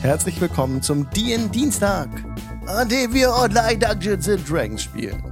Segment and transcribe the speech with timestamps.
[0.00, 2.08] Herzlich willkommen zum DN Dienstag,
[2.66, 5.22] an dem wir online Dungeons and Dragons spielen.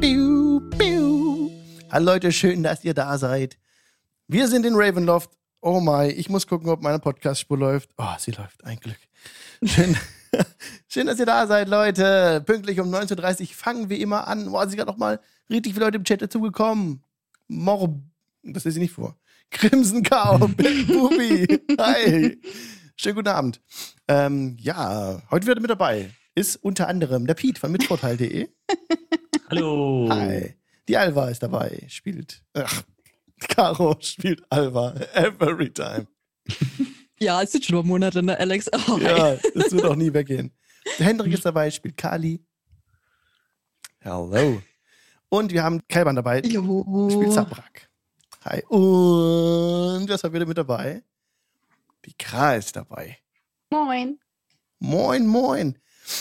[0.00, 1.48] Piu, piu.
[1.92, 3.56] Hallo Leute, schön, dass ihr da seid.
[4.26, 5.30] Wir sind in Ravenloft.
[5.60, 7.90] Oh my, ich muss gucken, ob meine Podcast-Spur läuft.
[7.98, 8.98] Oh, sie läuft, ein Glück.
[9.62, 9.96] Schön,
[10.88, 12.42] schön, dass ihr da seid, Leute.
[12.44, 14.50] Pünktlich um 19.30 Uhr fangen wir immer an.
[14.50, 17.04] Boah, sind gerade noch mal richtig viele Leute im Chat dazugekommen.
[17.46, 17.94] Morb,
[18.42, 19.16] das lese ich nicht vor.
[19.52, 21.60] Crimson Cow, Big Booby.
[21.78, 22.40] Hi.
[23.02, 23.62] Schönen guten Abend.
[24.08, 28.50] Ähm, ja, heute wieder mit dabei ist unter anderem der Piet von mitvorteil.de.
[29.48, 30.06] Hallo.
[30.10, 30.54] Hi.
[30.86, 32.44] Die Alva ist dabei, spielt.
[32.52, 32.82] Ach,
[33.48, 36.08] Caro spielt Alva every time.
[37.18, 38.68] Ja, es sind schon noch Monate, ne, Alex?
[38.88, 40.52] Oh, Ja, das wird auch nie weggehen.
[40.98, 42.44] Der Hendrik ist dabei, spielt Kali.
[44.00, 44.60] Hello.
[45.30, 47.30] Und wir haben Kelban dabei, spielt Jo.
[47.30, 47.88] Zabrak.
[48.44, 48.62] Hi.
[48.66, 51.02] Und das war wieder mit dabei.
[52.04, 53.18] Die Kra ist dabei.
[53.70, 54.18] Moin.
[54.78, 55.78] Moin, moin.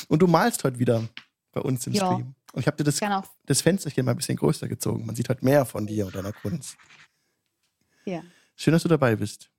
[0.07, 1.07] Und du malst heute wieder
[1.51, 2.05] bei uns im Ja.
[2.13, 2.35] Stream.
[2.51, 3.23] Und ich habe dir das, Genau.
[3.45, 5.05] das Fensterchen mal ein bisschen größer gezogen.
[5.05, 6.77] Man sieht heute mehr von dir und deiner Kunst.
[8.05, 8.23] Ja.
[8.55, 9.49] Schön, dass du dabei bist.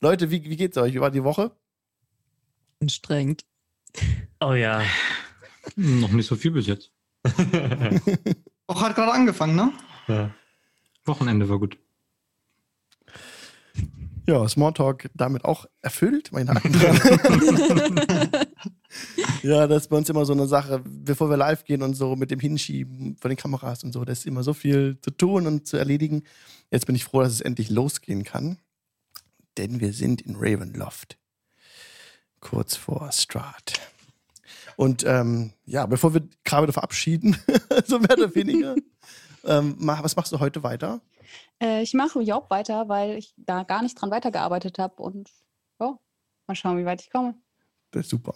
[0.00, 0.92] Leute, wie, wie geht's euch?
[0.94, 1.56] Wie war die Woche?
[2.82, 3.44] Anstrengend.
[4.40, 4.82] Oh ja.
[5.74, 6.92] Hm, Noch nicht so viel bis jetzt.
[8.66, 9.72] Auch hat gerade angefangen, ne?
[10.08, 10.34] ja.
[11.04, 11.78] Wochenende war gut.
[14.26, 16.32] Ja, Smalltalk damit auch erfüllt.
[16.32, 18.30] Mein Haken dran.
[19.42, 22.16] ja, das ist bei uns immer so eine Sache, bevor wir live gehen und so
[22.16, 25.46] mit dem Hinschieben von den Kameras und so, da ist immer so viel zu tun
[25.46, 26.24] und zu erledigen.
[26.72, 28.58] Jetzt bin ich froh, dass es endlich losgehen kann.
[29.58, 31.18] Denn wir sind in Ravenloft.
[32.40, 33.80] Kurz vor Strat.
[34.76, 37.36] Und ähm, ja, bevor wir gerade verabschieden,
[37.86, 38.74] so mehr oder weniger,
[39.44, 41.00] ähm, was machst du heute weiter?
[41.62, 45.30] Äh, ich mache Job weiter, weil ich da gar nicht dran weitergearbeitet habe und
[45.80, 45.98] ja,
[46.46, 47.34] mal schauen, wie weit ich komme.
[47.90, 48.34] Das ist super.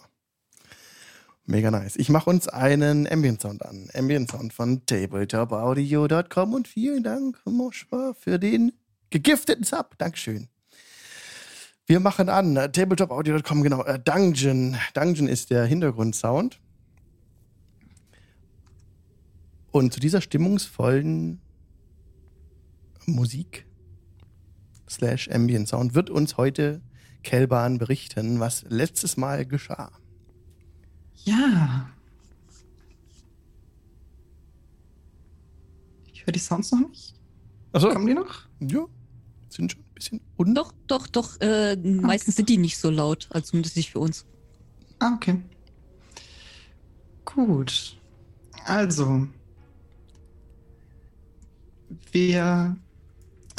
[1.45, 1.95] Mega nice.
[1.97, 3.89] Ich mache uns einen Ambient Sound an.
[3.93, 8.71] Ambient Sound von tabletopaudio.com und vielen Dank, Moschwa, für den
[9.09, 9.97] gegifteten Sub.
[9.97, 10.49] Dankeschön.
[11.85, 13.83] Wir machen an tabletopaudio.com, genau.
[13.83, 14.77] Äh, Dungeon.
[14.93, 16.59] Dungeon ist der Hintergrundsound.
[19.71, 21.41] Und zu dieser stimmungsvollen
[23.05, 23.65] Musik
[24.89, 26.81] slash Ambient Sound wird uns heute
[27.23, 29.91] Kelban berichten, was letztes Mal geschah.
[31.23, 31.89] Ja.
[36.13, 37.15] Ich höre die Sounds noch nicht.
[37.73, 38.47] Achso, Kommen die noch?
[38.59, 38.85] ja,
[39.49, 40.55] sind schon ein bisschen un.
[40.55, 41.39] Doch, doch, doch.
[41.41, 44.25] Äh, meistens sind die nicht so laut, also zumindest nicht für uns.
[44.99, 45.41] Ah, okay.
[47.25, 47.97] Gut.
[48.65, 49.27] Also.
[52.11, 52.75] Wir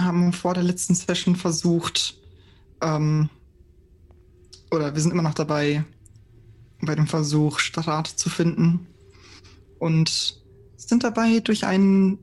[0.05, 2.17] haben vor der letzten Session versucht,
[2.81, 3.29] ähm,
[4.71, 5.85] oder wir sind immer noch dabei,
[6.81, 8.87] bei dem Versuch, Strat zu finden.
[9.79, 10.41] Und
[10.77, 12.19] sind dabei durch einen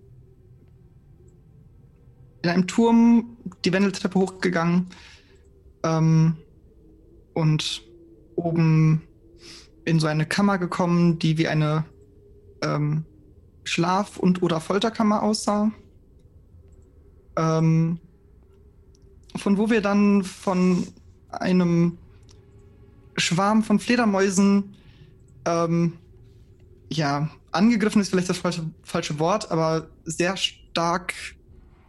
[2.42, 4.88] in einem Turm die Wendeltreppe hochgegangen
[5.84, 6.38] ähm,
[7.34, 7.84] und
[8.36, 9.02] oben
[9.86, 11.86] in so eine Kammer gekommen, die wie eine
[12.62, 13.06] ähm,
[13.64, 15.72] Schlaf- und oder Folterkammer aussah.
[17.40, 18.00] Ähm,
[19.38, 20.86] von wo wir dann von
[21.30, 21.98] einem
[23.16, 24.76] Schwarm von Fledermäusen
[25.46, 25.94] ähm,
[26.90, 31.14] ja, angegriffen ist vielleicht das falsche, falsche Wort, aber sehr stark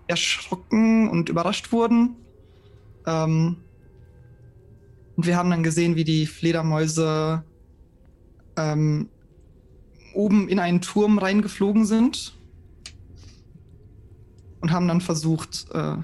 [0.06, 2.14] erschrocken und überrascht wurden.
[3.06, 3.56] Ähm,
[5.16, 7.42] und wir haben dann gesehen, wie die Fledermäuse
[8.56, 9.08] ähm,
[10.14, 12.39] oben in einen Turm reingeflogen sind.
[14.60, 15.96] Und haben dann versucht, äh,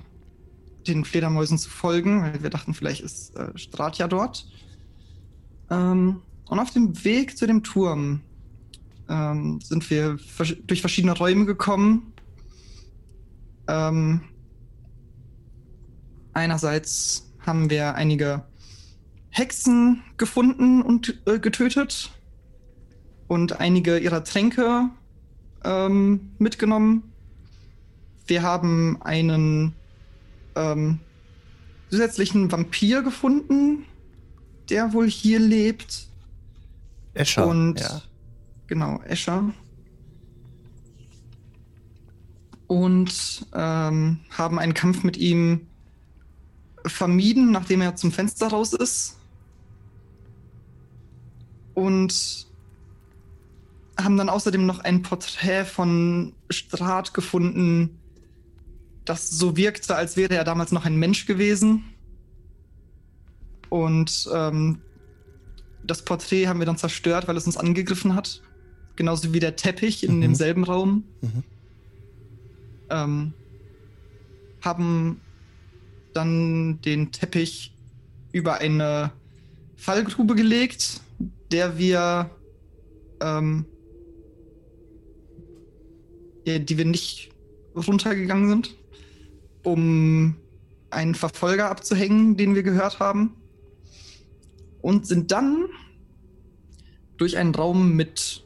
[0.87, 4.49] den Fledermäusen zu folgen, weil wir dachten, vielleicht ist äh, Strat ja dort.
[5.69, 8.23] Ähm, und auf dem Weg zu dem Turm
[9.09, 12.13] ähm, sind wir vers- durch verschiedene Räume gekommen.
[13.69, 14.23] Ähm,
[16.33, 18.45] einerseits haben wir einige
[19.31, 22.11] Hexen gefunden und äh, getötet
[23.29, 24.89] und einige ihrer Tränke
[25.65, 27.13] ähm, mitgenommen.
[28.27, 29.75] Wir haben einen
[30.57, 31.01] ähm,
[31.91, 33.85] zusätzlichen Vampir gefunden,
[34.69, 36.09] der wohl hier lebt.
[37.15, 37.47] Escher.
[37.47, 38.03] Und ja.
[38.67, 39.53] genau, Escher.
[42.67, 45.69] Und ähm, haben einen Kampf mit ihm
[46.85, 49.19] vermieden, nachdem er zum Fenster raus ist.
[51.75, 52.47] Und
[53.99, 57.99] haben dann außerdem noch ein Porträt von Strat gefunden,
[59.07, 61.85] das so wirkte, als wäre er damals noch ein Mensch gewesen.
[63.71, 64.79] Und ähm,
[65.85, 68.43] das Porträt haben wir dann zerstört, weil es uns angegriffen hat.
[68.97, 70.21] Genauso wie der Teppich in Mhm.
[70.23, 71.05] demselben Raum.
[71.21, 71.43] Mhm.
[72.91, 73.33] Ähm,
[74.63, 75.21] haben
[76.15, 77.73] dann den Teppich
[78.33, 79.13] über eine
[79.77, 81.01] Fallgrube gelegt,
[81.53, 82.31] der wir,
[83.21, 83.67] ähm,
[86.47, 87.31] die wir nicht
[87.75, 88.75] runtergegangen sind,
[89.67, 90.37] um
[90.91, 93.35] einen Verfolger abzuhängen, den wir gehört haben.
[94.81, 95.67] Und sind dann
[97.17, 98.45] durch einen Raum mit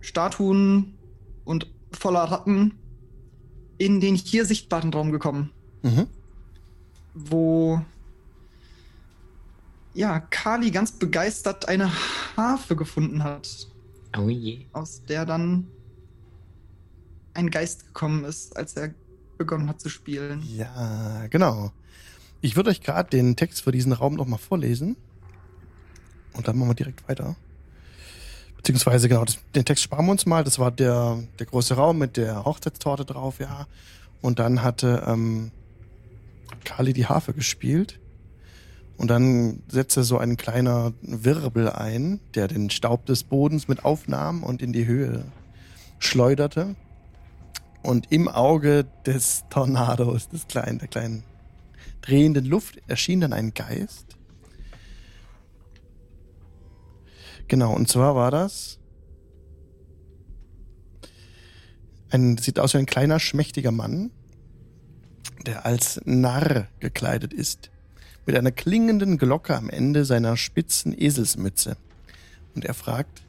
[0.00, 0.94] Statuen
[1.44, 2.72] und voller Ratten
[3.76, 5.50] in den hier sichtbaren Raum gekommen
[5.82, 6.06] Mhm.
[7.14, 7.80] wo
[9.94, 11.90] ja, Kali ganz begeistert eine
[12.36, 13.68] Harfe gefunden hat,
[14.16, 14.66] Oh je.
[14.72, 15.68] aus der dann
[17.34, 18.94] ein Geist gekommen ist, als er
[19.38, 20.42] begonnen hat zu spielen.
[20.54, 21.72] Ja, genau.
[22.40, 24.96] Ich würde euch gerade den Text für diesen Raum nochmal vorlesen.
[26.34, 27.36] Und dann machen wir direkt weiter.
[28.56, 30.44] Beziehungsweise, genau, das, den Text sparen wir uns mal.
[30.44, 33.66] Das war der, der große Raum mit der Hochzeitstorte drauf, ja.
[34.20, 35.50] Und dann hatte ähm,
[36.64, 37.98] Kali die Harfe gespielt.
[38.96, 44.42] Und dann setzte so ein kleiner Wirbel ein, der den Staub des Bodens mit aufnahm
[44.42, 45.24] und in die Höhe
[46.00, 46.74] schleuderte.
[47.82, 51.22] Und im Auge des Tornados, des kleinen, der kleinen
[52.02, 54.16] drehenden Luft, erschien dann ein Geist.
[57.46, 58.78] Genau, und zwar war das
[62.10, 64.10] ein, sieht aus wie ein kleiner, schmächtiger Mann,
[65.46, 67.70] der als Narr gekleidet ist,
[68.26, 71.76] mit einer klingenden Glocke am Ende seiner spitzen Eselsmütze.
[72.54, 73.22] Und er fragt,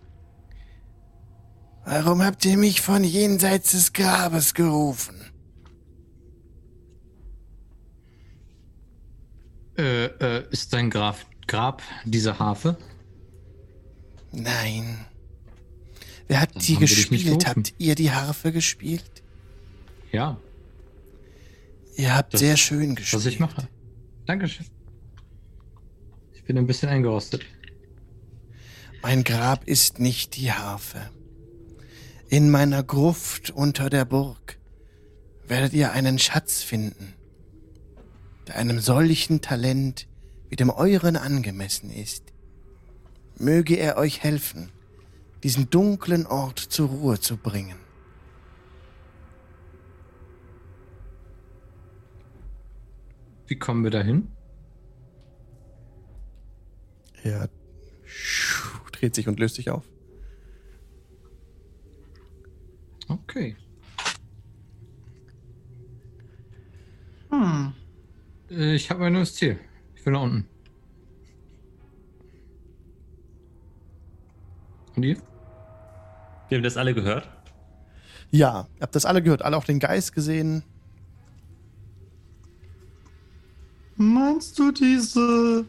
[1.92, 5.16] Warum habt ihr mich von jenseits des Grabes gerufen?
[9.76, 12.78] Äh, äh, ist dein Grab, Grab diese Harfe?
[14.32, 15.04] Nein.
[16.28, 17.48] Wer hat Dann die gespielt?
[17.48, 19.24] Habt ihr die Harfe gespielt?
[20.12, 20.38] Ja,
[21.96, 23.20] Ihr habt Das- sehr schön gespielt.
[23.20, 23.68] was ich mache.
[24.28, 24.68] Dankeschön.
[26.36, 27.44] Ich bin ein bisschen eingerostet.
[29.02, 31.10] Mein Grab ist nicht die Harfe.
[32.32, 34.60] In meiner Gruft unter der Burg
[35.48, 37.16] werdet ihr einen Schatz finden,
[38.48, 40.08] der einem solchen Talent
[40.48, 42.32] wie dem euren angemessen ist.
[43.40, 44.72] Möge er euch helfen,
[45.42, 47.80] diesen dunklen Ort zur Ruhe zu bringen.
[53.48, 54.28] Wie kommen wir dahin?
[57.24, 57.50] Er
[58.92, 59.84] dreht sich und löst sich auf.
[63.10, 63.56] Okay.
[67.32, 67.74] Hm.
[68.50, 69.60] Äh, ich habe ein neues Ziel.
[69.96, 70.48] Ich will nach unten.
[74.96, 75.18] Und ihr?
[76.48, 77.30] Wir haben das alle gehört.
[78.32, 80.64] Ja, ihr habt das alle gehört, alle auch den Geist gesehen.
[83.96, 85.66] Meinst du diese.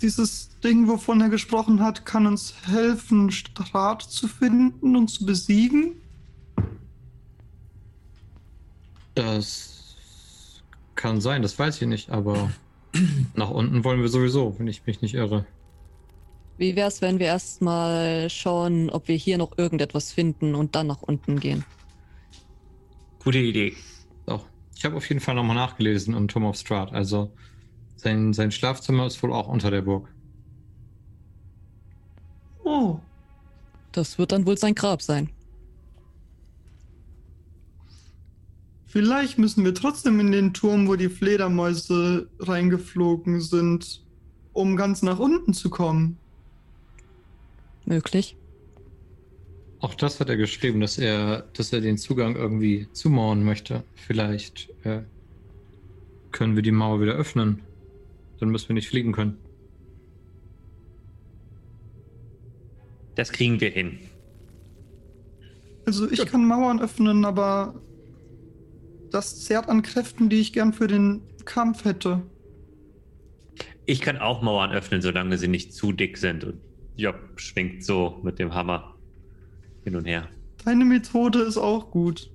[0.00, 6.00] Dieses Ding, wovon er gesprochen hat, kann uns helfen, Strat zu finden und zu besiegen?
[9.14, 10.64] Das
[10.94, 12.50] kann sein, das weiß ich nicht, aber
[13.34, 15.46] nach unten wollen wir sowieso, wenn ich mich nicht irre.
[16.58, 21.02] Wie wär's, wenn wir erstmal schauen, ob wir hier noch irgendetwas finden und dann nach
[21.02, 21.64] unten gehen?
[23.22, 23.74] Gute Idee.
[24.26, 24.40] So.
[24.76, 26.92] Ich habe auf jeden Fall nochmal nachgelesen im Turm of Strahd.
[26.92, 27.32] Also
[27.98, 30.08] sein, sein Schlafzimmer ist wohl auch unter der Burg.
[32.64, 32.98] Oh,
[33.92, 35.30] Das wird dann wohl sein Grab sein.
[38.98, 44.02] vielleicht müssen wir trotzdem in den Turm, wo die Fledermäuse reingeflogen sind,
[44.52, 46.16] um ganz nach unten zu kommen.
[47.84, 48.36] Möglich.
[49.78, 53.84] Auch das hat er geschrieben, dass er, dass er den Zugang irgendwie zumauern möchte.
[53.94, 55.02] Vielleicht äh,
[56.32, 57.62] können wir die Mauer wieder öffnen.
[58.38, 59.38] Dann müssen wir nicht fliegen können.
[63.14, 63.98] Das kriegen wir hin.
[65.86, 67.80] Also ich kann Mauern öffnen, aber
[69.10, 72.22] das zehrt an Kräften, die ich gern für den Kampf hätte.
[73.86, 76.44] Ich kann auch Mauern öffnen, solange sie nicht zu dick sind.
[76.44, 76.60] Und
[76.96, 78.94] Job schwingt so mit dem Hammer
[79.82, 80.28] hin und her.
[80.64, 82.30] Deine Methode ist auch gut.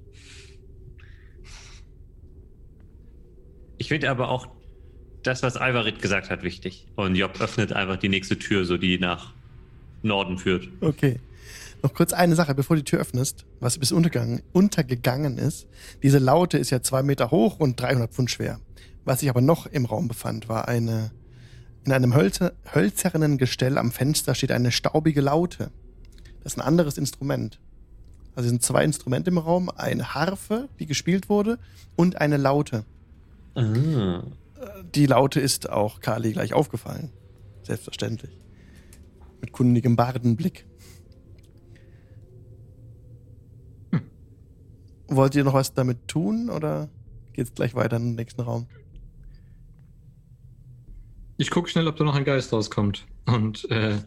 [3.77, 4.47] Ich finde aber auch
[5.23, 6.87] das, was Alvarit gesagt hat, wichtig.
[6.95, 9.33] Und Job öffnet einfach die nächste Tür, so die nach
[10.01, 10.67] Norden führt.
[10.81, 11.19] Okay.
[11.81, 15.67] Noch kurz eine Sache, bevor du die Tür öffnest, was bis untergegangen, untergegangen ist.
[16.01, 18.59] Diese Laute ist ja zwei Meter hoch und 300 Pfund schwer.
[19.03, 21.11] Was sich aber noch im Raum befand, war eine
[21.85, 25.71] In einem hölzer, hölzernen Gestell am Fenster steht eine staubige Laute.
[26.41, 27.59] Das ist ein anderes Instrument.
[28.35, 31.59] Also es sind zwei Instrumente im Raum, eine Harfe, die gespielt wurde,
[31.97, 32.85] und eine Laute.
[33.55, 34.23] Ah.
[34.95, 37.11] Die Laute ist auch Kali gleich aufgefallen.
[37.63, 38.37] Selbstverständlich.
[39.41, 40.65] Mit kundigem Bardenblick.
[45.07, 46.89] Wollt ihr noch was damit tun oder
[47.33, 48.67] geht's gleich weiter in den nächsten Raum?
[51.37, 53.05] Ich gucke schnell, ob da noch ein Geist rauskommt.
[53.25, 53.97] Und äh,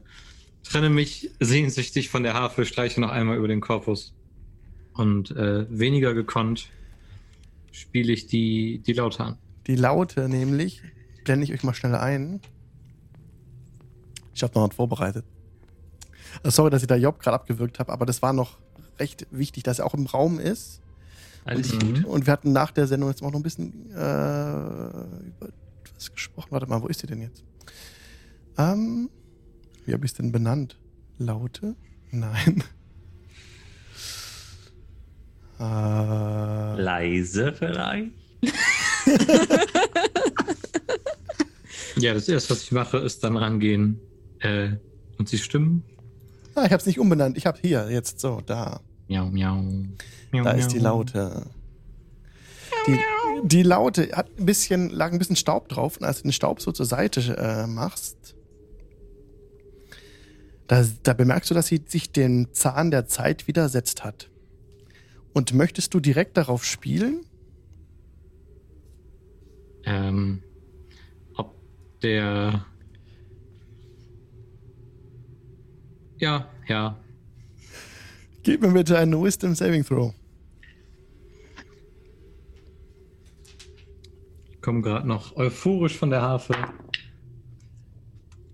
[0.63, 4.15] trenne mich sehnsüchtig von der Harfe, streiche noch einmal über den Korpus.
[4.95, 6.71] Und äh, weniger gekonnt
[7.73, 9.39] spiele ich die, die Laute an.
[9.67, 10.83] Die Laute nämlich,
[11.25, 12.41] blende ich euch mal schnell ein.
[14.35, 15.25] Ich habe noch was vorbereitet.
[16.43, 18.59] Äh, Sorry, dass ich da Job gerade abgewürgt habe, aber das war noch
[18.99, 20.81] recht wichtig, dass er auch im Raum ist.
[21.45, 21.79] Alles Mhm.
[21.95, 22.05] gut.
[22.05, 25.49] Und wir hatten nach der Sendung jetzt auch noch ein bisschen äh, über
[25.95, 26.49] was gesprochen.
[26.51, 27.45] Warte mal, wo ist sie denn jetzt?
[28.59, 29.11] Ähm,
[29.85, 30.79] wie habe ich es denn benannt?
[31.19, 31.77] Laute?
[32.11, 32.63] Nein.
[35.61, 38.13] äh, Leise vielleicht?
[41.99, 43.99] Ja, das erste, was ich mache, ist dann rangehen
[44.41, 44.71] äh,
[45.19, 45.83] und sie stimmen.
[46.55, 47.39] ah, ich habe es nicht umbenannt.
[47.39, 48.81] Ich habe hier jetzt so, da.
[49.09, 49.63] Miau, miau.
[50.31, 50.99] miau Da ist die miau.
[50.99, 51.47] Laute.
[52.87, 52.99] Die,
[53.45, 55.97] die Laute hat ein bisschen, lag ein bisschen Staub drauf.
[55.97, 58.35] Und als du den Staub so zur Seite äh, machst,
[60.69, 64.29] da, da bemerkst du, dass sie sich den Zahn der Zeit widersetzt hat.
[65.33, 67.25] Und möchtest du direkt darauf spielen?
[69.87, 70.43] Ähm,
[71.37, 71.55] ob
[72.03, 72.67] der.
[76.19, 76.99] Ja, ja.
[78.43, 80.13] Gib mir bitte einen Wisdom Saving Throw.
[84.51, 86.55] Ich komme gerade noch euphorisch von der Harfe.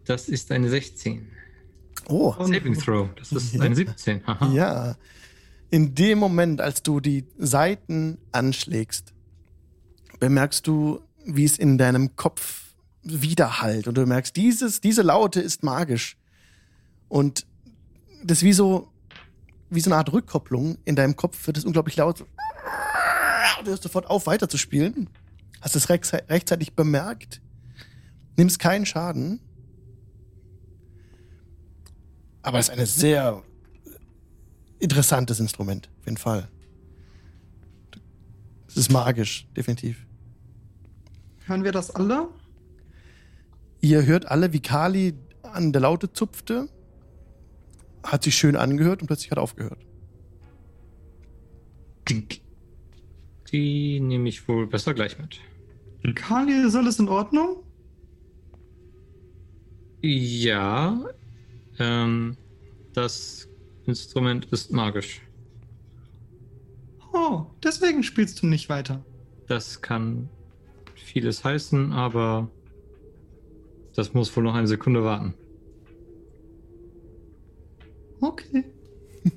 [0.05, 1.29] Das ist eine 16.
[2.09, 3.09] Oh, Saving Throw.
[3.17, 4.27] Das ist eine 17.
[4.27, 4.53] Haha.
[4.53, 4.97] ja.
[5.71, 9.15] In dem Moment, als du die Seiten anschlägst,
[10.21, 13.89] bemerkst du, wie es in deinem Kopf widerhallt.
[13.89, 16.17] Und du merkst, dieses, diese Laute ist magisch.
[17.09, 17.47] Und
[18.25, 18.93] das ist wie so,
[19.71, 20.79] wie so eine Art Rückkopplung.
[20.85, 22.25] In deinem Kopf wird es unglaublich laut.
[23.65, 25.09] Du hörst sofort auf, weiterzuspielen.
[25.61, 27.41] Hast es rechtzeitig bemerkt.
[28.37, 29.41] Nimmst keinen Schaden.
[32.43, 33.43] Aber es ist ein sehr
[34.81, 36.49] interessantes Instrument, auf jeden Fall.
[38.67, 40.07] Es ist magisch, definitiv.
[41.47, 42.29] Hören wir das alle?
[43.81, 46.69] Ihr hört alle, wie Kali an der Laute zupfte.
[48.05, 49.79] Hat sich schön angehört und plötzlich hat aufgehört.
[53.53, 55.41] Die nehme ich wohl besser gleich mit.
[56.15, 57.63] Kali, ist alles in Ordnung?
[60.01, 61.01] Ja,
[61.79, 62.37] ähm,
[62.93, 63.49] das
[63.87, 65.23] Instrument ist magisch.
[67.13, 69.05] Oh, deswegen spielst du nicht weiter.
[69.47, 70.29] Das kann
[71.03, 72.49] vieles heißen, aber
[73.95, 75.35] das muss wohl noch eine Sekunde warten.
[78.21, 78.65] Okay.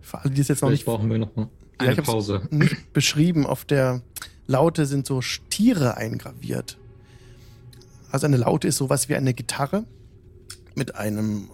[0.00, 1.48] Für alle, die es jetzt noch Vielleicht nicht, brauchen wir noch mal
[1.80, 2.42] Ja, eine hab's- Pause.
[2.50, 4.02] nicht beschrieben, auf der
[4.46, 6.78] Laute sind so Stiere eingraviert.
[8.10, 9.84] Also eine Laute ist sowas wie eine Gitarre
[10.74, 11.48] mit einem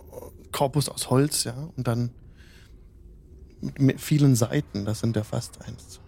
[0.52, 2.10] Korpus aus Holz, ja, und dann
[3.78, 4.84] mit vielen Seiten.
[4.86, 6.02] Das sind ja fast eins, zwei,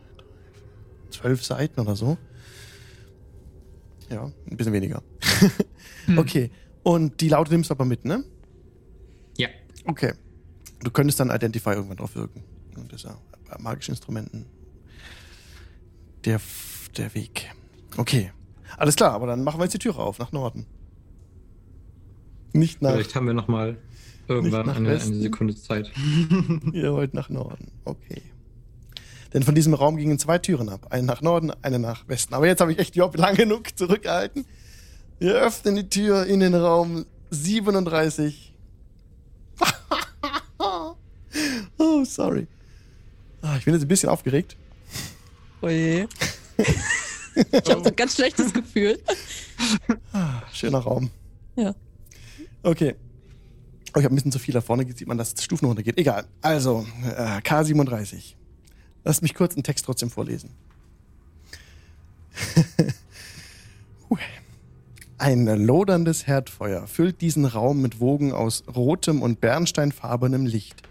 [1.10, 2.16] zwölf Seiten oder so.
[4.10, 5.02] Ja, ein bisschen weniger.
[6.16, 6.50] Okay.
[6.82, 8.24] Und die Laute nimmst du aber mit, ne?
[9.36, 9.48] Ja.
[9.84, 10.14] Okay.
[10.80, 12.42] Du könntest dann Identify irgendwann drauf wirken.
[12.76, 14.46] Und das ist ja bei magischen Instrumenten
[16.24, 16.40] der,
[16.96, 17.50] der Weg.
[17.96, 18.32] Okay.
[18.76, 20.66] Alles klar, aber dann machen wir jetzt die Tür auf, nach Norden.
[22.52, 22.92] Nicht nach.
[22.92, 23.76] Vielleicht haben wir noch mal
[24.28, 25.90] irgendwann nach eine, eine Sekunde Zeit.
[26.72, 27.70] Ihr wollt nach Norden.
[27.84, 28.22] Okay.
[29.32, 30.86] Denn von diesem Raum gingen zwei Türen ab.
[30.90, 32.34] Eine nach Norden, eine nach Westen.
[32.34, 34.46] Aber jetzt habe ich echt Job lang genug zurückgehalten.
[35.18, 38.54] Wir öffnen die Tür in den Raum 37.
[41.78, 42.46] oh, sorry.
[43.42, 44.56] Ah, ich bin jetzt ein bisschen aufgeregt.
[45.60, 46.08] Oje.
[46.56, 48.98] ich habe so ein ganz schlechtes Gefühl.
[50.12, 51.10] Ah, schöner Raum.
[51.56, 51.74] Ja.
[52.62, 52.94] Okay.
[53.94, 55.66] Oh, ich habe ein bisschen zu viel da vorne, jetzt sieht man, dass es Stufen
[55.66, 55.98] runtergeht.
[55.98, 56.24] Egal.
[56.40, 58.37] Also, äh, K37.
[59.08, 60.50] Lasst mich kurz einen Text trotzdem vorlesen.
[65.16, 70.82] Ein loderndes Herdfeuer füllt diesen Raum mit Wogen aus rotem und bernsteinfarbenem Licht.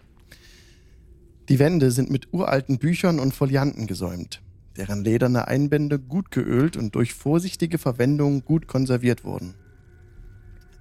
[1.47, 4.41] Die Wände sind mit uralten Büchern und Folianten gesäumt.
[4.77, 9.53] deren lederne Einbände gut geölt und durch vorsichtige Verwendung gut konserviert wurden.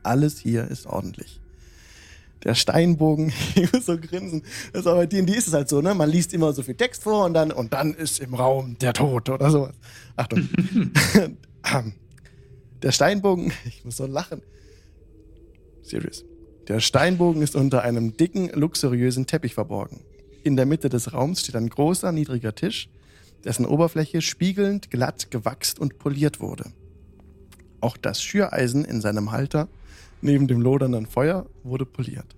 [0.03, 1.43] Alles hier ist ordentlich.
[2.45, 4.43] Der Steinbogen, ich muss so grinsen.
[4.73, 5.95] Das ist aber D&D ist es halt so, ne?
[5.95, 8.93] Man liest immer so viel Text vor und dann, und dann ist im Raum der
[8.93, 9.75] Tod oder sowas.
[10.17, 10.49] Achtung.
[12.83, 14.43] der Steinbogen, ich muss so lachen.
[15.83, 16.25] Serious.
[16.69, 20.01] Der Steinbogen ist unter einem dicken, luxuriösen Teppich verborgen.
[20.43, 22.89] In der Mitte des Raums steht ein großer, niedriger Tisch,
[23.45, 26.73] dessen Oberfläche spiegelnd, glatt, gewachst und poliert wurde.
[27.81, 29.69] Auch das Schüreisen in seinem Halter
[30.21, 32.35] neben dem lodernden Feuer wurde poliert.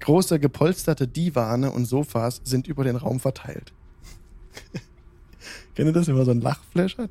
[0.00, 3.72] Große gepolsterte Divane und Sofas sind über den Raum verteilt.
[5.74, 7.10] Kennt ihr das, wenn man so ein Lachflash hat?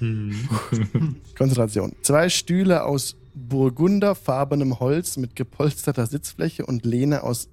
[1.38, 1.94] Konzentration.
[2.02, 7.48] Zwei Stühle aus burgunderfarbenem Holz mit gepolsterter Sitzfläche und Lehne aus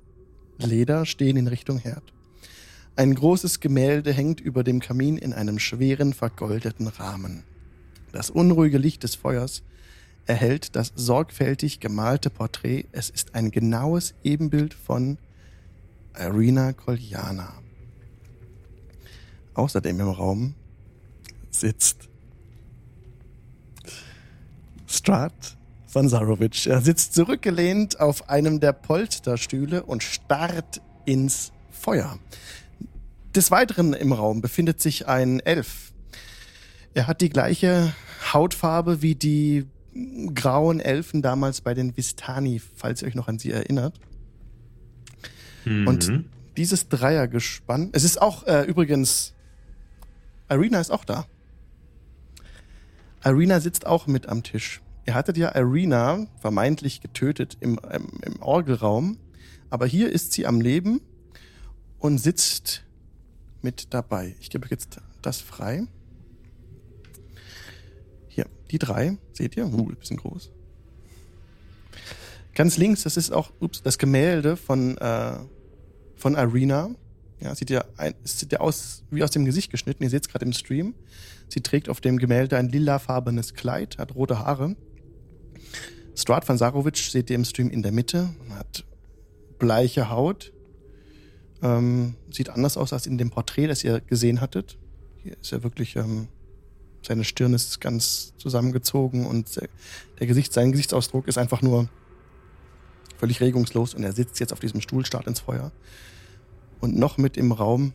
[0.57, 2.03] Leder stehen in Richtung Herd.
[2.95, 7.43] Ein großes Gemälde hängt über dem Kamin in einem schweren, vergoldeten Rahmen.
[8.11, 9.63] Das unruhige Licht des Feuers
[10.25, 12.85] erhält das sorgfältig gemalte Porträt.
[12.91, 15.17] Es ist ein genaues Ebenbild von
[16.17, 17.53] Irina Koljana.
[19.53, 20.55] Außerdem im Raum
[21.51, 22.09] sitzt
[24.87, 26.67] Strat von Zarovic.
[26.67, 32.17] Er sitzt zurückgelehnt auf einem der Polsterstühle und starrt ins Feuer.
[33.35, 35.93] Des Weiteren im Raum befindet sich ein Elf.
[36.93, 37.93] Er hat die gleiche
[38.31, 39.65] Hautfarbe wie die
[40.33, 43.99] grauen Elfen damals bei den Vistani, falls ihr euch noch an sie erinnert.
[45.65, 45.87] Mhm.
[45.87, 46.23] Und
[46.57, 49.33] dieses Dreiergespann, es ist auch äh, übrigens,
[50.49, 51.25] Irina ist auch da.
[53.23, 54.81] Irina sitzt auch mit am Tisch.
[55.05, 59.17] Ihr hattet ja Irina vermeintlich getötet im, im, im Orgelraum,
[59.69, 61.01] aber hier ist sie am Leben
[61.99, 62.83] und sitzt
[63.61, 64.35] mit dabei.
[64.39, 65.87] Ich gebe euch jetzt das frei.
[68.33, 69.67] Hier, die drei, seht ihr?
[69.67, 70.49] Uh, ein bisschen groß.
[72.55, 75.37] Ganz links, das ist auch ups, das Gemälde von, äh,
[76.15, 76.89] von Irina.
[77.39, 80.01] Ja, sieht ja, ein, sieht ja aus wie aus dem Gesicht geschnitten.
[80.03, 80.95] Ihr seht es gerade im Stream.
[81.47, 84.75] Sie trägt auf dem Gemälde ein lilafarbenes Kleid, hat rote Haare.
[86.15, 88.83] Strat van Sarovic seht ihr im Stream in der Mitte, hat
[89.59, 90.53] bleiche Haut.
[91.61, 94.79] Ähm, sieht anders aus als in dem Porträt, das ihr gesehen hattet.
[95.21, 96.29] Hier ist er wirklich, ähm,
[97.05, 99.59] seine Stirn ist ganz zusammengezogen und
[100.19, 101.89] der Gesicht, sein Gesichtsausdruck ist einfach nur
[103.17, 105.71] völlig regungslos und er sitzt jetzt auf diesem Stuhl, starrt ins Feuer.
[106.79, 107.93] Und noch mit im Raum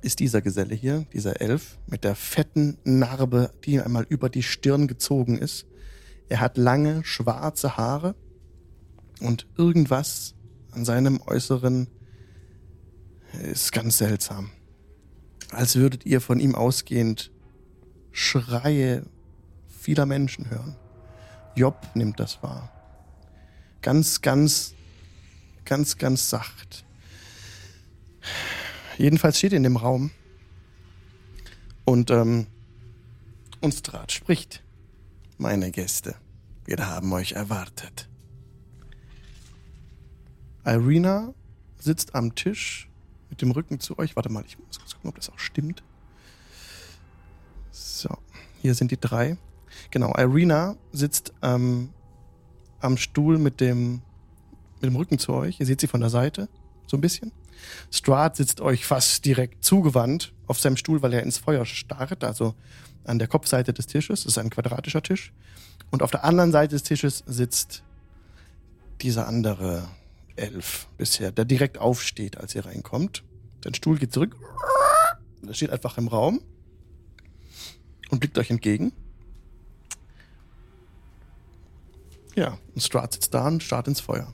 [0.00, 4.42] ist dieser Geselle hier, dieser Elf, mit der fetten Narbe, die ihm einmal über die
[4.42, 5.66] Stirn gezogen ist.
[6.28, 8.14] Er hat lange, schwarze Haare
[9.20, 10.34] und irgendwas
[10.70, 11.88] an seinem Äußeren
[13.42, 14.50] ist ganz seltsam.
[15.50, 17.30] Als würdet ihr von ihm ausgehend
[18.20, 19.04] Schreie
[19.68, 20.74] vieler Menschen hören.
[21.54, 22.68] Job nimmt das wahr.
[23.80, 24.74] Ganz, ganz,
[25.64, 26.84] ganz, ganz sacht.
[28.98, 30.10] Jedenfalls steht in dem Raum
[31.84, 32.48] und ähm,
[33.60, 34.64] uns Draht spricht.
[35.36, 36.16] Meine Gäste,
[36.64, 38.08] wir haben euch erwartet.
[40.64, 41.32] Irina
[41.78, 42.88] sitzt am Tisch
[43.30, 44.16] mit dem Rücken zu euch.
[44.16, 45.84] Warte mal, ich muss kurz gucken, ob das auch stimmt.
[47.78, 48.08] So,
[48.60, 49.36] hier sind die drei.
[49.92, 51.90] Genau, Irina sitzt ähm,
[52.80, 54.02] am Stuhl mit dem,
[54.80, 55.60] mit dem Rücken zu euch.
[55.60, 56.48] Ihr seht sie von der Seite,
[56.86, 57.30] so ein bisschen.
[57.90, 62.54] Strahd sitzt euch fast direkt zugewandt auf seinem Stuhl, weil er ins Feuer starrt, also
[63.04, 64.24] an der Kopfseite des Tisches.
[64.24, 65.32] Das ist ein quadratischer Tisch.
[65.92, 67.84] Und auf der anderen Seite des Tisches sitzt
[69.02, 69.88] dieser andere
[70.34, 73.22] Elf bisher, der direkt aufsteht, als ihr reinkommt.
[73.62, 74.36] Sein Stuhl geht zurück.
[75.46, 76.40] Er steht einfach im Raum
[78.10, 78.92] und blickt euch entgegen.
[82.34, 84.32] Ja, und Strahd sitzt da und starrt ins Feuer.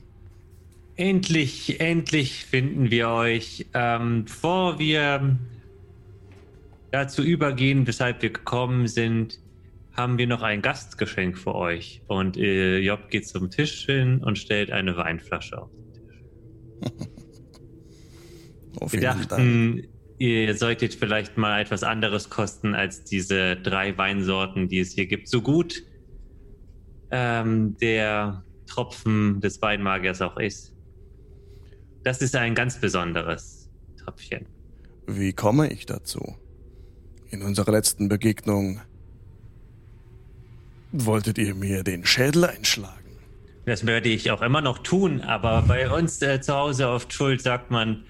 [0.95, 3.65] Endlich, endlich finden wir euch.
[3.73, 5.37] Ähm, bevor wir
[6.91, 9.39] dazu übergehen, weshalb wir gekommen sind,
[9.91, 12.01] haben wir noch ein Gastgeschenk für euch.
[12.07, 16.23] Und äh, Job geht zum Tisch hin und stellt eine Weinflasche auf den Tisch.
[18.81, 19.94] Auf Wir jeden Fall.
[20.17, 25.27] Ihr solltet vielleicht mal etwas anderes kosten als diese drei Weinsorten, die es hier gibt.
[25.27, 25.83] So gut
[27.11, 30.73] ähm, der Tropfen des Weinmagiers auch ist.
[32.03, 34.45] Das ist ein ganz besonderes Tröpfchen.
[35.07, 36.35] Wie komme ich dazu?
[37.29, 38.81] In unserer letzten Begegnung
[40.91, 43.01] wolltet ihr mir den Schädel einschlagen.
[43.65, 47.41] Das würde ich auch immer noch tun, aber bei uns äh, zu Hause auf Schuld
[47.41, 48.03] sagt man,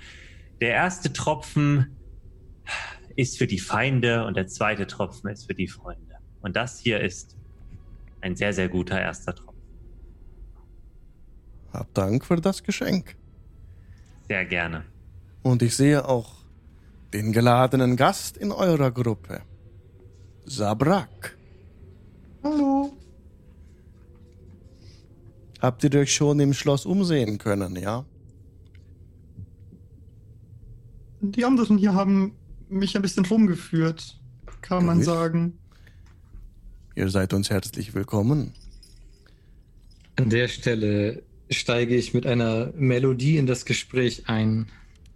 [0.59, 1.94] der erste Tropfen
[3.15, 6.15] ist für die Feinde und der zweite Tropfen ist für die Freunde.
[6.41, 7.35] Und das hier ist
[8.21, 9.61] ein sehr, sehr guter erster Tropfen.
[11.71, 13.15] Hab Dank für das Geschenk.
[14.27, 14.85] Sehr gerne.
[15.43, 16.45] Und ich sehe auch
[17.13, 19.41] den geladenen Gast in eurer Gruppe.
[20.45, 21.37] Sabrak.
[22.43, 22.93] Hallo.
[25.61, 28.05] Habt ihr euch schon im Schloss umsehen können, ja?
[31.21, 32.33] Die anderen hier haben
[32.69, 34.17] mich ein bisschen rumgeführt,
[34.61, 35.05] kann man Gewiss.
[35.07, 35.57] sagen.
[36.95, 38.53] Ihr seid uns herzlich willkommen.
[40.15, 44.67] An der Stelle steige ich mit einer Melodie in das Gespräch ein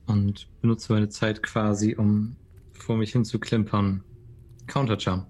[0.06, 2.36] und benutze meine Zeit quasi, um
[2.74, 4.04] vor mich hin zu klimpern.
[4.68, 5.26] Countercharm.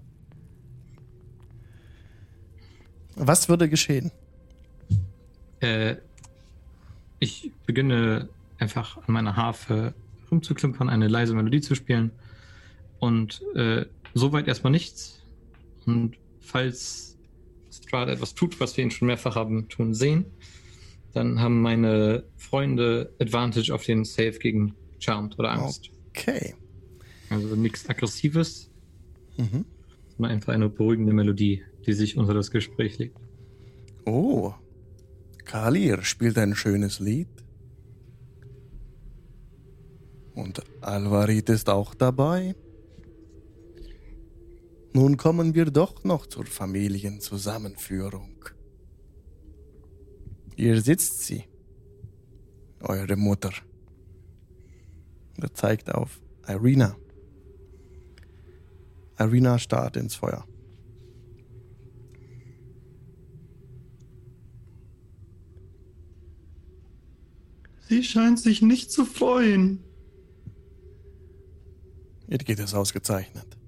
[3.14, 4.10] Was würde geschehen?
[5.60, 5.96] Äh,
[7.18, 8.28] ich beginne
[8.58, 9.94] einfach an meiner Harfe
[10.30, 12.12] rumzuklimpern, eine leise Melodie zu spielen.
[12.98, 15.22] Und äh, soweit erstmal nichts.
[15.86, 17.16] Und falls
[17.70, 20.26] Strahd etwas tut, was wir ihn schon mehrfach haben tun sehen,
[21.12, 25.90] dann haben meine Freunde Advantage auf den Save gegen Charmed oder Angst.
[26.10, 26.54] Okay.
[27.30, 28.70] Also nichts Aggressives,
[29.36, 29.64] Mhm.
[30.16, 33.16] sondern einfach eine beruhigende Melodie, die sich unter das Gespräch legt.
[34.04, 34.52] Oh.
[35.44, 37.28] Kalir spielt ein schönes Lied.
[40.34, 42.54] Und Alvarit ist auch dabei.
[44.92, 48.44] Nun kommen wir doch noch zur Familienzusammenführung.
[50.56, 51.44] Hier sitzt sie,
[52.80, 53.52] eure Mutter.
[55.40, 56.96] Er zeigt auf Irina.
[59.18, 60.46] Irina starrt ins Feuer.
[67.88, 69.82] Sie scheint sich nicht zu freuen.
[72.30, 73.58] Ihr geht es ausgezeichnet.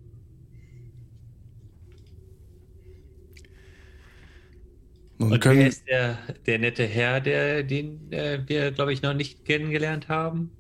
[5.19, 9.15] Nun Und wer ist der, der nette Herr, der, den äh, wir, glaube ich, noch
[9.15, 10.53] nicht kennengelernt haben?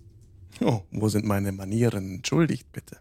[0.61, 2.17] oh, wo sind meine Manieren?
[2.17, 2.99] Entschuldigt bitte.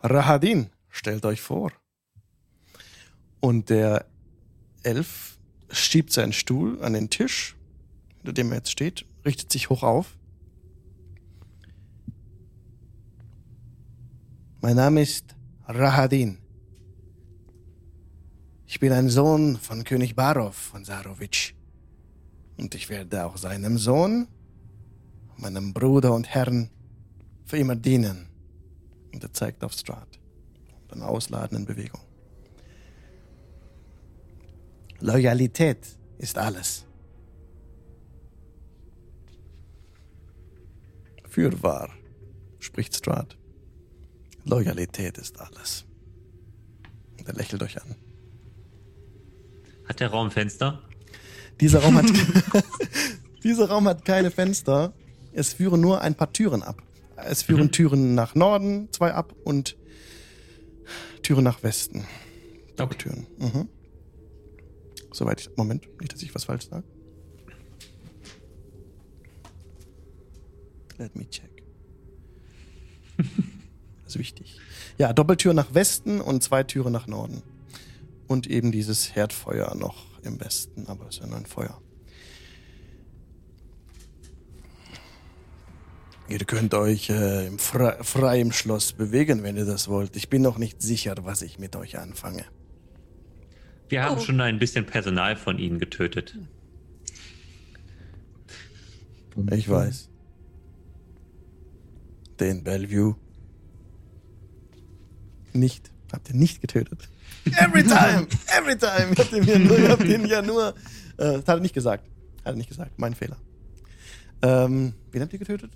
[0.00, 1.72] Rahadin, stellt euch vor.
[3.40, 4.06] Und der
[4.84, 7.56] Elf schiebt seinen Stuhl an den Tisch,
[8.18, 10.16] hinter dem er jetzt steht, richtet sich hoch auf.
[14.64, 15.36] Mein Name ist
[15.68, 16.38] Rahadin.
[18.66, 21.54] Ich bin ein Sohn von König Barov von Sarovic.
[22.56, 24.26] Und ich werde auch seinem Sohn,
[25.36, 26.70] meinem Bruder und Herrn,
[27.44, 28.30] für immer dienen.
[29.12, 30.18] Und er zeigt auf Strahd.
[30.80, 32.00] Mit einer ausladenden Bewegung.
[35.00, 36.86] Loyalität ist alles.
[41.28, 41.90] Fürwahr,
[42.60, 43.36] spricht Strahd.
[44.44, 45.84] Loyalität ist alles.
[47.18, 47.94] Und er lächelt euch an.
[49.88, 50.82] Hat der Raum Fenster?
[51.60, 52.06] Dieser Raum hat,
[53.44, 54.92] dieser Raum hat keine Fenster.
[55.32, 56.82] Es führen nur ein paar Türen ab.
[57.16, 57.72] Es führen Mhm.
[57.72, 59.76] Türen nach Norden, zwei ab und
[61.22, 62.04] Türen nach Westen.
[62.76, 63.26] Doppeltüren.
[63.38, 63.68] Mhm.
[65.12, 65.56] Soweit ich.
[65.56, 66.84] Moment, nicht, dass ich was falsch sage.
[70.98, 71.50] Let me check.
[74.04, 74.58] Das ist wichtig.
[74.98, 77.42] Ja, Doppeltür nach Westen und zwei Türen nach Norden.
[78.26, 81.80] Und eben dieses Herdfeuer noch im Westen, aber es ist ja nur ein Feuer.
[86.28, 90.16] Ihr könnt euch äh, im Fre frei im Schloss bewegen, wenn ihr das wollt.
[90.16, 92.44] Ich bin noch nicht sicher, was ich mit euch anfange.
[93.90, 94.20] Wir haben Oh.
[94.20, 96.38] schon ein bisschen Personal von Ihnen getötet.
[99.52, 100.08] Ich weiß.
[102.40, 103.16] Den Bellevue.
[105.54, 105.90] Nicht.
[106.12, 107.08] Habt ihr nicht getötet?
[107.46, 108.26] Every time!
[108.58, 109.14] Every time!
[109.16, 110.68] Habt ihr, mir nur, habt ihn ja nur.
[110.68, 110.74] Äh,
[111.16, 112.04] das hat er nicht gesagt.
[112.44, 112.92] Hat er nicht gesagt.
[112.98, 113.36] Mein Fehler.
[114.42, 115.70] Ähm, wen habt ihr getötet?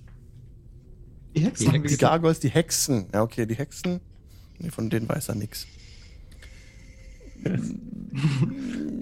[1.34, 1.72] Die Hexen.
[1.72, 1.96] Die Die.
[1.96, 3.06] Gargoyles, die Hexen.
[3.12, 4.00] Ja, okay, die Hexen.
[4.58, 5.66] Nee, von denen weiß er nichts.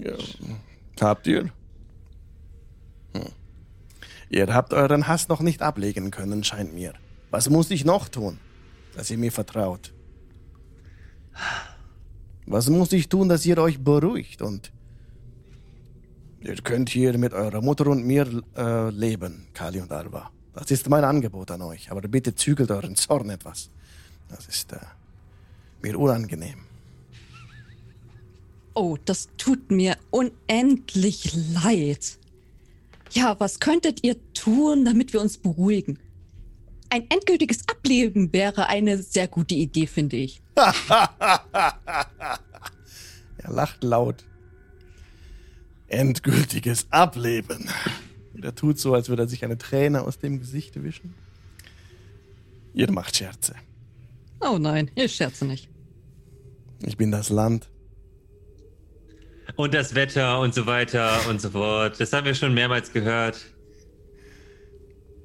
[0.03, 0.13] ja.
[1.01, 1.49] Habt ihr?
[3.13, 3.23] Hm.
[4.29, 6.93] Ihr habt euren Hass noch nicht ablegen können, scheint mir.
[7.31, 8.39] Was muss ich noch tun,
[8.95, 9.93] dass ihr mir vertraut?
[12.45, 14.71] Was muss ich tun, dass ihr euch beruhigt und
[16.41, 20.31] ihr könnt hier mit eurer Mutter und mir äh, leben, Kali und Alva.
[20.53, 23.69] Das ist mein Angebot an euch, aber bitte zügelt euren Zorn etwas.
[24.29, 24.79] Das ist äh,
[25.81, 26.59] mir unangenehm.
[28.73, 32.17] Oh, das tut mir unendlich leid.
[33.11, 35.99] Ja, was könntet ihr tun, damit wir uns beruhigen?
[36.89, 40.41] ein endgültiges Ableben wäre eine sehr gute Idee, finde ich.
[43.37, 44.23] er lacht laut.
[45.87, 47.69] Endgültiges Ableben.
[48.33, 51.13] Und er tut so, als würde er sich eine Träne aus dem Gesicht wischen.
[52.73, 53.55] Ihr macht Scherze.
[54.39, 55.69] Oh nein, ich scherze nicht.
[56.85, 57.69] Ich bin das Land.
[59.55, 61.99] Und das Wetter und so weiter und so fort.
[61.99, 63.39] Das haben wir schon mehrmals gehört.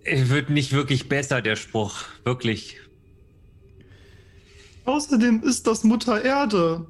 [0.05, 2.05] Es wird nicht wirklich besser, der Spruch.
[2.25, 2.79] Wirklich.
[4.85, 6.87] Außerdem ist das Mutter Erde.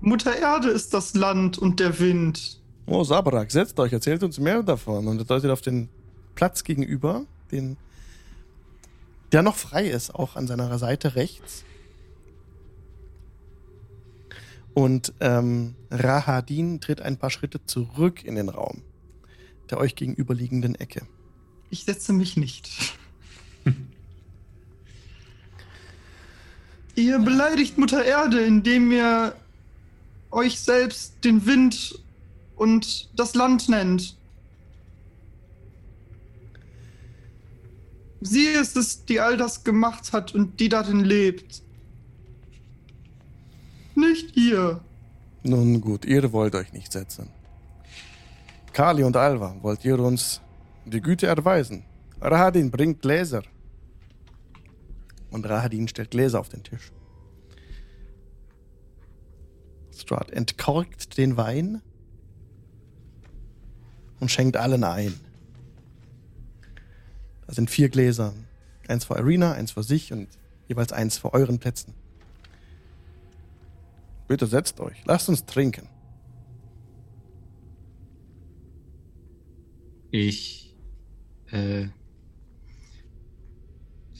[0.00, 2.60] Mutter Erde ist das Land und der Wind.
[2.86, 5.06] Oh, Sabrak, setzt euch, erzählt uns mehr davon.
[5.06, 5.88] Und er deutet auf den
[6.34, 7.76] Platz gegenüber, den,
[9.30, 11.64] der noch frei ist, auch an seiner Seite rechts.
[14.74, 18.82] Und ähm, Rahadin tritt ein paar Schritte zurück in den Raum,
[19.70, 21.06] der euch gegenüberliegenden Ecke.
[21.70, 22.96] Ich setze mich nicht.
[26.94, 29.34] Ihr beleidigt Mutter Erde, indem ihr
[30.30, 31.98] euch selbst den Wind
[32.56, 34.16] und das Land nennt.
[38.20, 41.62] Sie ist es, die all das gemacht hat und die darin lebt.
[43.94, 44.80] Nicht ihr.
[45.42, 47.28] Nun gut, ihr wollt euch nicht setzen.
[48.72, 50.40] Kali und Alva, wollt ihr uns
[50.84, 51.82] die Güte erweisen?
[52.20, 53.42] Rahadin bringt Gläser.
[55.32, 56.92] Und Rahadin stellt Gläser auf den Tisch.
[59.96, 61.80] Strahd entkorkt den Wein
[64.20, 65.14] und schenkt allen ein.
[67.46, 68.34] Da sind vier Gläser.
[68.88, 70.28] Eins für Arena, eins für sich und
[70.68, 71.94] jeweils eins für euren Plätzen.
[74.28, 75.02] Bitte setzt euch.
[75.06, 75.88] Lasst uns trinken.
[80.10, 80.76] Ich
[81.50, 81.86] äh,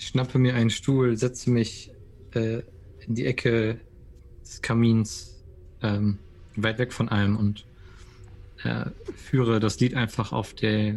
[0.07, 1.91] schnappe mir einen Stuhl, setze mich
[2.35, 2.62] äh,
[3.07, 3.81] in die Ecke
[4.43, 5.43] des Kamins,
[5.83, 6.19] ähm,
[6.57, 7.65] weit weg von allem und
[8.65, 8.87] äh,
[9.17, 10.97] führe das Lied einfach auf der.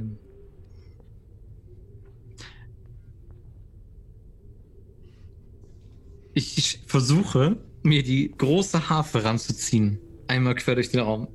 [6.34, 10.00] Ich, ich versuche, mir die große Harfe ranzuziehen.
[10.28, 11.28] Einmal quer durch den Raum.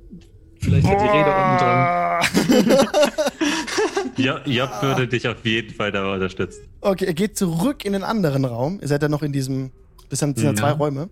[0.59, 3.21] Vielleicht hat die Räder unten dran.
[4.25, 6.67] Job, Job würde dich auf jeden Fall dabei unterstützen.
[6.81, 8.79] Okay, er geht zurück in den anderen Raum.
[8.81, 9.71] Ihr seid ja noch in diesem.
[10.09, 11.09] Das sind, das sind ja zwei Räume.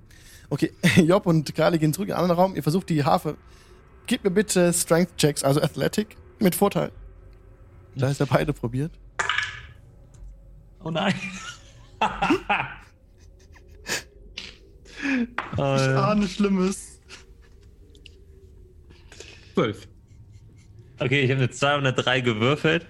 [0.50, 2.56] Okay, Job und Kali gehen zurück in den anderen Raum.
[2.56, 3.36] Ihr versucht die Harfe.
[4.08, 6.92] Gebt mir bitte Strength Checks, also Athletic, mit Vorteil.
[7.96, 8.92] Da ist er beide probiert.
[10.84, 11.14] Oh nein.
[15.02, 17.00] Ich ahne Schlimmes.
[19.54, 19.88] Zwölf.
[21.00, 22.86] okay, ich habe eine 203 gewürfelt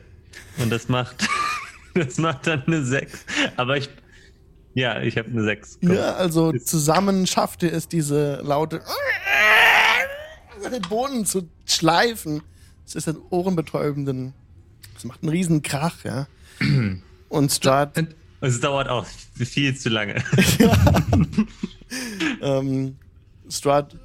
[0.60, 1.28] und das macht
[1.94, 3.26] das macht dann eine 6.
[3.58, 3.90] Aber ich
[4.76, 5.80] ja, ich habe eine 6.
[5.82, 5.96] Komm.
[5.96, 8.82] Ja, also zusammen schafft ihr es, diese laute
[10.72, 12.42] den Boden zu schleifen.
[12.86, 14.34] Es ist ein ohrenbetäubenden.
[14.96, 16.28] Es macht einen riesen Krach, ja.
[17.30, 18.06] Und Strahd
[18.42, 20.24] Es dauert auch viel zu lange.
[22.42, 22.98] Ähm,
[23.50, 23.98] Strahd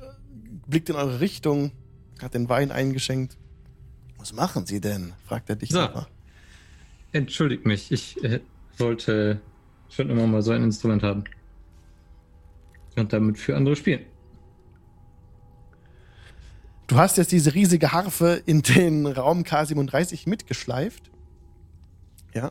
[0.67, 1.73] blickt in eure Richtung,
[2.21, 3.37] hat den Wein eingeschenkt.
[4.19, 5.13] Was machen Sie denn?
[5.27, 5.71] fragt er dich.
[5.71, 5.81] So.
[5.81, 6.09] aber.
[7.15, 8.41] Entschuldigt mich, ich äh,
[8.77, 9.41] wollte
[9.89, 11.23] schon immer mal so ein Instrument haben.
[12.97, 14.05] Und damit für andere spielen.
[16.89, 21.11] Du hast jetzt diese riesige Harfe in den Raum K37 mitgeschleift.
[22.35, 22.51] Ja.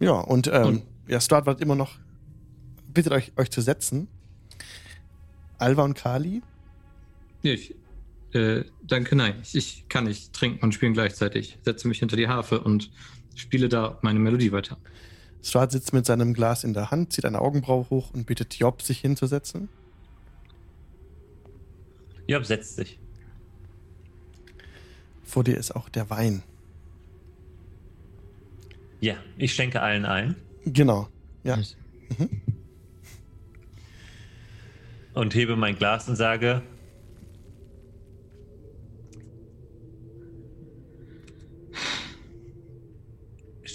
[0.00, 1.98] Ja, und, ähm, Und- ja, Strahd war immer noch,
[2.92, 4.08] bittet euch, euch zu setzen.
[5.58, 6.42] Alva und Kali.
[7.42, 7.74] Ich,
[8.32, 9.34] äh, danke, nein.
[9.42, 11.58] Ich, ich kann nicht trinken und spielen gleichzeitig.
[11.62, 12.90] Setze mich hinter die Harfe und
[13.34, 14.78] spiele da meine Melodie weiter.
[15.42, 18.82] Strahd sitzt mit seinem Glas in der Hand, zieht eine Augenbraue hoch und bittet Job,
[18.82, 19.68] sich hinzusetzen.
[22.26, 22.98] Job setzt sich.
[25.24, 26.42] Vor dir ist auch der Wein.
[29.00, 31.08] Ja, ich schenke allen ein Genau.
[31.42, 31.58] Ja.
[35.14, 36.62] und hebe mein Glas und sage: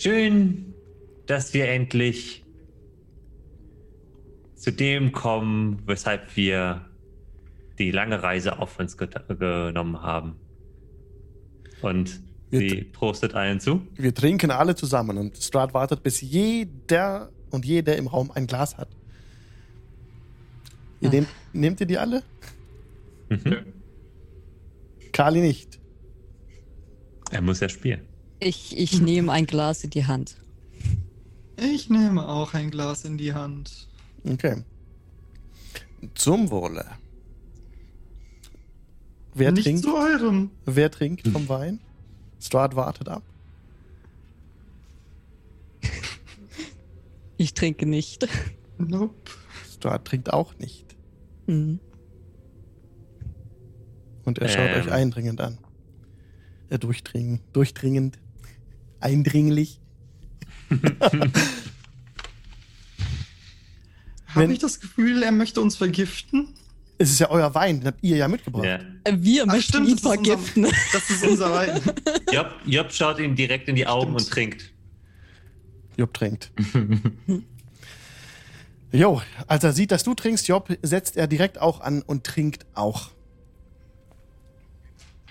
[0.06, 0.76] Schön,
[1.26, 2.44] dass wir endlich
[4.54, 6.86] zu dem kommen, weshalb wir
[7.80, 10.36] die lange Reise auf uns genommen haben.
[11.82, 13.82] Und Wir sie prostet allen zu.
[13.96, 18.78] Wir trinken alle zusammen und Strahd wartet, bis jeder und jede im Raum ein Glas
[18.78, 18.90] hat.
[21.02, 22.22] Ihr nehmt, nehmt ihr die alle?
[23.30, 23.74] Mhm.
[25.12, 25.80] Kali nicht.
[27.32, 28.15] Er muss ja spielen.
[28.46, 30.36] Ich, ich nehme ein Glas in die Hand.
[31.58, 33.88] Ich nehme auch ein Glas in die Hand.
[34.24, 34.64] Okay.
[36.14, 36.86] Zum Wohle.
[39.34, 39.82] Wer Nicht trinkt?
[39.84, 40.52] zu eurem.
[40.66, 41.80] Wer trinkt vom Wein?
[42.40, 43.24] Strahd wartet ab.
[47.38, 48.28] Ich trinke nicht.
[48.78, 49.32] Nope.
[49.74, 50.86] Strahd trinkt auch nicht.
[51.48, 51.80] Hm.
[54.24, 54.82] Und er schaut Ähm.
[54.84, 55.58] euch eindringend an.
[56.70, 58.20] Er durchdringend, durchdringend,
[59.06, 59.80] eindringlich.
[64.28, 66.50] Habe ich das Gefühl, er möchte uns vergiften?
[66.98, 68.66] Es ist ja euer Wein, den habt ihr ja mitgebracht.
[68.66, 68.80] Ja.
[69.18, 70.64] Wir Ach, möchten stimmt, ihn das ist unser- vergiften.
[70.94, 71.82] Das ist unser Wein.
[72.32, 74.22] Job, Job schaut ihm direkt in die Augen Stimmt.
[74.22, 74.72] und trinkt.
[75.98, 76.52] Job trinkt.
[78.92, 82.66] Jo, als er sieht, dass du trinkst, Job, setzt er direkt auch an und trinkt
[82.76, 83.12] auch.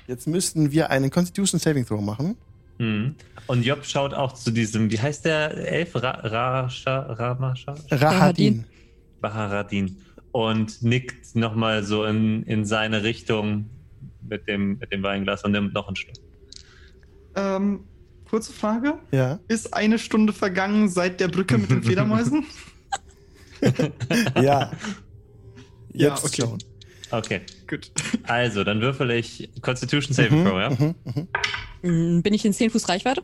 [0.07, 2.37] Jetzt müssten wir einen Constitution Saving Throw machen.
[2.79, 3.15] Mhm.
[3.47, 5.95] Und Job schaut auch zu diesem, wie heißt der Elf?
[5.95, 7.75] Ra Rasha, Ramasha?
[7.91, 8.65] Rahadin.
[9.21, 9.97] Baharadin.
[10.33, 13.71] Und nickt nochmal so in, in seine Richtung
[14.23, 16.17] mit dem, mit dem Weinglas und nimmt noch einen Schluck.
[17.37, 17.85] ähm,
[18.29, 18.95] kurze Frage.
[19.13, 19.39] Ja.
[19.49, 22.45] Ist eine Stunde vergangen seit der Brücke mit den Fledermäusen?
[24.41, 24.43] Ja.
[24.43, 24.71] Ja,
[25.93, 26.43] Jetzt okay.
[26.43, 26.59] schon.
[27.19, 27.91] Okay, Gut.
[28.25, 30.71] also dann würfel ich Constitution Saving Mhm, Throw, ja?
[30.71, 31.29] mhm, mhm.
[31.83, 33.23] Hm, Bin ich in 10 Fuß Reichweite?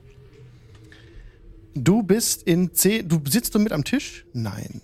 [1.74, 3.02] Du bist in C.
[3.02, 4.24] Du sitzt du mit am Tisch?
[4.32, 4.82] Nein.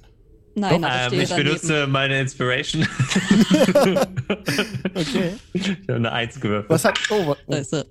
[0.55, 0.89] Nein, Doch.
[0.89, 1.49] aber ich Ähm, stehe ich daneben.
[1.49, 2.87] benutze meine Inspiration.
[4.95, 5.35] Okay.
[5.53, 6.71] ich habe eine Eins gewürfelt.
[6.71, 6.99] Was hat.
[7.11, 7.53] Oh, wa- oh.
[7.53, 7.85] Also,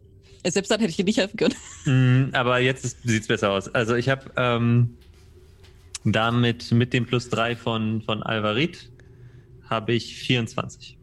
[0.44, 1.54] äh, selbst dann hätte ich dir nicht helfen können.
[1.86, 3.68] Mm, aber jetzt sieht es besser aus.
[3.76, 4.98] Also ich habe ähm,
[6.04, 8.90] damit mit dem Plus 3 von, von Alvarit
[9.70, 10.95] habe ich 24.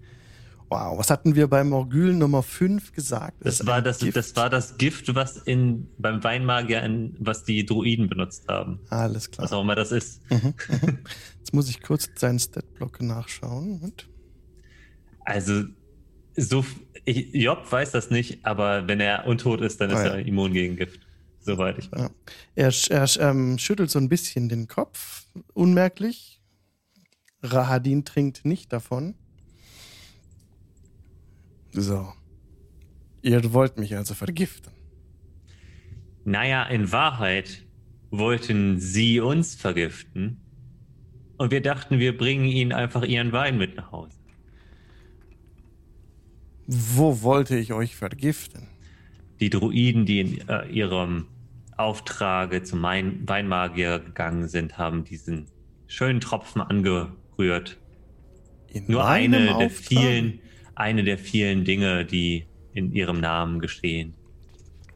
[0.73, 3.37] Wow, was hatten wir bei Morgül Nummer 5 gesagt?
[3.45, 4.17] Das ist war das, Gift.
[4.17, 8.81] das war das Gift, was in, beim Weinmagier, in, was die Druiden benutzt haben.
[8.89, 9.45] Alles klar.
[9.45, 10.23] Was auch immer das ist.
[10.31, 10.99] Mhm, mhm.
[11.39, 13.81] Jetzt muss ich kurz seinen Statblock nachschauen.
[13.83, 14.09] Und
[15.27, 15.65] Also,
[16.37, 16.65] so,
[17.05, 20.13] ich, Job weiß das nicht, aber wenn er untot ist, dann ist Ah, ja.
[20.15, 21.01] er immun gegen Gift.
[21.41, 22.01] Soweit ich weiß.
[22.01, 22.11] Ja.
[22.55, 26.41] er, er ähm, schüttelt so ein bisschen den Kopf, unmerklich.
[27.43, 29.17] Rahadin trinkt nicht davon.
[31.73, 32.13] So.
[33.23, 34.73] Ihr wollt mich also vergiften.
[36.25, 37.65] Naja, in Wahrheit
[38.11, 40.41] wollten sie uns vergiften.
[41.39, 44.17] Und wir dachten, wir bringen ihnen einfach ihren Wein mit nach Hause.
[46.67, 48.69] Wo wollte ich euch vergiften?
[49.41, 51.27] Die Druiden, die in äh, ihrem
[51.77, 55.47] Auftrage zum Main Weinmagier gegangen sind, haben diesen
[55.87, 57.79] schönen Tropfen angerührt.
[58.69, 59.71] In Nur eine der Auftrag?
[59.71, 60.39] vielen,
[60.83, 64.14] eine der vielen Dinge, die in ihrem Namen geschehen.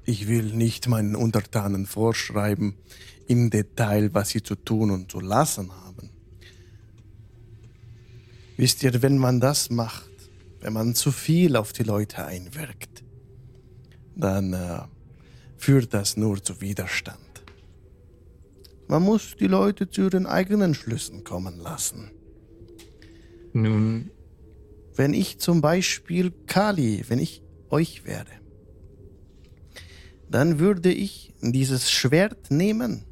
[0.04, 2.74] Ich will nicht meinen Untertanen vorschreiben
[3.28, 6.10] im Detail, was sie zu tun und zu lassen haben.
[8.56, 10.10] Wisst ihr, wenn man das macht,
[10.60, 13.04] wenn man zu viel auf die Leute einwirkt,
[14.16, 14.80] dann äh,
[15.56, 17.20] führt das nur zu Widerstand.
[18.88, 22.10] Man muss die Leute zu ihren eigenen Schlüssen kommen lassen.
[23.52, 24.10] Nun,
[24.96, 28.24] Wenn ich zum Beispiel Kali, wenn ich euch wäre,
[30.30, 33.04] dann würde ich dieses Schwert nehmen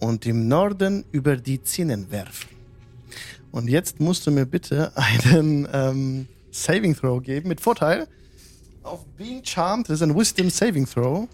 [0.00, 2.48] und im Norden über die Zinnen werfen.
[3.52, 8.08] Und jetzt musst du mir bitte einen ähm, Saving Throw geben mit Vorteil.
[8.82, 11.28] Auf Being Charmed, das ist ein Wisdom Saving Throw.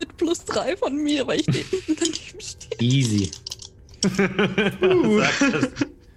[0.00, 1.66] Mit plus 3 von mir, weil ich neben
[1.98, 2.80] daneben stehe.
[2.80, 3.30] easy.
[4.16, 5.68] Sag das.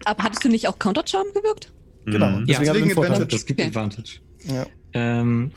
[0.05, 1.71] Aber hattest du nicht auch Countercharm gewirkt?
[2.05, 2.45] Genau, Mhm.
[2.47, 3.11] deswegen Ja, deswegen Vorteil.
[3.13, 3.35] Advantage.
[3.37, 3.61] Das gibt.
[3.61, 4.19] Advantage.
[4.45, 4.65] Ja.
[4.93, 5.51] Ähm,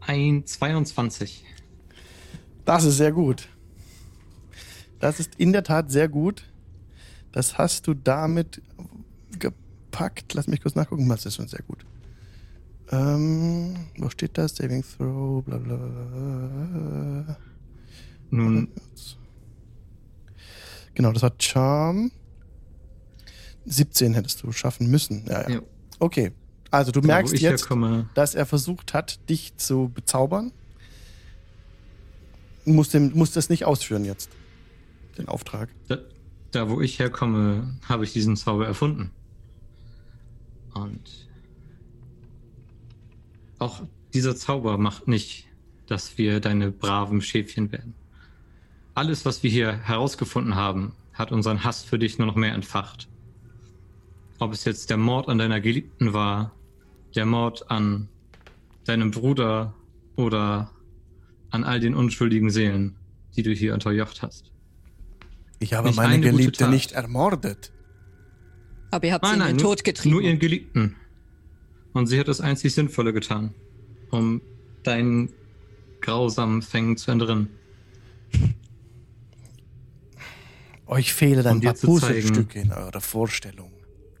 [0.00, 1.44] ein 22.
[2.64, 3.48] Das ist sehr gut.
[5.00, 6.44] Das ist in der Tat sehr gut.
[7.32, 8.62] Das hast du damit
[9.38, 10.34] gepackt.
[10.34, 11.08] Lass mich kurz nachgucken.
[11.08, 11.84] Das ist schon sehr gut.
[12.90, 14.56] Ähm, wo steht das?
[14.56, 17.36] Saving Throw, bla bla bla.
[18.30, 18.68] Nun,
[20.94, 22.12] Genau, das war Charm.
[23.66, 25.24] 17 hättest du schaffen müssen.
[25.26, 25.56] Ja, ja.
[25.56, 25.60] ja,
[25.98, 26.32] Okay.
[26.70, 30.50] Also du wo merkst ich jetzt, herkomme, dass er versucht hat, dich zu bezaubern.
[32.64, 34.30] Muss, dem, muss das nicht ausführen jetzt.
[35.16, 35.68] Den Auftrag.
[35.86, 35.98] da,
[36.50, 39.10] da, wo ich herkomme, habe ich diesen Zauber erfunden.
[40.74, 41.28] Und
[43.58, 45.46] auch dieser Zauber macht nicht,
[45.86, 47.94] dass wir deine braven Schäfchen werden.
[48.94, 53.08] Alles, was wir hier herausgefunden haben, hat unseren Hass für dich nur noch mehr entfacht.
[54.44, 56.54] Ob es jetzt der Mord an deiner Geliebten war,
[57.14, 58.10] der Mord an
[58.84, 59.72] deinem Bruder
[60.16, 60.70] oder
[61.48, 62.94] an all den unschuldigen Seelen,
[63.36, 64.52] die du hier unterjocht hast.
[65.60, 67.72] Ich habe Nicht meine Geliebte nicht ermordet.
[68.90, 70.12] Aber ihr habt sie Nein, in nein, den nur, Tod getrieben.
[70.12, 70.96] nur ihren Geliebten.
[71.94, 73.54] Und sie hat das einzig Sinnvolle getan,
[74.10, 74.42] um
[74.82, 75.30] deinen
[76.02, 77.48] grausamen Fängen zu entrinnen.
[80.84, 83.73] Euch fehlen ein Um paar Puzzlestücke in eurer Vorstellung.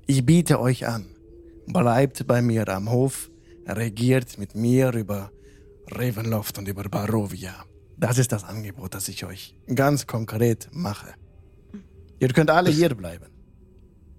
[0.06, 1.06] Ich biete euch an,
[1.66, 3.30] bleibt bei mir am Hof,
[3.66, 5.30] regiert mit mir über
[5.90, 7.54] Ravenloft und über Barovia.
[7.96, 11.14] Das ist das Angebot, das ich euch ganz konkret mache.
[12.20, 13.26] Ihr könnt alle Das- hier bleiben.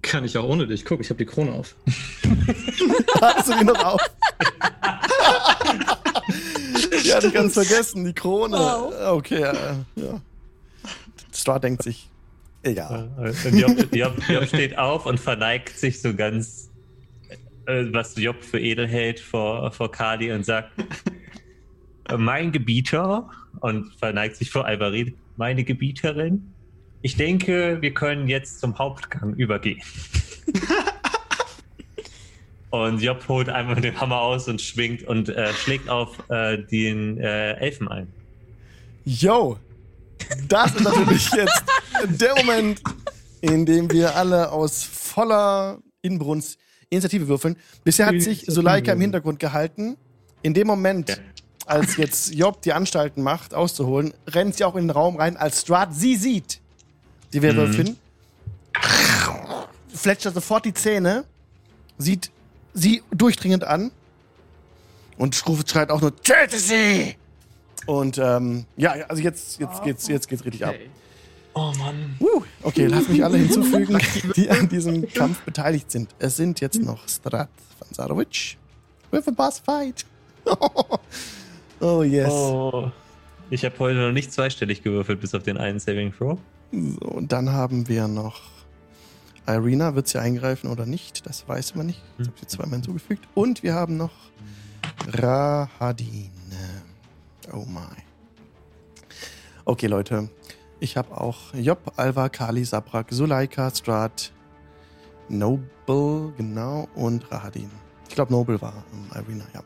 [0.02, 0.86] Kann ich auch ohne dich.
[0.86, 1.76] Guck, ich habe die Krone auf.
[3.22, 4.02] Hast du die noch auf?
[7.04, 8.56] ja, ich ganz vergessen, die Krone.
[8.56, 8.94] Wow.
[9.18, 9.56] Okay, äh,
[9.96, 10.22] ja.
[11.34, 12.08] Star denkt sich,
[12.66, 13.10] egal.
[13.18, 16.70] Und Job, Job, Job steht auf und verneigt sich so ganz,
[17.66, 20.72] äh, was Job für edel hält, vor, vor Kali und sagt:
[22.10, 23.30] äh, Mein Gebieter,
[23.62, 26.54] und verneigt sich vor Alvarid, meine Gebieterin.
[27.02, 29.82] Ich denke, wir können jetzt zum Hauptgang übergehen.
[32.70, 37.20] und Job holt einfach den Hammer aus und schwingt und äh, schlägt auf äh, den
[37.20, 38.08] äh, Elfen ein.
[39.06, 39.58] Yo,
[40.48, 41.64] das ist natürlich jetzt
[42.08, 42.82] der Moment,
[43.42, 46.58] in dem wir alle aus voller Inbrunst
[46.90, 47.58] Initiative würfeln.
[47.84, 49.98] Bisher hat sich Suleika im Hintergrund gehalten.
[50.44, 51.16] In dem Moment, Ja.
[51.66, 55.62] als jetzt Job die Anstalten macht, auszuholen, rennt sie auch in den Raum rein, als
[55.62, 56.62] Strat sie sieht,
[57.34, 57.98] die Werwölfin,
[59.94, 61.26] fletscht sofort die Zähne,
[61.98, 62.30] sieht
[62.74, 63.92] sie durchdringend an
[65.18, 67.16] und ruft, schreit auch nur, töte sie!
[67.88, 70.76] Und ähm, ja, also jetzt, jetzt, geht's, jetzt geht's richtig ab.
[71.58, 72.16] Oh Mann.
[72.20, 73.98] Uh, okay, lass mich alle hinzufügen,
[74.36, 76.10] die an diesem Kampf beteiligt sind.
[76.20, 77.50] Es sind jetzt noch Strat
[77.80, 78.58] Vansarovic
[79.10, 80.06] with a boss fight.
[81.80, 82.30] oh yes.
[82.30, 82.92] Oh.
[83.50, 86.38] Ich habe heute noch nicht zweistellig gewürfelt, bis auf den einen Saving Throw.
[86.74, 88.42] So, und dann haben wir noch
[89.48, 89.96] Irina.
[89.96, 91.26] Wird sie eingreifen oder nicht?
[91.26, 92.02] Das weiß man nicht.
[92.18, 93.26] Ich habe sie zweimal hinzugefügt.
[93.34, 94.12] Und wir haben noch
[95.08, 96.32] Rahadin.
[97.54, 97.96] Oh my.
[99.64, 100.30] Okay, Leute.
[100.86, 104.32] Ich habe auch Job, Alva, Kali, Sabrak, Suleika, Strat,
[105.30, 107.72] Noble, genau, und Rahadin.
[108.08, 109.64] Ich glaube, Noble war ähm, Irina, ja.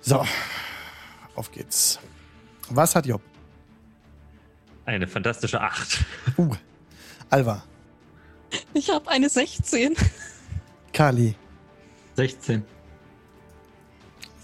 [0.00, 0.24] So,
[1.34, 1.98] auf geht's.
[2.68, 3.20] Was hat Job?
[4.84, 6.04] Eine fantastische 8.
[6.38, 6.54] Uh,
[7.28, 7.64] Alva,
[8.74, 9.96] Ich habe eine 16.
[10.92, 11.34] Kali,
[12.14, 12.64] 16.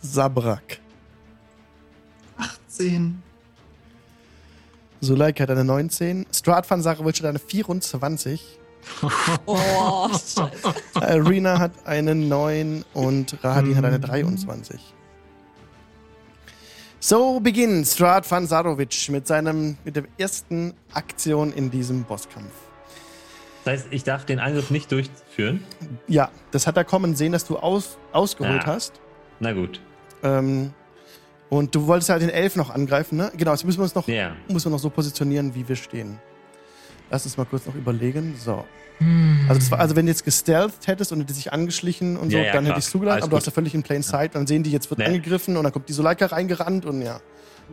[0.02, 0.80] Sabrak,
[2.38, 3.22] 18.
[5.00, 8.58] Suleika hat eine 19, Strat van Sarovic hat eine 24,
[9.44, 10.48] Oh, scheiße.
[11.14, 14.80] Irina hat eine 9 und Rahadin hat eine 23.
[17.00, 22.52] So beginnt Strat van Sarovic mit seinem, mit der ersten Aktion in diesem Bosskampf.
[23.64, 25.62] Das heißt, ich darf den Angriff nicht durchführen.
[26.06, 28.74] Ja, das hat er kommen sehen, dass du aus, ausgeholt Ah.
[28.74, 28.94] hast.
[29.40, 29.80] Na gut.
[30.22, 30.72] Ähm,
[31.50, 33.30] und du wolltest halt den Elf noch angreifen, ne?
[33.36, 34.34] Genau, jetzt müssen wir uns noch, Ja.
[34.48, 36.18] müssen wir noch so positionieren, wie wir stehen.
[37.10, 38.34] Lass uns mal kurz noch überlegen.
[38.38, 38.64] So.
[39.48, 42.36] Also, das war, also wenn du jetzt gestealthed hättest und hätte dich angeschlichen und so,
[42.36, 42.72] Ja, ja, dann klar.
[42.74, 43.52] hätte ich es zugelassen, Alles aber du hast gut.
[43.52, 44.34] ja völlig in plain sight.
[44.34, 45.06] Dann sehen die, jetzt wird Nee.
[45.06, 47.20] angegriffen und dann kommt die Soleika reingerannt und ja.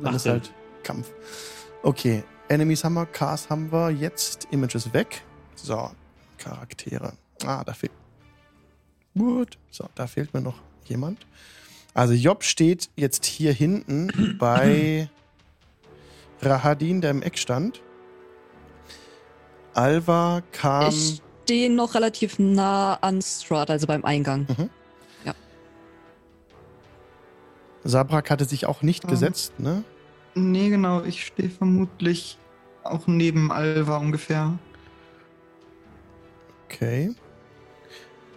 [0.01, 0.51] Dann Ach, ist halt
[0.83, 1.11] Kampf.
[1.83, 5.23] Okay, Enemies haben wir, Cars haben wir, jetzt Images weg.
[5.55, 5.89] So,
[6.37, 7.13] Charaktere.
[7.43, 7.91] Ah, da fehlt.
[9.17, 9.57] Gut.
[9.71, 10.55] So, da fehlt mir noch
[10.85, 11.25] jemand.
[11.95, 15.09] Also Job steht jetzt hier hinten bei
[16.41, 17.81] Rahadin, der im Eck stand.
[19.73, 20.89] Alva kam.
[20.89, 24.45] Ich stehe noch relativ nah an Strahd, also beim Eingang.
[27.87, 29.09] Sabrak hatte sich auch nicht Ähm.
[29.11, 29.83] gesetzt, ne?
[30.33, 31.03] Nee, genau.
[31.03, 32.39] Ich stehe vermutlich
[32.83, 34.57] auch neben Alva ungefähr.
[36.65, 37.13] Okay.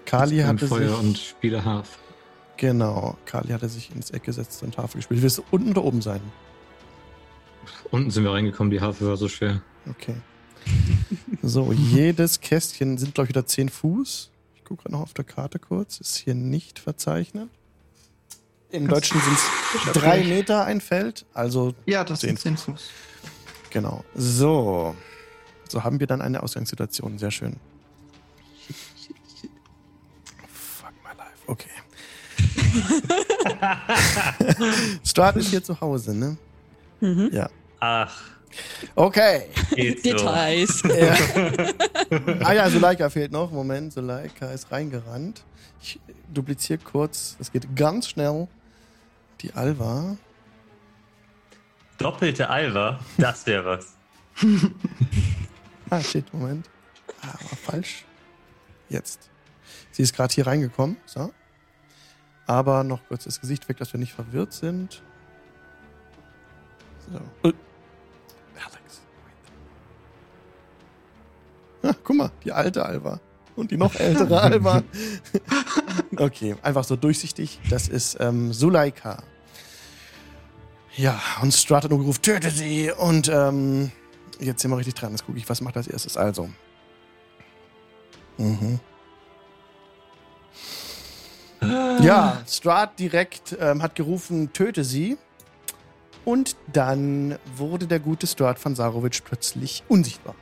[0.04, 0.98] Kali hatte Feuer sich.
[0.98, 1.98] und spiele Harf.
[2.58, 5.22] Genau, Kali hatte sich ins Eck gesetzt und Tafel gespielt.
[5.22, 6.20] Willst du unten oder oben sein?
[7.90, 9.62] Unten sind wir reingekommen, die Harfe war so schwer.
[9.90, 10.14] Okay.
[11.40, 14.30] So, jedes Kästchen sind, glaube ich, wieder 10 Fuß.
[14.56, 15.98] Ich gucke gerade noch auf der Karte kurz.
[16.00, 17.48] Ist hier nicht verzeichnet.
[18.70, 21.24] Im Deutschen sind es drei Meter ein Feld.
[21.32, 22.90] Also, Ja, das Zehn sind 10 Fuß.
[23.70, 24.04] genau.
[24.14, 24.94] So.
[25.70, 27.18] So haben wir dann eine Ausgangssituation.
[27.18, 27.56] Sehr schön.
[30.48, 31.38] Fuck my life.
[31.46, 31.70] Okay.
[35.04, 36.36] Strat ist hier zu Hause, ne?
[37.00, 37.30] Mhm.
[37.32, 37.48] Ja.
[37.80, 38.22] Ach,
[38.94, 39.42] Okay.
[39.74, 40.10] geht so.
[40.10, 40.82] Details.
[40.84, 41.14] Ja.
[42.46, 43.50] ah ja, Suleika fehlt noch.
[43.50, 45.44] Moment, Suleika ist reingerannt.
[45.82, 46.00] Ich
[46.32, 47.36] dupliziere kurz.
[47.38, 48.48] Das geht ganz schnell.
[49.42, 50.16] Die Alva.
[51.98, 53.94] Doppelte Alva, das wäre was.
[55.90, 56.68] Ah, shit, Moment.
[57.22, 58.04] Ah, war falsch.
[58.88, 59.28] Jetzt.
[59.90, 60.96] Sie ist gerade hier reingekommen.
[61.06, 61.32] So.
[62.48, 65.02] Aber noch kurz das Gesicht weg, dass wir nicht verwirrt sind.
[67.12, 67.48] So.
[67.48, 67.52] Äh.
[68.56, 69.02] Alex.
[71.82, 73.20] Ah, guck mal, die alte Alva.
[73.54, 74.82] Und die noch ältere Alva.
[76.16, 77.60] okay, einfach so durchsichtig.
[77.68, 79.22] Das ist ähm, Suleika.
[80.96, 82.90] Ja, und Strat hat nur gerufen, töte sie.
[82.90, 83.92] Und ähm,
[84.40, 85.10] jetzt sind wir richtig dran.
[85.10, 86.16] Jetzt gucke ich, was macht als erstes.
[86.16, 86.48] Also.
[88.38, 88.80] Mhm.
[91.60, 95.18] Ja, Strat direkt ähm, hat gerufen, töte sie.
[96.24, 100.34] Und dann wurde der gute Strat von Sarovic plötzlich unsichtbar.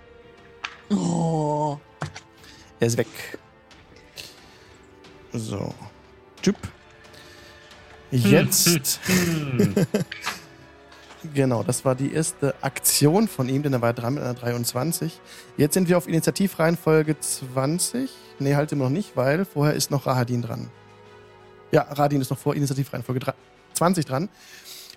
[0.91, 1.79] Oh.
[2.81, 3.07] Er ist weg.
[5.33, 5.73] So.
[6.43, 6.57] Tschüpp.
[8.11, 9.01] Jetzt.
[11.35, 15.21] genau, das war die erste Aktion von ihm, denn er war dran mit einer 23.
[15.57, 18.11] Jetzt sind wir auf Initiativreihenfolge 20.
[18.39, 20.71] Nee, halt immer noch nicht, weil vorher ist noch Rahadin dran.
[21.77, 23.35] Ja, Rahadin ist noch vor Initiativreihenfolge dra-
[23.74, 24.31] 20 dran.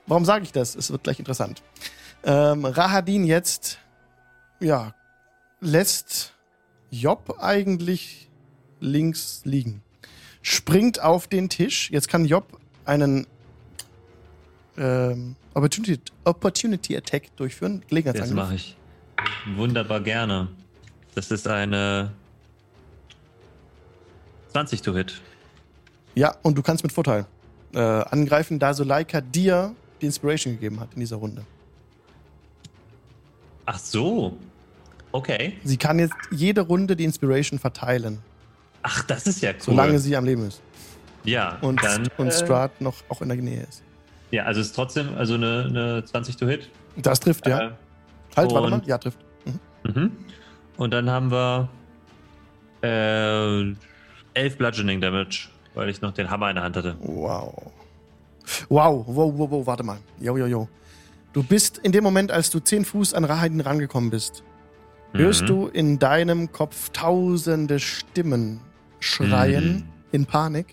[0.07, 0.75] Warum sage ich das?
[0.75, 1.61] Es wird gleich interessant.
[2.23, 3.79] Ähm, Rahadin jetzt,
[4.61, 4.95] ja,
[5.59, 6.31] lässt
[6.89, 8.29] Job eigentlich
[8.79, 9.81] links liegen.
[10.41, 11.91] Springt auf den Tisch.
[11.91, 13.27] Jetzt kann Job einen
[14.77, 17.81] ähm, Opportunity, Opportunity Attack durchführen.
[17.81, 18.35] Das Gelegenheitsangriff.
[18.37, 18.77] mache ich
[19.57, 20.47] wunderbar gerne.
[21.13, 22.13] Das ist eine
[24.53, 25.21] 20 to hit.
[26.19, 27.25] Ja, und du kannst mit Vorteil
[27.73, 31.43] äh, angreifen, da Soleika dir die Inspiration gegeben hat in dieser Runde.
[33.65, 34.37] Ach so.
[35.13, 35.53] Okay.
[35.63, 38.19] Sie kann jetzt jede Runde die Inspiration verteilen,
[38.81, 39.57] Ach, das ist ja cool.
[39.61, 40.61] solange sie am Leben ist.
[41.23, 42.07] ja, Und, dann.
[42.17, 43.81] und äh, Strat noch auch in der Nähe ist.
[44.31, 46.69] ja, also es ist trotzdem also eine, eine 20 to hit.
[46.97, 47.59] Das trifft, ja.
[47.61, 47.71] Äh,
[48.35, 48.81] halt, warte mal.
[48.85, 49.19] Ja, trifft.
[49.85, 50.11] Mhm.
[50.75, 51.69] Und dann haben wir
[52.83, 53.73] äh,
[54.33, 55.47] 11 Bludgeoning Damage,
[55.79, 56.97] weil ich noch den Hammer in der Hand hatte.
[56.99, 57.53] Wow.
[58.67, 59.97] Wow, wow, wow, wow, warte mal.
[60.19, 60.67] Jo, jo, jo.
[61.31, 64.43] Du bist in dem Moment, als du 10 Fuß an Rahadin rangekommen bist,
[65.13, 65.47] hörst Mhm.
[65.47, 68.59] du in deinem Kopf tausende Stimmen
[68.99, 69.83] schreien Mhm.
[70.11, 70.67] in Panik.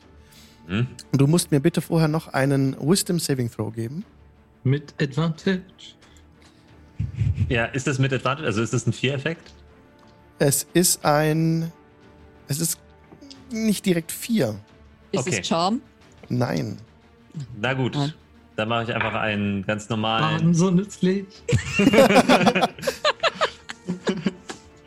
[0.67, 0.89] Mhm.
[1.13, 4.05] Und du musst mir bitte vorher noch einen Wisdom Saving Throw geben.
[4.65, 5.63] Mit Advantage.
[7.49, 8.47] Ja, ist das mit Advantage?
[8.47, 9.53] Also ist das ein 4-Effekt?
[10.41, 11.71] Es ist ein.
[12.49, 12.79] Es ist
[13.51, 14.57] nicht direkt 4.
[15.13, 15.39] Ist Okay.
[15.41, 15.81] es Charm?
[16.29, 16.79] Nein.
[17.61, 17.95] Na gut.
[17.95, 18.13] Nein.
[18.57, 20.37] Dann mache ich einfach einen ganz normalen.
[20.39, 21.27] Baden so nützlich.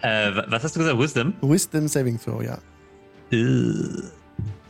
[0.02, 0.98] Äh, wa- was hast du gesagt?
[0.98, 1.34] Wisdom?
[1.42, 2.58] Wisdom Saving Throw, ja.
[3.32, 3.74] Äh,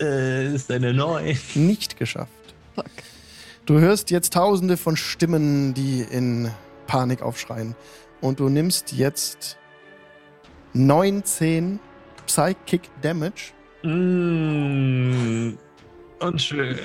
[0.03, 1.37] äh, ist eine 9.
[1.55, 2.31] Nicht geschafft.
[2.75, 2.85] Fuck.
[3.67, 6.49] Du hörst jetzt tausende von Stimmen, die in
[6.87, 7.75] Panik aufschreien.
[8.21, 9.57] Und du nimmst jetzt
[10.73, 11.79] 19
[12.25, 13.53] Psychic Damage.
[13.83, 15.57] Mm,
[16.19, 16.79] unschön.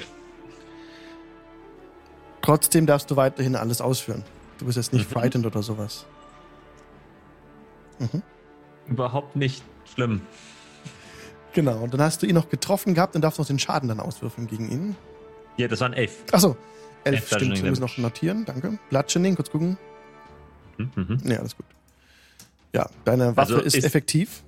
[2.43, 4.23] Trotzdem darfst du weiterhin alles ausführen.
[4.59, 5.13] Du bist jetzt nicht Mhm.
[5.15, 6.07] frightened oder sowas.
[7.99, 8.23] Mhm.
[8.87, 9.63] Überhaupt nicht
[9.95, 10.21] schlimm.
[11.55, 11.79] Genau.
[11.83, 14.47] Und dann hast du ihn noch getroffen gehabt und darfst noch den Schaden dann auswürfeln
[14.47, 14.97] gegen ihn.
[15.57, 16.25] Ja, das waren 11.
[16.33, 16.57] Achso.
[17.05, 17.51] Elf 11 stimmt.
[17.51, 17.81] Musst Damage.
[17.81, 18.45] noch notieren.
[18.45, 18.79] Danke.
[18.91, 19.79] Bludgeoning, kurz gucken.
[20.79, 21.19] Mhm, mhm.
[21.31, 21.67] Ja, alles gut.
[22.75, 24.43] Ja, deine Waffe Also ist, ist- effektiv.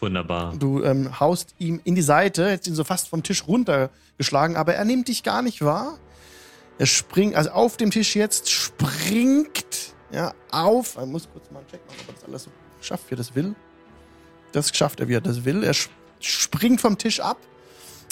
[0.00, 0.54] Wunderbar.
[0.56, 4.74] Du ähm, haust ihm in die Seite, jetzt ihn so fast vom Tisch runtergeschlagen, aber
[4.74, 5.98] er nimmt dich gar nicht wahr.
[6.78, 10.96] Er springt, also auf dem Tisch jetzt, springt ja, auf.
[10.96, 12.50] Er muss kurz mal einen Check machen, ob er das alles so
[12.82, 13.54] schafft, wie er das will.
[14.52, 15.64] Das schafft er, wie er das will.
[15.64, 17.38] Er sp- springt vom Tisch ab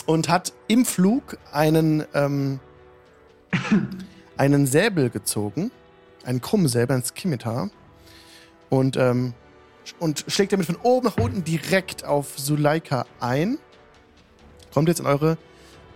[0.06, 2.60] und hat im Flug einen, ähm,
[4.36, 5.70] einen Säbel gezogen.
[6.24, 7.68] Einen Krummsäbel, ein Skimitar.
[8.70, 9.34] Und ähm,
[9.98, 13.58] und schlägt damit von oben nach unten direkt auf Suleika ein.
[14.72, 15.38] Kommt jetzt in eure,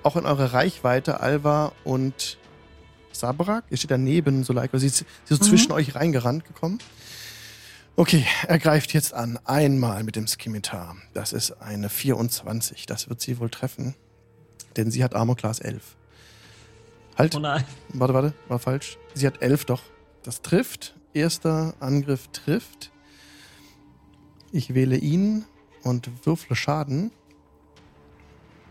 [0.03, 2.39] auch in eure Reichweite, Alva und
[3.12, 3.64] Sabrak.
[3.70, 4.78] Ihr steht daneben Suleika.
[4.78, 5.49] Sie ist, sie ist so Mhm.
[5.51, 6.78] zwischen euch reingerannt gekommen.
[7.97, 9.41] Okay, er greift jetzt an.
[9.45, 10.97] Einmal mit dem Skimitar.
[11.14, 12.86] Das ist eine 24.
[12.86, 13.95] Das wird sie wohl treffen.
[14.76, 15.97] Denn sie hat Armor Class 11.
[17.16, 17.34] Halt.
[17.34, 17.64] Oh nein.
[17.89, 18.99] Warte, warte, war falsch.
[19.14, 19.82] Sie hat elf doch.
[20.22, 20.95] Das trifft.
[21.12, 22.93] Erster Angriff trifft.
[24.53, 25.44] Ich wähle ihn
[25.82, 27.11] und würfle Schaden.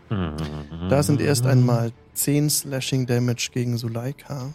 [0.08, 4.52] Da sind erst einmal 10 Slashing Damage gegen Suleika.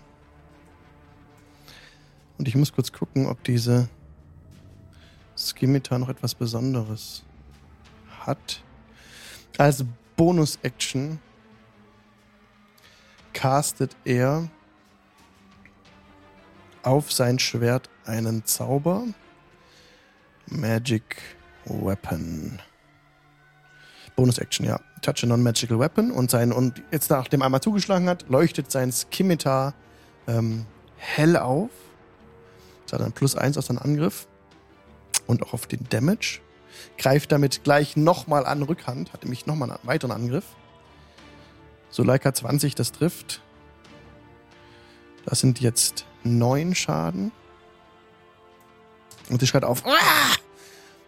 [2.38, 3.88] Und ich muss kurz gucken, ob diese
[5.38, 7.24] Skimitar noch etwas Besonderes
[8.19, 8.63] hat.
[9.57, 11.19] Als Bonus-Action
[13.34, 14.49] castet er
[16.82, 19.05] auf sein Schwert einen Zauber.
[20.47, 21.17] Magic
[21.65, 22.59] Weapon.
[24.15, 24.79] Bonus Action, ja.
[25.01, 28.91] Touch a non-magical weapon und sein und jetzt nachdem er einmal zugeschlagen hat, leuchtet sein
[28.91, 29.73] Skimitar
[30.27, 30.65] ähm,
[30.97, 31.71] hell auf.
[32.85, 34.27] Das hat dann plus eins auf seinen Angriff
[35.27, 36.39] und auch auf den Damage.
[36.97, 40.45] Greift damit gleich nochmal an Rückhand, hat nämlich nochmal einen weiteren Angriff.
[41.89, 43.41] Suleika 20, das trifft.
[45.25, 47.31] Das sind jetzt neun Schaden.
[49.30, 49.84] Und sie schreit auf.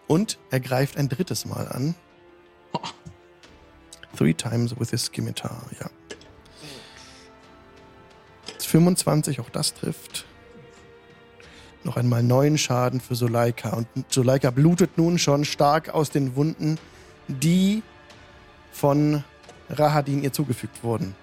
[0.07, 1.95] Und er greift ein drittes Mal an.
[4.15, 5.89] Three times with his scimitar, ja.
[8.75, 10.25] 25, auch das trifft.
[11.83, 13.69] Noch einmal neun Schaden für Soleika.
[13.69, 16.79] Und Soleika blutet nun schon stark aus den Wunden,
[17.27, 17.83] die
[18.71, 19.23] von
[19.69, 21.15] Rahadin ihr zugefügt wurden.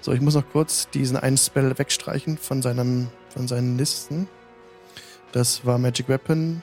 [0.00, 4.28] So, ich muss noch kurz diesen einen Spell wegstreichen von, seinem, von seinen Listen.
[5.32, 6.62] Das war Magic Weapon.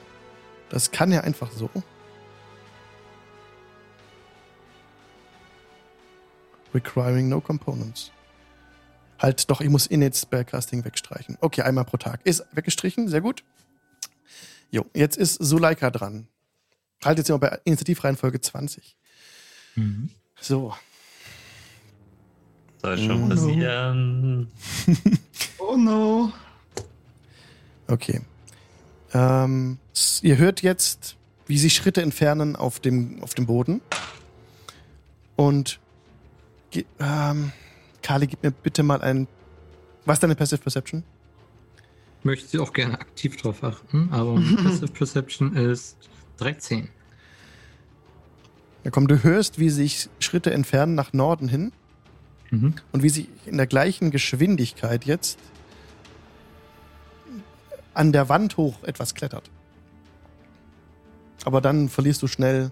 [0.68, 1.68] Das kann er einfach so.
[6.72, 8.12] Requiring no components.
[9.18, 11.36] Halt, doch, ich muss Innate Spellcasting wegstreichen.
[11.40, 12.20] Okay, einmal pro Tag.
[12.24, 13.42] Ist weggestrichen, sehr gut.
[14.70, 16.28] Jo, jetzt ist Suleika dran.
[17.04, 18.96] Halt jetzt immer bei Initiativreihenfolge 20.
[19.74, 20.10] Mhm.
[20.40, 20.74] So,
[22.80, 23.28] Soll schon Oh no.
[23.34, 24.50] passieren.
[25.58, 26.32] Oh no.
[27.86, 28.20] Okay.
[29.12, 29.78] Ähm,
[30.22, 33.80] ihr hört jetzt, wie sie Schritte entfernen auf dem, auf dem Boden.
[35.36, 35.80] Und
[37.00, 37.52] ähm,
[38.02, 39.26] Kali, gib mir bitte mal ein.
[40.04, 41.02] Was ist deine Passive Perception?
[42.22, 45.96] Möchte sie auch gerne aktiv drauf achten, aber Passive Perception ist
[46.38, 46.88] 13.
[48.84, 51.72] Ja, komm, du hörst, wie sich Schritte entfernen nach Norden hin
[52.52, 52.74] Mhm.
[52.90, 55.38] und wie sie in der gleichen Geschwindigkeit jetzt
[57.94, 59.50] an der Wand hoch etwas klettert.
[61.44, 62.70] Aber dann verlierst du schnell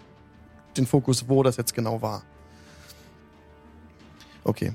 [0.77, 2.23] den Fokus, wo das jetzt genau war.
[4.45, 4.73] Okay.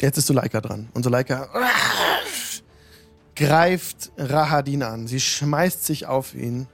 [0.00, 0.88] Jetzt ist Suleika dran.
[0.92, 1.48] Und Suleika
[3.36, 5.06] greift Rahadin an.
[5.06, 6.66] Sie schmeißt sich auf ihn.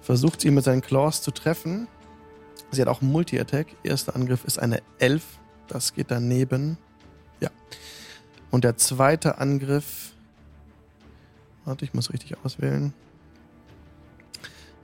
[0.00, 1.86] Versucht ihn mit seinen Claws zu treffen.
[2.70, 3.68] Sie hat auch Multi-Attack.
[3.82, 5.22] Erster Angriff ist eine 11.
[5.68, 6.78] Das geht daneben.
[7.40, 7.50] Ja.
[8.52, 10.12] Und der zweite Angriff.
[11.64, 12.92] Warte, ich muss richtig auswählen.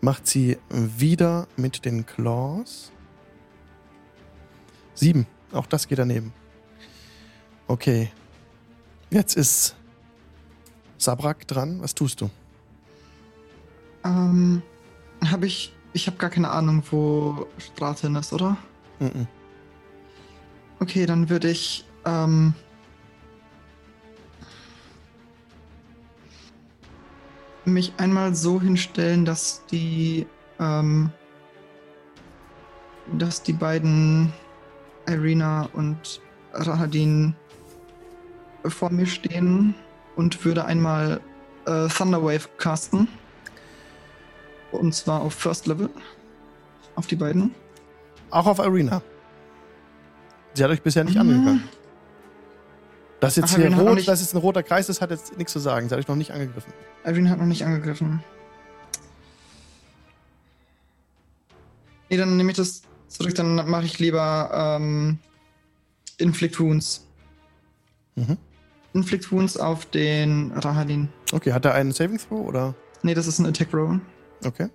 [0.01, 2.91] Macht sie wieder mit den Claws.
[4.95, 5.27] Sieben.
[5.53, 6.33] Auch das geht daneben.
[7.66, 8.11] Okay.
[9.11, 9.77] Jetzt ist
[10.97, 11.83] Sabrak dran.
[11.83, 12.31] Was tust du?
[14.05, 14.62] Ähm,
[15.25, 15.75] habe ich.
[15.93, 18.57] Ich habe gar keine Ahnung, wo Straten ist, oder?
[18.99, 19.27] Mhm.
[20.81, 21.85] Okay, dann würde ich.
[22.07, 22.55] Ähm,
[27.69, 30.27] mich einmal so hinstellen, dass die.
[30.59, 31.11] Ähm,
[33.16, 34.33] dass die beiden
[35.07, 36.21] Irina und
[36.53, 37.35] Rahadin
[38.66, 39.75] vor mir stehen
[40.16, 41.21] und würde einmal
[41.66, 43.09] äh, Thunderwave casten.
[44.73, 45.89] Und zwar auf First Level.
[46.97, 47.55] Auf die beiden.
[48.31, 49.01] Auch auf Arena.
[50.53, 51.21] Sie hat euch bisher nicht Mhm.
[51.21, 51.69] angegriffen.
[53.21, 55.53] Dass jetzt Ach, hier rot, nicht- dass jetzt ein roter Kreis ist, hat jetzt nichts
[55.53, 55.89] zu sagen.
[55.89, 56.73] Sie hat euch noch nicht angegriffen.
[57.05, 58.23] Irene hat noch nicht angegriffen.
[62.11, 65.19] Nee, dann nehme ich das zurück, dann mache ich lieber ähm,
[66.19, 67.07] Inflict Wounds.
[68.14, 68.39] Mhm.
[68.95, 71.09] Inflict Wounds auf den Rahadin.
[71.33, 72.75] Okay, hat er einen Saving Throw oder?
[73.03, 74.01] Nee, das ist ein Attack Roll.
[74.45, 74.69] Okay.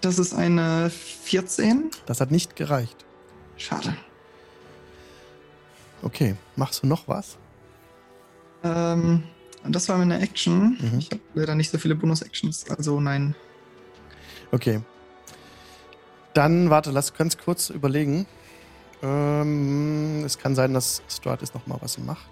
[0.00, 1.90] Das ist eine 14.
[2.06, 3.04] Das hat nicht gereicht.
[3.56, 3.96] Schade.
[6.02, 7.36] Okay, machst du noch was?
[8.62, 9.24] Ähm,
[9.68, 10.76] das war meine Action.
[10.80, 10.98] Mhm.
[10.98, 13.34] Ich habe leider nicht so viele Bonus-Actions, also nein.
[14.52, 14.80] Okay.
[16.34, 18.26] Dann, warte, lass ganz kurz überlegen.
[19.02, 22.30] Ähm, es kann sein, dass Stratus noch mal was macht.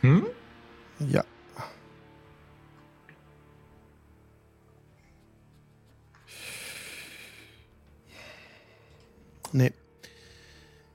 [0.00, 0.26] Hm?
[1.00, 1.24] Ja.
[9.52, 9.72] Nee.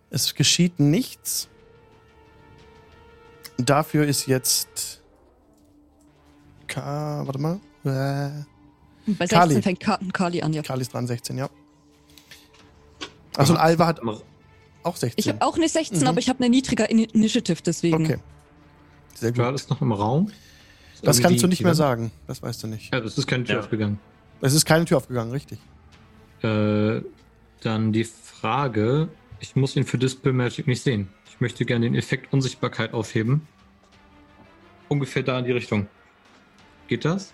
[0.09, 1.49] Es geschieht nichts.
[3.57, 5.01] Dafür ist jetzt.
[6.67, 7.59] Ka warte mal.
[7.83, 8.43] Äh,
[9.13, 9.61] Bei 16 Kali.
[9.61, 10.61] fängt Ka Kali an, ja.
[10.61, 11.49] Kali ist dran, 16, ja.
[13.35, 14.01] Achso, und Alva hat
[14.83, 15.13] auch 16.
[15.17, 16.07] Ich habe auch eine 16, Mhm.
[16.07, 18.03] aber ich habe eine niedrige In Initiative, deswegen.
[18.05, 18.17] Okay.
[19.15, 19.55] Sehr War gut.
[19.55, 20.31] das noch im Raum?
[21.03, 22.11] Das kannst du nicht mehr sagen.
[22.27, 22.93] Das weißt du nicht.
[22.93, 23.61] Ja, das ist keine Tür Ja.
[23.61, 23.99] aufgegangen.
[24.41, 25.59] Es ist keine Tür aufgegangen, richtig.
[26.43, 27.01] Äh,
[27.61, 29.09] dann die Frage,
[29.39, 31.09] Ich muss ihn für Dispel Magic nicht sehen.
[31.29, 33.47] Ich möchte gerne den Effekt Unsichtbarkeit aufheben.
[34.89, 35.87] Ungefähr da in die Richtung.
[36.87, 37.33] Geht das?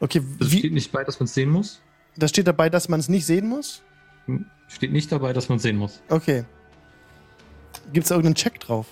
[0.00, 1.80] Okay, Das wie, steht nicht bei, dass man es sehen muss.
[2.16, 3.82] da steht dabei, dass man es nicht sehen muss?
[4.26, 6.02] Hm, Steht nicht dabei, dass man es sehen muss.
[6.08, 6.44] Okay.
[7.92, 8.86] Gibt es irgendeinen Check drauf?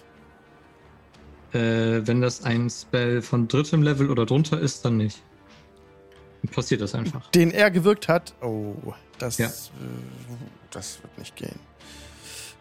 [1.52, 5.22] Äh, wenn das ein Spell von drittem Level oder drunter ist, dann nicht.
[6.42, 7.28] Dann passiert das einfach.
[7.30, 8.34] Den er gewirkt hat.
[8.42, 9.46] Oh, das, Ja.
[9.48, 9.50] äh,
[10.70, 11.58] das wird nicht gehen.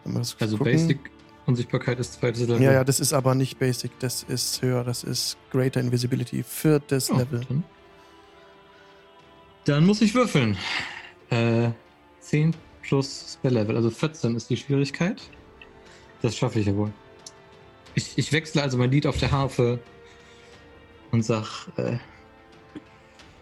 [0.05, 0.73] Das Also gucken.
[0.73, 0.99] Basic
[1.45, 2.61] Unsichtbarkeit ist zweites Level.
[2.61, 7.09] Ja, ja, das ist aber nicht Basic, das ist höher, das ist Greater Invisibility, viertes
[7.09, 7.41] Oh, Level.
[7.47, 7.63] Dann.
[9.65, 10.57] dann muss ich würfeln.
[11.29, 11.69] Äh,
[12.19, 15.21] 10 plus Spell Level, also 14 ist die Schwierigkeit.
[16.21, 16.91] Das schaffe ich ja wohl.
[17.95, 19.79] Ich, ich wechsle also mein Lied auf der Harfe
[21.11, 21.97] und sag, äh,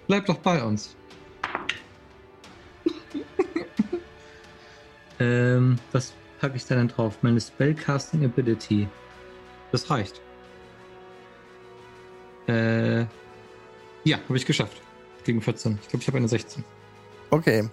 [0.08, 0.96] bleib doch bei uns.
[5.20, 7.18] ähm, was packe ich da denn drauf?
[7.22, 8.88] Meine Spellcasting Ability.
[9.72, 10.22] Das reicht.
[12.48, 13.02] Äh,
[14.04, 14.82] ja, habe ich geschafft.
[15.24, 15.78] Gegen 14.
[15.82, 16.64] Ich glaube, ich habe eine 16.
[17.30, 17.70] Okay.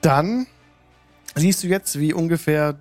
[0.00, 0.46] Dann
[1.34, 2.78] siehst du jetzt, wie ungefähr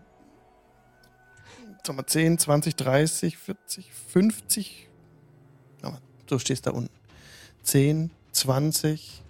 [1.87, 4.89] sag mal, 10, 20, 30, 40, 50.
[5.81, 6.93] Aber du stehst da unten.
[7.63, 9.23] 10, 20,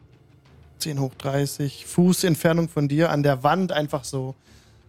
[0.79, 4.35] 10 hoch 30, Fuß Entfernung von dir an der Wand einfach so.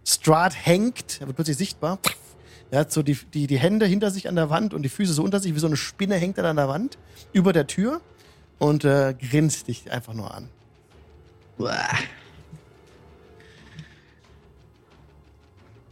[0.05, 1.99] Strat hängt, er wird plötzlich sichtbar.
[2.71, 5.13] Er hat so die, die, die Hände hinter sich an der Wand und die Füße
[5.13, 6.97] so unter sich, wie so eine Spinne hängt er an der Wand,
[7.33, 8.01] über der Tür
[8.59, 10.49] und äh, grinst dich einfach nur an.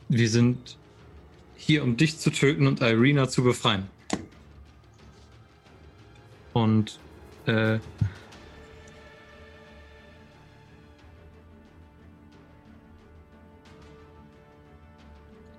[0.07, 0.77] Wir sind
[1.55, 3.89] hier, um dich zu töten und Irina zu befreien.
[6.53, 6.99] Und
[7.45, 7.79] äh,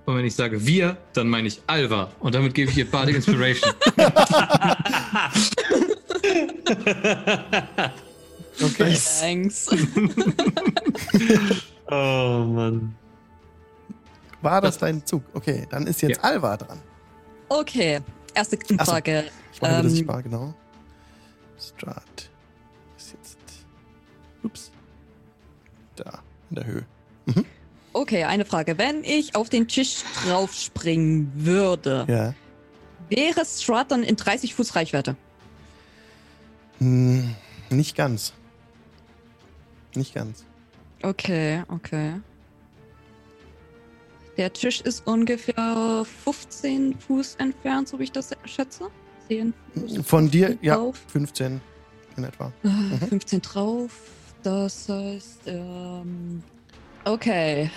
[0.09, 2.11] Und wenn ich sage wir, dann meine ich Alva.
[2.21, 3.75] Und damit gebe ich ihr Bardic Inspiration.
[8.61, 8.99] Okay.
[9.21, 9.69] Thanks.
[11.91, 12.95] Oh Mann.
[14.43, 15.23] War das dein Zug?
[15.33, 16.23] Okay, dann ist jetzt Ja.
[16.23, 16.81] Alva dran.
[17.49, 18.01] Okay,
[18.35, 19.25] erste Frage.
[19.53, 20.55] Ich mache ähm, das Ähm, sichtbar, genau.
[21.59, 22.31] Strat
[22.97, 23.39] ist jetzt.
[24.43, 24.71] Ups.
[25.97, 26.87] Da, in der Höhe.
[27.99, 28.79] Okay, eine Frage.
[28.79, 32.35] Wenn ich auf den Tisch draufspringen würde, Ja.
[33.09, 35.17] wäre Strat dann in 30 Fuß Reichweite?
[36.79, 37.35] Hm,
[37.71, 38.33] nicht ganz.
[39.97, 40.45] Nicht ganz.
[41.03, 42.21] Okay, okay.
[44.37, 48.91] Der Tisch ist ungefähr 15 Fuß entfernt, so wie ich das schätze.
[49.27, 51.01] 10 Fuß Von dir, ja, drauf.
[51.09, 51.61] 15
[52.17, 52.53] in etwa.
[52.63, 53.91] Äh, 15 drauf.
[54.45, 56.45] Das heißt, ähm,
[57.05, 57.69] okay.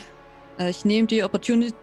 [0.61, 1.75] Äh, Ich nehme die Opportunity.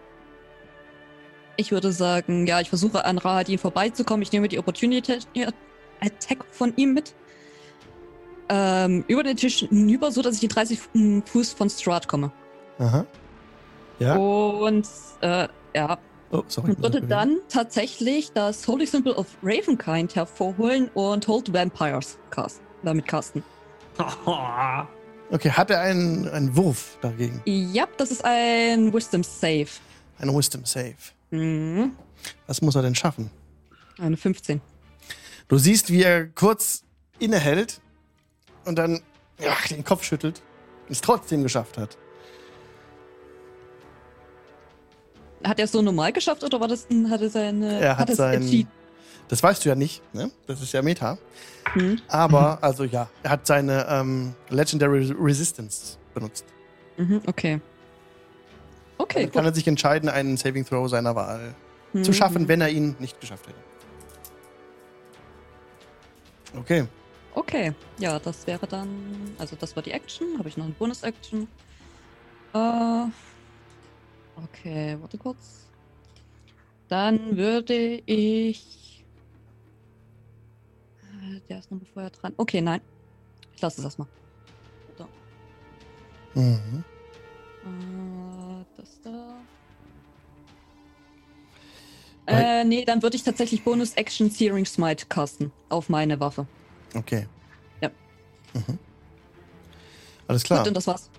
[1.57, 4.21] Ich würde sagen, ja, ich versuche an Rahadin vorbeizukommen.
[4.21, 5.17] Ich nehme die Opportunity
[5.99, 7.13] Attack von ihm mit.
[8.47, 10.79] Ähm, über den Tisch hinüber, so dass ich in 30
[11.25, 12.31] Fuß von Strahd komme.
[12.79, 13.05] Aha.
[13.99, 14.15] Ja.
[14.15, 14.87] Und
[15.21, 15.99] äh, ja,
[16.31, 16.69] Oh, sorry.
[16.71, 23.05] und würde dann tatsächlich das Holy Symbol of Ravenkind hervorholen und Hold Vampires cast, damit
[23.07, 23.43] casten.
[25.31, 27.41] Okay, hat er einen, einen Wurf dagegen?
[27.45, 29.67] Ja, das ist ein Wisdom Save.
[30.17, 30.95] Ein Wisdom Save.
[31.29, 31.91] Mhm.
[32.47, 33.29] Was muss er denn schaffen?
[33.99, 34.59] Eine 15.
[35.47, 36.83] Du siehst, wie er kurz
[37.19, 37.79] innehält
[38.65, 39.01] und dann
[39.39, 40.41] ja, den Kopf schüttelt
[40.87, 41.97] und es trotzdem geschafft hat.
[45.43, 47.79] Hat er es so normal geschafft oder war das, hat er seine.
[47.79, 48.67] Er hat es sein-?
[49.29, 50.29] Das weißt du ja nicht, ne?
[50.47, 51.17] Das ist ja Meta.
[51.75, 52.01] Mhm.
[52.07, 56.45] Aber, also ja, er hat seine ähm, Legendary Resistance benutzt.
[56.97, 57.61] Mhm, okay.
[58.97, 61.55] Okay, Dann kann er sich entscheiden, einen Saving Throw seiner Wahl
[61.93, 62.03] gut.
[62.05, 62.15] zu Mhm.
[62.15, 63.59] schaffen, wenn er ihn nicht geschafft hätte.
[66.57, 66.85] Okay.
[67.35, 68.89] Okay, ja, das wäre dann.
[69.37, 70.37] Also, das war die Action.
[70.39, 71.47] Habe ich noch eine Bonus-Action?
[72.53, 73.03] Äh.
[74.43, 75.67] Okay, warte kurz.
[76.87, 78.75] Dann würde ich.
[81.29, 82.33] Äh, Der ist noch vorher dran.
[82.37, 82.81] Okay, nein.
[83.55, 84.07] Ich lasse es erstmal.
[86.35, 86.83] Mhm.
[87.65, 89.33] Äh, das da.
[92.25, 96.45] Bei- Äh, nee, dann würde ich tatsächlich Bonus-Action Searing Smite casten auf meine Waffe.
[96.93, 97.27] Okay.
[97.81, 97.89] Ja.
[98.53, 98.77] Mhm.
[100.27, 100.59] Alles klar.
[100.59, 101.09] Gut, und das war's.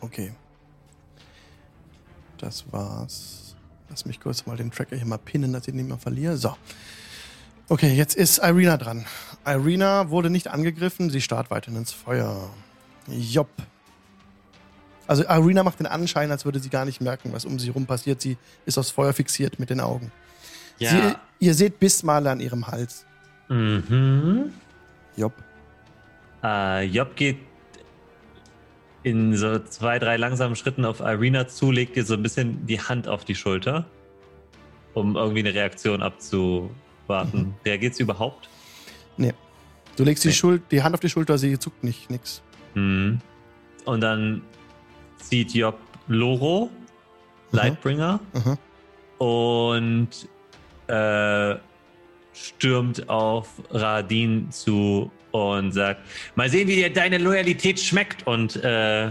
[0.00, 0.32] Okay.
[2.38, 3.54] Das war's.
[3.90, 6.36] Lass mich kurz mal den Tracker hier mal pinnen, dass ich ihn nicht mehr verliere.
[6.38, 6.56] So.
[7.70, 9.04] Okay, jetzt ist Irina dran.
[9.44, 12.48] Irina wurde nicht angegriffen, sie starrt weiterhin ins Feuer.
[13.08, 13.50] Jopp.
[15.06, 17.86] Also Arena macht den Anschein, als würde sie gar nicht merken, was um sie rum
[17.86, 18.20] passiert.
[18.20, 20.12] Sie ist aufs Feuer fixiert mit den Augen.
[20.78, 20.90] Ja.
[20.90, 23.06] Sie, ihr seht Bissmale an ihrem Hals.
[23.48, 24.52] Mhm.
[25.16, 25.32] Job.
[26.44, 27.38] Äh, Job geht
[29.02, 32.80] in so zwei, drei langsamen Schritten auf Irina zu, legt ihr so ein bisschen die
[32.80, 33.86] Hand auf die Schulter,
[34.92, 36.02] um irgendwie eine Reaktion
[37.08, 37.38] abzuwarten.
[37.38, 37.54] Mhm.
[37.64, 38.48] Reagiert sie überhaupt?
[39.96, 40.34] Du legst die, Nee.
[40.34, 42.40] Schul die Hand auf die Schulter, sie zuckt nicht, nix.
[42.74, 43.18] Mhm.
[43.84, 44.42] Und dann
[45.18, 46.70] zieht Job Loro,
[47.50, 48.58] Lightbringer, Aha.
[49.18, 50.08] und
[50.86, 51.56] äh,
[52.32, 56.00] stürmt auf Radin zu und sagt:
[56.36, 58.24] Mal sehen, wie dir deine Loyalität schmeckt.
[58.24, 59.10] Und äh,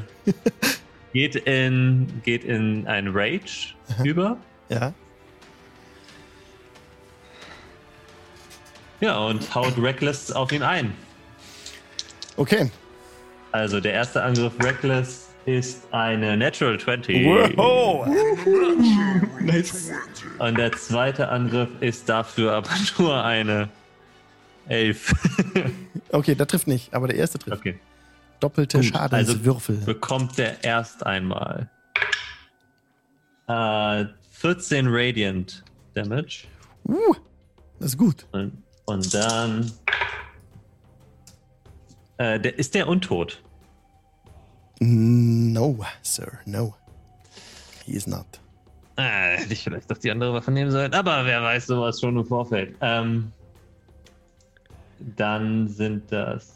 [1.11, 4.03] geht, in, geht in ein Rage Aha.
[4.05, 4.37] über.
[4.69, 4.93] Ja.
[8.99, 10.93] Ja, und haut Reckless auf ihn ein.
[12.35, 12.71] Okay.
[13.51, 17.25] Also der erste Angriff Reckless ist eine Natural 20.
[17.25, 18.07] Wow.
[19.39, 19.91] Nice.
[20.39, 23.69] Und der zweite Angriff ist dafür aber nur eine
[24.67, 25.13] 11.
[26.09, 27.57] Okay, der trifft nicht, aber der erste trifft.
[27.57, 27.79] okay.
[28.39, 29.77] Doppelte Gut, Schadenswürfel.
[29.77, 31.69] Bekommt der erst einmal
[33.47, 35.63] äh, 14 Radiant
[35.95, 36.45] Damage.
[36.87, 37.15] uh,
[37.79, 38.25] das ist gut.
[38.31, 39.71] Und, und dann.
[42.17, 43.43] Äh, der, ist der untot?
[44.79, 46.75] No, Sir, no.
[47.85, 48.25] He is not.
[48.95, 50.93] Ah, hätte ich vielleicht doch die andere Waffe nehmen sollen.
[50.93, 52.75] Aber wer weiß sowas schon im Vorfeld.
[52.81, 53.31] Ähm,
[55.15, 56.55] dann sind das.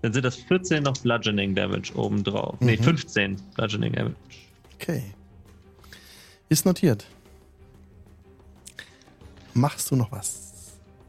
[0.00, 2.60] Dann sind das 14 noch Bludgeoning Damage obendrauf.
[2.60, 2.78] Mhm.
[2.78, 4.16] 15 Bludgeoning Damage.
[4.82, 5.02] Okay.
[6.48, 7.06] Ist notiert.
[9.54, 10.40] Machst du noch was?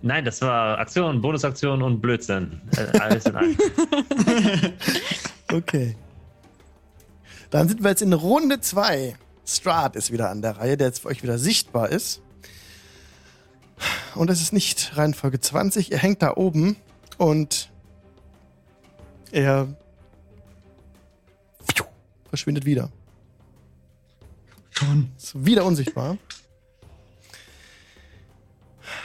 [0.04, 2.62] Nein, das war Aktion, Bonusaktion und Blödsinn.
[2.78, 3.58] Äh, alles in einem.
[5.52, 5.96] Okay.
[7.52, 9.16] Dann sind wir jetzt in Runde 2.
[9.46, 12.22] Strahd ist wieder an der Reihe, der jetzt für euch wieder sichtbar ist.
[14.16, 15.92] Und es ist nicht Reihenfolge 20.
[15.92, 16.76] Er hängt da oben
[17.18, 17.70] und
[19.32, 19.68] er
[22.30, 22.90] verschwindet wieder.
[24.74, 25.12] Schon.
[25.18, 26.18] Ist wieder unsichtbar.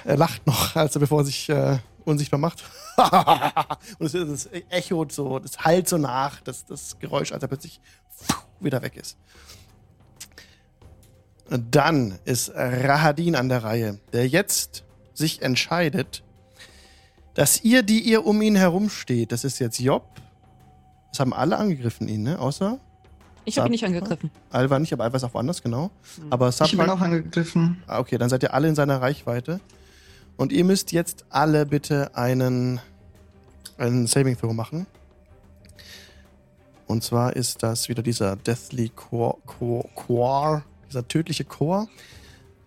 [0.04, 2.64] Er lacht noch, also bevor er sich äh, unsichtbar macht.
[3.98, 7.80] Und es, es echot so, das halt so nach, das, das Geräusch, als er plötzlich
[8.60, 9.16] wieder weg ist.
[11.48, 16.22] Dann ist Rahadin an der Reihe, der jetzt sich entscheidet,
[17.34, 20.04] dass ihr, die ihr um ihn herumsteht, das ist jetzt Job.
[21.10, 22.38] Das haben alle angegriffen ihn, ne?
[22.38, 22.80] Außer
[23.48, 24.30] Ich habe ihn nicht angegriffen.
[24.50, 25.90] Alva nicht, aber Alva ist auch woanders, genau.
[26.30, 27.82] Aber Ich bin Submark, auch angegriffen.
[27.86, 29.60] ah, okay, dann seid ihr alle in seiner Reichweite.
[30.36, 32.80] Und ihr müsst jetzt alle bitte einen,
[33.76, 34.86] einen Saving Throw machen.
[36.86, 41.86] Und zwar ist das wieder dieser Deathly Core, Core, Core dieser tödliche Core.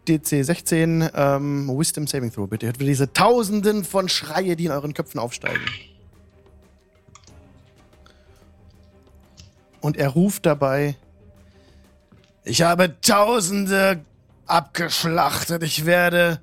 [0.07, 2.65] DC 16, ähm, Wisdom Saving Throw, bitte.
[2.65, 5.61] Ihr hört wieder diese Tausenden von Schreie, die in euren Köpfen aufsteigen.
[9.81, 10.95] Und er ruft dabei:
[12.43, 14.05] Ich habe Tausende
[14.45, 15.63] abgeschlachtet.
[15.63, 16.39] Ich werde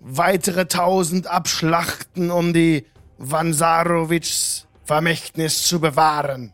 [0.00, 2.86] weitere Tausend abschlachten, um die
[3.18, 6.52] Vansarovics Vermächtnis zu bewahren.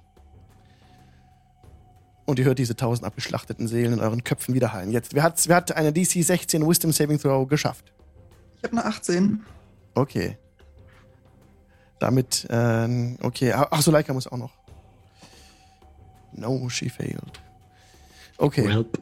[2.26, 4.92] Und ihr hört diese tausend abgeschlachteten Seelen in euren Köpfen wiederhallen.
[4.92, 7.92] Jetzt, wer hat, wer hat eine DC 16 Wisdom Saving Throw geschafft?
[8.58, 9.44] Ich habe eine 18.
[9.94, 10.38] Okay.
[11.98, 13.52] Damit, ähm, okay.
[13.52, 14.52] Ach so, Leica muss auch noch.
[16.32, 17.40] No, she failed.
[18.38, 18.66] Okay.
[18.66, 18.98] Welp.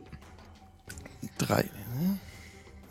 [1.38, 1.64] Drei.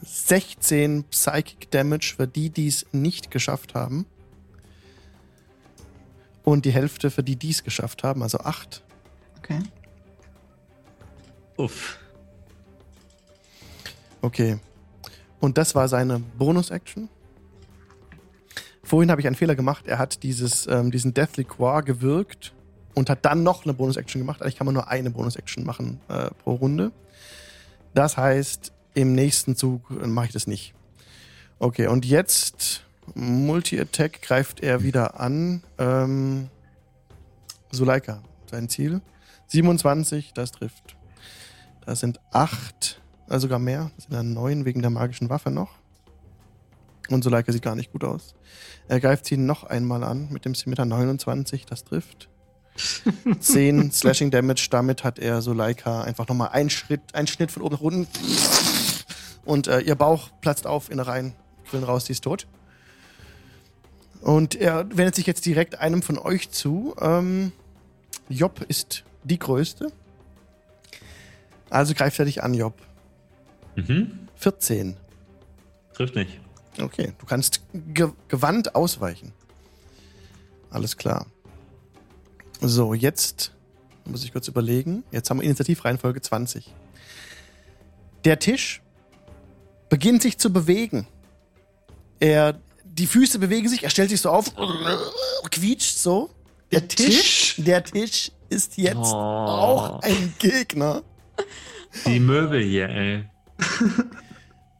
[0.02, 4.06] 16 Psychic Damage für die, die es nicht geschafft haben.
[6.44, 8.84] Und die Hälfte für die, die es geschafft haben, also 8.
[9.40, 9.60] Okay.
[11.58, 12.00] Uff.
[14.22, 14.60] Okay.
[15.40, 17.10] Und das war seine Bonus-Action.
[18.84, 19.88] Vorhin habe ich einen Fehler gemacht.
[19.88, 22.54] Er hat dieses, ähm, diesen Deathly Core gewirkt
[22.98, 24.42] und hat dann noch eine Bonus-Action gemacht.
[24.42, 26.92] Eigentlich kann man nur eine Bonus-Action machen äh, pro Runde.
[27.94, 30.74] Das heißt, im nächsten Zug äh, mache ich das nicht.
[31.60, 32.84] Okay, und jetzt
[33.14, 35.62] Multi-Attack greift er wieder an.
[35.78, 36.50] Ähm,
[37.72, 39.02] Suleika, sein Ziel.
[39.46, 40.98] 27, das trifft.
[41.86, 43.92] Das sind 8, also sogar mehr.
[43.96, 45.76] Das sind dann 9 wegen der magischen Waffe noch.
[47.10, 48.34] Und Suleika sieht gar nicht gut aus.
[48.88, 52.28] Er greift sie noch einmal an mit dem Scimitar 29, das trifft.
[53.40, 57.76] 10 Slashing Damage, damit hat er Suleika einfach nochmal einen Schritt, einen Schnitt von oben
[57.76, 58.08] nach unten.
[59.46, 61.34] Und äh, ihr Bauch platzt auf, Innereien
[61.70, 62.48] quillen raus, sie ist tot.
[64.22, 66.96] Und er wendet sich jetzt direkt einem von euch zu.
[67.00, 67.52] Ähm,
[68.30, 69.92] Job ist die Größte.
[71.70, 72.74] Also greift er dich an, Job.
[73.76, 74.28] Mhm.
[74.36, 74.98] 14.
[75.94, 76.40] Trifft nicht.
[76.80, 79.34] Okay, du kannst ge gewandt ausweichen.
[80.70, 81.26] Alles klar.
[82.62, 83.52] So, jetzt
[84.06, 85.04] muss ich kurz überlegen.
[85.12, 86.74] Jetzt haben wir Initiativreihenfolge 20.
[88.26, 88.82] Der Tisch
[89.90, 91.08] beginnt sich zu bewegen.
[92.20, 94.52] Er, die Füße bewegen sich, er stellt sich so auf,
[95.52, 96.30] quietscht so.
[96.72, 99.16] Der Tisch, der Tisch ist jetzt Oh.
[99.16, 101.04] auch ein Gegner.
[102.06, 103.30] Die Möbel hier, ey.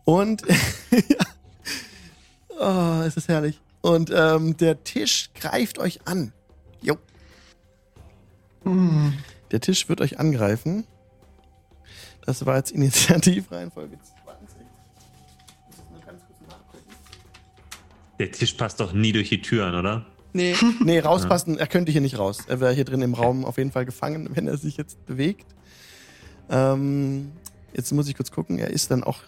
[0.04, 0.42] Und
[0.92, 1.26] ja.
[2.60, 3.60] oh, es ist herrlich.
[3.82, 6.34] Und ähm, der Tisch greift euch an.
[6.82, 6.98] Jo.
[8.72, 9.14] Hm.
[9.52, 10.86] Der Tisch wird euch angreifen.
[12.26, 14.58] Das war jetzt Initiativreihenfolge 20.
[15.68, 16.84] Muss ich nur ganz kurz nachgucken.
[18.20, 20.06] Der Tisch passt doch nie durch die Türen, oder?
[20.34, 20.56] Nee.
[20.84, 22.40] Nee, rauspassen, er könnte hier nicht raus.
[22.48, 25.46] Er wäre hier drin im Raum auf jeden Fall gefangen, wenn er sich jetzt bewegt.
[26.50, 27.32] Ähm,
[27.74, 29.20] jetzt muss ich kurz gucken, er ist dann auch.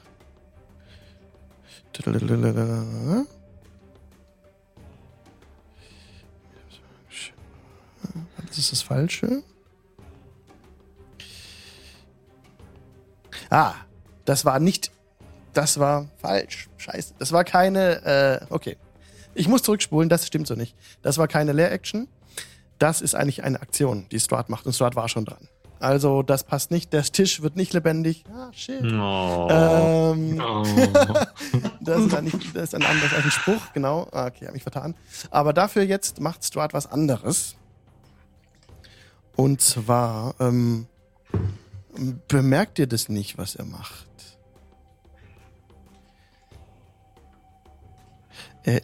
[8.50, 9.44] Das ist das Falsche.
[13.50, 13.74] Ah,
[14.26, 14.92] das war nicht.
[15.54, 16.70] Das war falsch.
[16.78, 17.16] Scheiße.
[17.20, 18.42] Das war keine.
[18.42, 18.78] Äh, okay.
[19.36, 20.76] Ich muss zurückspulen, das stimmt so nicht.
[21.02, 22.08] Das war keine Leer-Action.
[22.78, 24.66] Das ist eigentlich eine Aktion, die Strahd macht.
[24.66, 25.48] Und Strahd war schon dran.
[25.80, 26.92] Also, das passt nicht.
[26.92, 28.26] Der Tisch wird nicht lebendig.
[28.34, 28.84] Ah, shit.
[28.84, 29.48] Oh.
[29.50, 30.64] Ähm, Oh.
[31.82, 34.08] das ist eigentlich das ist ein anderes als ein Spruch, genau.
[34.12, 34.96] Ah, okay, habe mich vertan.
[35.32, 37.56] Aber dafür jetzt macht Strahd was anderes.
[39.40, 40.86] Und zwar ähm,
[42.28, 44.06] bemerkt ihr das nicht, was er macht.
[48.64, 48.82] Äh,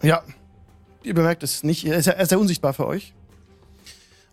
[0.00, 0.22] ja,
[1.02, 1.84] ihr bemerkt es nicht.
[1.84, 3.12] Er ist, ja- er ist sehr unsichtbar für euch.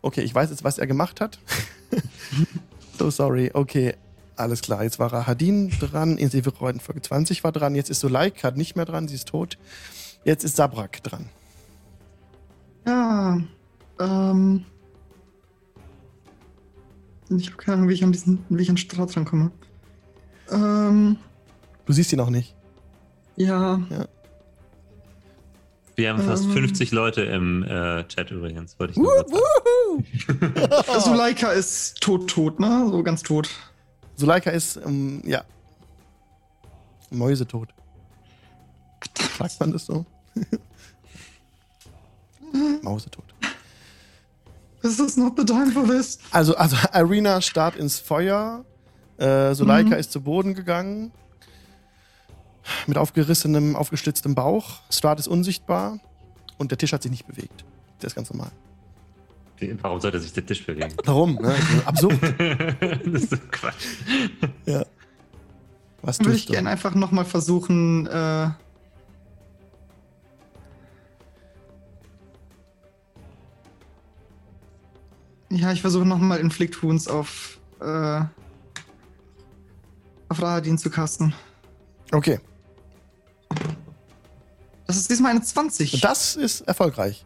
[0.01, 1.39] Okay, ich weiß jetzt, was er gemacht hat.
[2.97, 3.51] so sorry.
[3.53, 3.95] Okay,
[4.37, 4.81] alles klar.
[4.83, 6.17] Jetzt war Rahadin dran.
[6.17, 7.75] Insiviroiden Folge 20 war dran.
[7.75, 9.09] Jetzt ist Suleika nicht mehr dran.
[9.09, 9.57] Sie ist tot.
[10.23, 11.27] Jetzt ist Sabrak dran.
[12.85, 13.39] Ja,
[13.99, 14.65] ähm.
[17.29, 19.51] Ich habe keine Ahnung, wie ich an diesen, wie ich an Strat rankomme.
[20.51, 21.17] Ähm,
[21.85, 22.55] Du siehst ihn auch nicht.
[23.35, 23.79] ja.
[25.95, 26.51] Wir haben fast Ähm.
[26.51, 30.99] 50 Leute im äh, Chat übrigens, wollte ich nur sagen.
[30.99, 32.87] Suleika ist tot, tot, ne?
[32.91, 33.49] So ganz tot.
[34.17, 35.43] Suleika ist, ähm, ja.
[37.11, 37.69] Mäusetot.
[39.37, 40.05] Sagt man das so?
[42.81, 43.23] Mausetot.
[44.81, 46.19] This is not the time for this.
[46.31, 48.63] Also, also Irina starrt ins Feuer.
[49.17, 49.93] Äh, Suleika Mhm.
[49.93, 51.11] ist zu Boden gegangen.
[52.87, 54.79] Mit aufgerissenem, aufgeschlitztem Bauch.
[54.89, 55.99] Strahd ist unsichtbar.
[56.57, 57.63] Und der Tisch hat sich nicht bewegt.
[58.01, 58.51] Der ist ganz normal.
[59.81, 60.93] Warum sollte sich der Tisch bewegen?
[61.05, 61.35] Warum?
[61.35, 61.55] Ne?
[61.85, 62.21] Also absurd.
[63.05, 63.85] das ist so Quatsch.
[64.65, 64.85] ja.
[66.01, 66.53] Was Würde ich du?
[66.53, 68.49] gerne einfach nochmal versuchen, äh.
[75.49, 78.21] Ja, ich versuche nochmal Inflict Wounds auf, äh,
[80.29, 81.33] auf Rahadin zu casten.
[82.11, 82.39] Okay.
[84.87, 86.01] Das ist diesmal eine 20.
[86.01, 87.25] Das ist erfolgreich.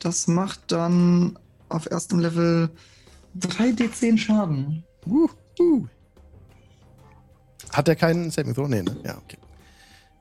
[0.00, 1.38] Das macht dann
[1.68, 2.70] auf erstem Level
[3.38, 4.84] 3d10 Schaden.
[5.06, 5.28] Uh,
[5.60, 5.86] uh.
[7.72, 8.68] Hat er keinen Saving Throw?
[8.68, 8.96] Nee, ne?
[9.04, 9.38] Ja, okay.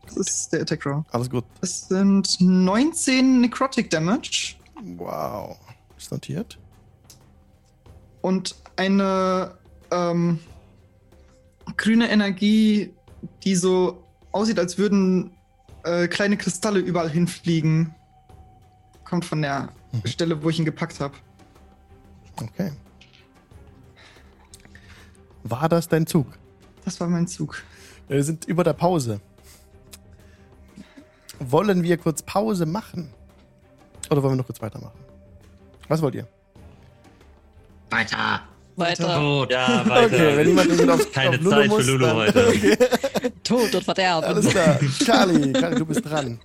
[0.06, 1.04] Das ist der Attack Roll.
[1.12, 1.46] Alles gut.
[1.62, 4.56] Es sind 19 Necrotic Damage
[4.98, 5.58] Wow.
[6.04, 6.60] Ist notiert.
[8.22, 9.58] und eine
[9.90, 10.40] ähm,
[11.78, 12.94] grüne Energie,
[13.46, 15.32] die so aussieht, als würden
[15.86, 17.96] äh, kleine Kristalle überall hinfliegen.
[19.06, 20.08] Kommt von der Mhm.
[20.08, 21.14] Stelle, wo ich ihn gepackt habe.
[22.42, 22.72] Okay.
[25.44, 26.28] War das dein Zug?
[26.84, 27.62] Das war mein Zug.
[28.10, 29.22] Wir sind über der Pause.
[31.40, 33.10] Wollen wir kurz Pause machen?
[34.10, 34.98] Oder wollen wir noch kurz weitermachen?
[35.88, 36.28] Was wollt ihr?
[37.90, 38.42] Weiter.
[38.76, 39.16] Weiter.
[39.20, 39.52] Tot.
[39.52, 40.06] Ja, weiter.
[40.16, 42.48] Okay, wenn jemand auf, Keine auf Lulu Zeit für muss, Lulu dann, heute.
[42.48, 42.78] Okay.
[43.44, 44.28] Tod und Verderben.
[44.30, 44.80] Alles klar.
[45.06, 46.40] Kali, Kali, du bist dran.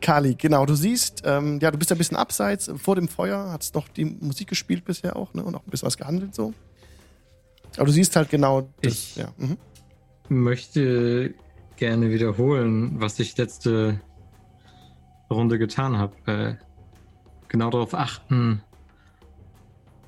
[0.00, 3.74] Kali, genau, du siehst, ähm, ja, du bist ein bisschen abseits, vor dem Feuer, hast
[3.74, 6.54] noch die Musik gespielt bisher auch, ne, und auch ein bisschen was gehandelt so.
[7.76, 9.28] Aber du siehst halt genau das, Ich- ja.
[9.36, 9.56] Mhm.
[10.28, 11.34] möchte
[11.76, 14.00] gerne wiederholen, was ich letzte
[15.30, 16.14] Runde getan habe.
[16.26, 16.54] Äh,
[17.48, 18.62] genau darauf achten,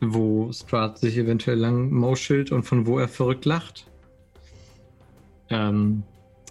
[0.00, 3.86] wo Strat sich eventuell lang mauschelt und von wo er verrückt lacht.
[5.50, 6.02] ähm,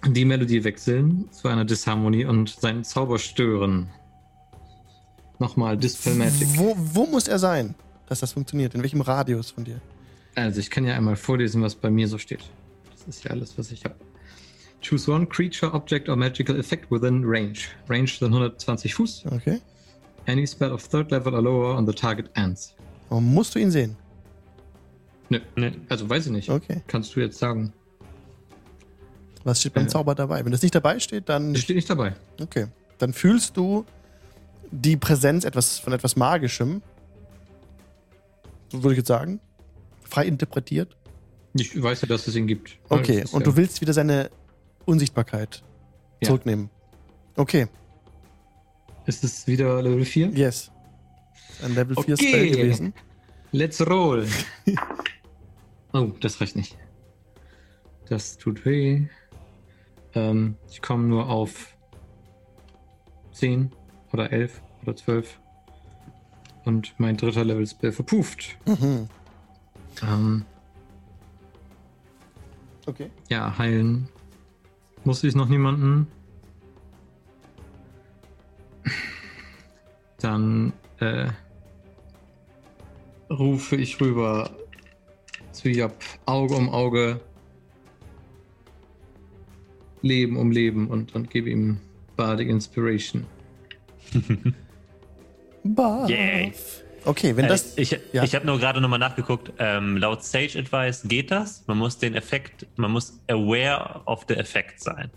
[0.07, 3.89] die Melodie wechseln zu einer Disharmonie und seinen Zauber stören.
[5.39, 6.47] Nochmal Dispel Magic.
[6.55, 7.75] Wo, wo muss er sein,
[8.07, 8.75] dass das funktioniert?
[8.75, 9.81] In welchem Radius von dir?
[10.35, 12.41] Also ich kann ja einmal vorlesen, was bei mir so steht.
[12.91, 13.95] Das ist ja alles, was ich habe.
[14.87, 17.69] Choose one creature, object or magical effect within range.
[17.89, 19.25] Range sind 120 Fuß.
[19.31, 19.59] Okay.
[20.27, 22.75] Any spell of third level or lower on the target ends.
[23.09, 23.95] Aber musst du ihn sehen?
[25.29, 26.49] Nö, Ne, also weiß ich nicht.
[26.49, 26.81] Okay.
[26.87, 27.73] Kannst du jetzt sagen?
[29.43, 29.89] Was steht beim Äh.
[29.89, 30.43] Zauber dabei?
[30.45, 31.53] Wenn das nicht dabei steht, dann.
[31.53, 32.13] Das steht nicht dabei.
[32.41, 32.67] Okay.
[32.99, 33.85] Dann fühlst du
[34.71, 36.81] die Präsenz etwas, von etwas Magischem.
[38.71, 39.39] So würde ich jetzt sagen.
[40.03, 40.95] Frei interpretiert.
[41.53, 42.77] Ich weiß ja, dass es ihn gibt.
[42.89, 43.23] Okay.
[43.31, 44.29] Und ja- du willst wieder seine
[44.85, 45.63] Unsichtbarkeit
[46.21, 46.27] Ja.
[46.27, 46.69] zurücknehmen.
[47.35, 47.67] Okay.
[49.05, 50.29] Ist es wieder Level 4?
[50.29, 50.71] Yes.
[51.63, 52.27] Ein Level 4 Okay.
[52.27, 52.93] Spell gewesen.
[53.51, 54.27] Let's roll.
[55.93, 56.77] oh, das reicht nicht.
[58.09, 59.07] Das tut weh.
[60.13, 61.75] Ähm, ich komme nur auf
[63.33, 63.71] 10
[64.13, 65.39] oder 11 oder 12.
[66.65, 68.57] Und mein dritter Level Spell verpufft.
[68.65, 69.07] Mhm.
[70.01, 70.45] Ähm,
[72.87, 73.09] Okay.
[73.29, 74.09] ja, heilen.
[75.05, 76.07] Muss ich noch niemanden?
[80.19, 81.27] Dann äh,
[83.29, 84.49] rufe ich rüber
[85.51, 85.95] zu Job.
[86.25, 87.19] Auge um Auge.
[90.01, 91.79] Leben um Leben und, und gebe ihm
[92.15, 93.25] Bardic Inspiration.
[95.63, 96.09] Bath.
[96.09, 96.51] Yay.
[97.05, 97.77] Okay, wenn Äh, das.
[97.77, 98.23] ich ja.
[98.23, 99.53] ich habe nur gerade nochmal nachgeguckt.
[99.59, 101.63] Ähm, laut Sage Advice geht das.
[101.67, 105.09] Man muss den Effekt, man muss aware of the Effekt sein.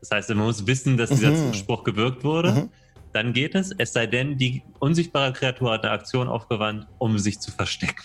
[0.00, 1.54] Das heißt, man muss wissen, dass dieser Mhm.
[1.54, 2.52] Spruch gewirkt wurde.
[2.52, 2.68] Mhm.
[3.12, 3.72] Dann geht es.
[3.76, 8.02] Es sei denn, die unsichtbare Kreatur hat eine Aktion aufgewandt, um sich zu verstecken.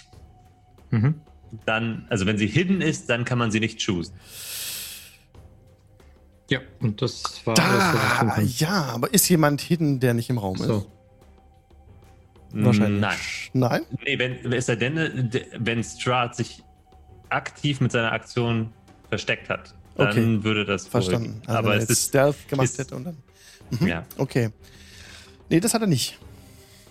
[0.92, 1.22] Mhm.
[1.66, 4.14] Dann, also wenn sie hidden ist, dann kann man sie nicht choosen.
[6.50, 8.48] Ja, und das war alles, was ich tun Da, kann.
[8.58, 10.68] ja, aber ist jemand hidden, der nicht im Raum ist?
[12.52, 13.02] Wahrscheinlich.
[13.02, 13.18] Nein.
[13.54, 13.82] Nein?
[14.06, 16.64] Nee, wenn, es sei denn, wenn Strahd sich
[17.30, 18.72] aktiv mit seiner Aktion
[19.10, 20.44] versteckt hat, dann Okay.
[20.44, 21.42] würde das wohl Verstanden.
[21.46, 23.18] Also Aber wenn er es jetzt ist, Stealth gemacht ist- hätte und dann.
[23.88, 24.06] ja.
[24.18, 24.50] Okay.
[25.50, 26.18] Nee, das hat er nicht.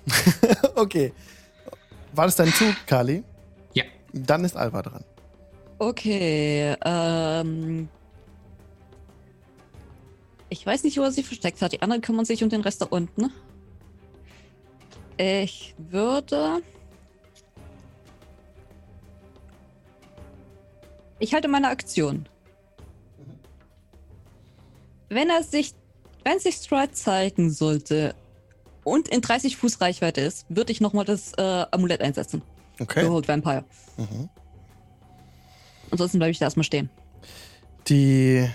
[0.76, 1.12] okay.
[2.12, 3.22] War das dein Zug, Kali?
[3.74, 3.84] Ja.
[4.12, 5.04] Dann ist Alva dran.
[5.78, 7.88] Okay, ähm.
[10.48, 11.72] Ich weiß nicht, wo er sich versteckt hat.
[11.72, 13.30] Die anderen kümmern sich um den Rest da unten.
[15.16, 16.62] Ich würde.
[21.18, 22.28] Ich halte meine Aktion.
[25.08, 25.72] Wenn er sich,
[26.24, 28.14] wenn sich Stride zeigen sollte
[28.84, 32.42] und in 30 Fuß Reichweite ist, würde ich nochmal das äh, Amulett einsetzen.
[32.78, 33.04] Okay.
[33.04, 33.64] Behold Vampire.
[33.96, 34.28] Mhm.
[35.90, 36.90] Ansonsten bleibe ich da erstmal stehen.
[37.88, 38.48] Die.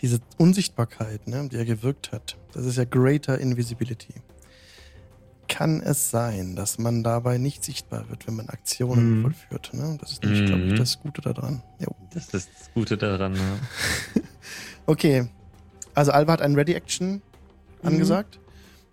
[0.00, 4.12] Diese Unsichtbarkeit, ne, die er gewirkt hat, das ist ja Greater Invisibility.
[5.48, 9.22] Kann es sein, dass man dabei nicht sichtbar wird, wenn man Aktionen Mhm.
[9.22, 9.70] vollführt?
[9.74, 9.98] Ne?
[10.00, 10.76] Das ist nämlich, glaube ich, Mhm.
[10.76, 11.62] das Gute daran.
[11.78, 11.94] Jo.
[12.12, 13.34] Das ist das Gute daran.
[13.34, 13.40] Ja.
[14.86, 15.28] Okay.
[15.94, 17.14] Also Alva hat einen Ready Action
[17.82, 17.88] Mhm.
[17.88, 18.38] angesagt.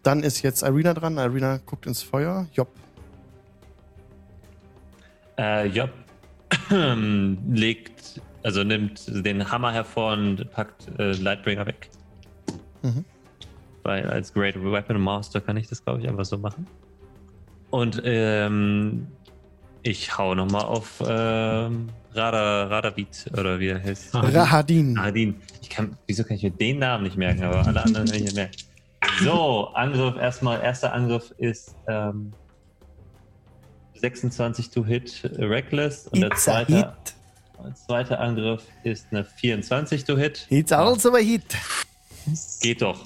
[0.03, 1.17] Dann ist jetzt Irina dran.
[1.17, 2.47] Irina guckt ins Feuer.
[2.53, 2.69] Job.
[5.37, 5.89] Äh, Job
[6.69, 11.89] legt, also nimmt den Hammer hervor und packt äh, Lightbringer weg.
[12.81, 13.05] Mhm.
[13.83, 16.67] Weil als Great Weapon Master kann ich das, glaube ich, einfach so machen.
[17.71, 19.07] Und ähm,
[19.83, 24.13] ich hau nochmal auf ähm, Radar, Radarbeat oder wie er heißt.
[24.13, 24.19] Ah.
[24.21, 24.93] Rahadin.
[24.93, 25.35] Nadine.
[25.61, 28.25] Ich kann, wieso kann ich mir den Namen nicht merken, aber alle anderen kann ich
[28.25, 28.57] mir merken.
[29.23, 30.61] So, Angriff erstmal.
[30.61, 32.33] Erster Angriff ist ähm,
[33.95, 36.85] 26 to hit Reckless und der It's a zweite, hit.
[37.63, 40.45] der zweite Angriff ist eine 24 to hit.
[40.49, 41.43] It's also a hit.
[42.61, 43.01] Geht doch.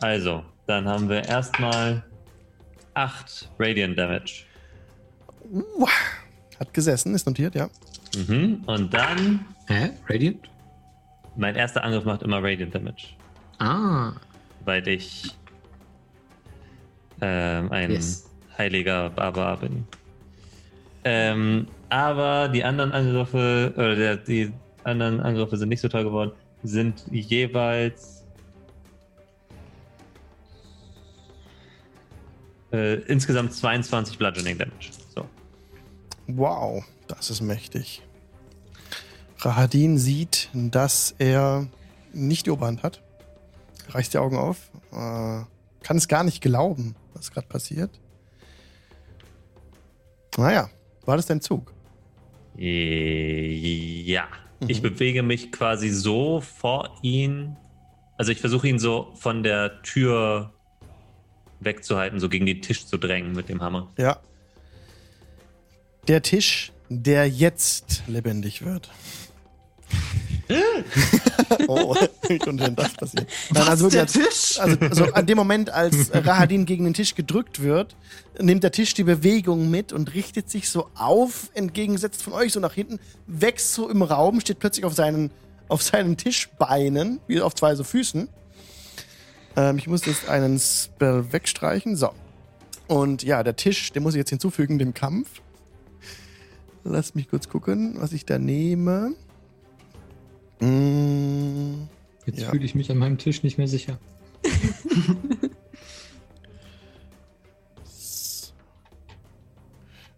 [0.00, 2.02] Also, dann haben wir erstmal
[2.94, 4.44] 8 Radiant Damage.
[5.52, 5.86] Uh,
[6.58, 7.68] hat gesessen, ist notiert, ja.
[8.16, 8.62] Mhm.
[8.66, 9.90] Und dann, Hä?
[10.08, 10.48] Radiant?
[11.36, 13.08] mein erster Angriff macht immer Radiant Damage.
[13.58, 14.12] Ah.
[14.64, 15.36] weil ich
[17.20, 18.28] ähm, ein Yes.
[18.56, 19.84] heiliger Barbar bin.
[21.04, 24.50] Ähm, aber die anderen Angriffe, oder der, die
[24.84, 26.32] anderen Angriffe sind nicht so toll geworden,
[26.62, 28.19] sind jeweils
[32.72, 34.90] äh, insgesamt 22 Bludgeoning Damage.
[35.14, 35.26] So.
[36.28, 38.02] Wow, das ist mächtig.
[39.38, 41.66] Rahadin sieht, dass er
[42.12, 43.02] nicht die Oberhand hat.
[43.88, 44.70] Reißt die Augen auf.
[44.92, 45.44] Äh,
[45.82, 47.90] kann es gar nicht glauben, was gerade passiert.
[50.36, 50.70] Naja,
[51.06, 51.72] war das dein Zug?
[52.56, 54.28] Äh, Ja.
[54.68, 54.82] Ich Mhm.
[54.82, 57.56] bewege mich quasi so vor ihn.
[58.18, 60.52] Also ich versuche ihn so von der Tür
[61.60, 63.88] wegzuhalten, so gegen den Tisch zu drängen mit dem Hammer.
[63.96, 64.18] Ja.
[66.08, 68.90] Der Tisch, der jetzt lebendig wird.
[71.68, 71.94] oh,
[72.28, 73.26] wie konnte denn das passieren?
[73.52, 74.58] Nein, also, der wirklich Tisch?
[74.58, 77.94] als, also, also an dem Moment, als Rahadin gegen den Tisch gedrückt wird,
[78.40, 82.60] nimmt der Tisch die Bewegung mit und richtet sich so auf, entgegensetzt von euch so
[82.60, 85.30] nach hinten, wächst so im Raum, steht plötzlich auf seinen,
[85.68, 88.28] auf seinen Tischbeinen, wie auf zwei so Füßen.
[89.56, 91.96] Ähm, ich muss jetzt einen Spell wegstreichen.
[91.96, 92.10] So.
[92.88, 95.40] Und ja, der Tisch, den muss ich jetzt hinzufügen, dem Kampf.
[96.84, 99.14] Lass mich kurz gucken, was ich da nehme.
[100.60, 101.88] Mm,
[102.26, 102.50] Jetzt Ja.
[102.50, 103.98] fühle ich mich an meinem Tisch nicht mehr sicher.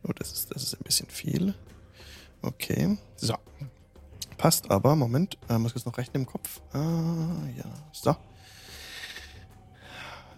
[0.04, 1.54] Oh, das ist, das ist ein bisschen viel.
[2.42, 2.96] Okay.
[3.16, 3.34] So.
[4.36, 4.96] Passt aber.
[4.96, 5.38] Moment.
[5.48, 6.60] Äh, muss jetzt noch rechnen im Kopf.
[6.72, 7.64] Ah, ja.
[7.92, 8.16] So.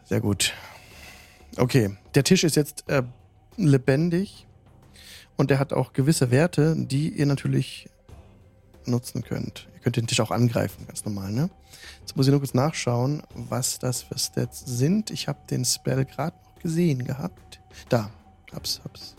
[0.05, 0.53] Sehr gut.
[1.57, 1.97] Okay.
[2.15, 3.03] Der Tisch ist jetzt äh,
[3.57, 4.47] lebendig.
[5.37, 7.89] Und der hat auch gewisse Werte, die ihr natürlich
[8.87, 9.69] nutzen könnt.
[9.75, 11.51] Ihr könnt den Tisch auch angreifen, ganz normal, ne?
[12.01, 15.11] Jetzt muss ich nur kurz nachschauen, was das für Stats sind.
[15.11, 17.61] Ich habe den Spell gerade noch gesehen gehabt.
[17.89, 18.11] Da.
[18.53, 19.17] Hab's, hab's.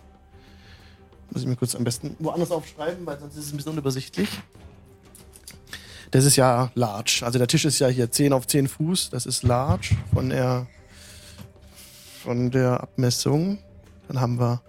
[1.31, 4.29] Muss ich mir kurz am besten woanders aufschreiben, weil sonst ist es ein bisschen unübersichtlich.
[6.11, 7.23] Das ist ja large.
[7.23, 9.09] Also der Tisch ist ja hier 10 auf 10 Fuß.
[9.09, 10.67] Das ist large von der,
[12.25, 13.59] von der Abmessung.
[14.07, 14.61] Dann haben wir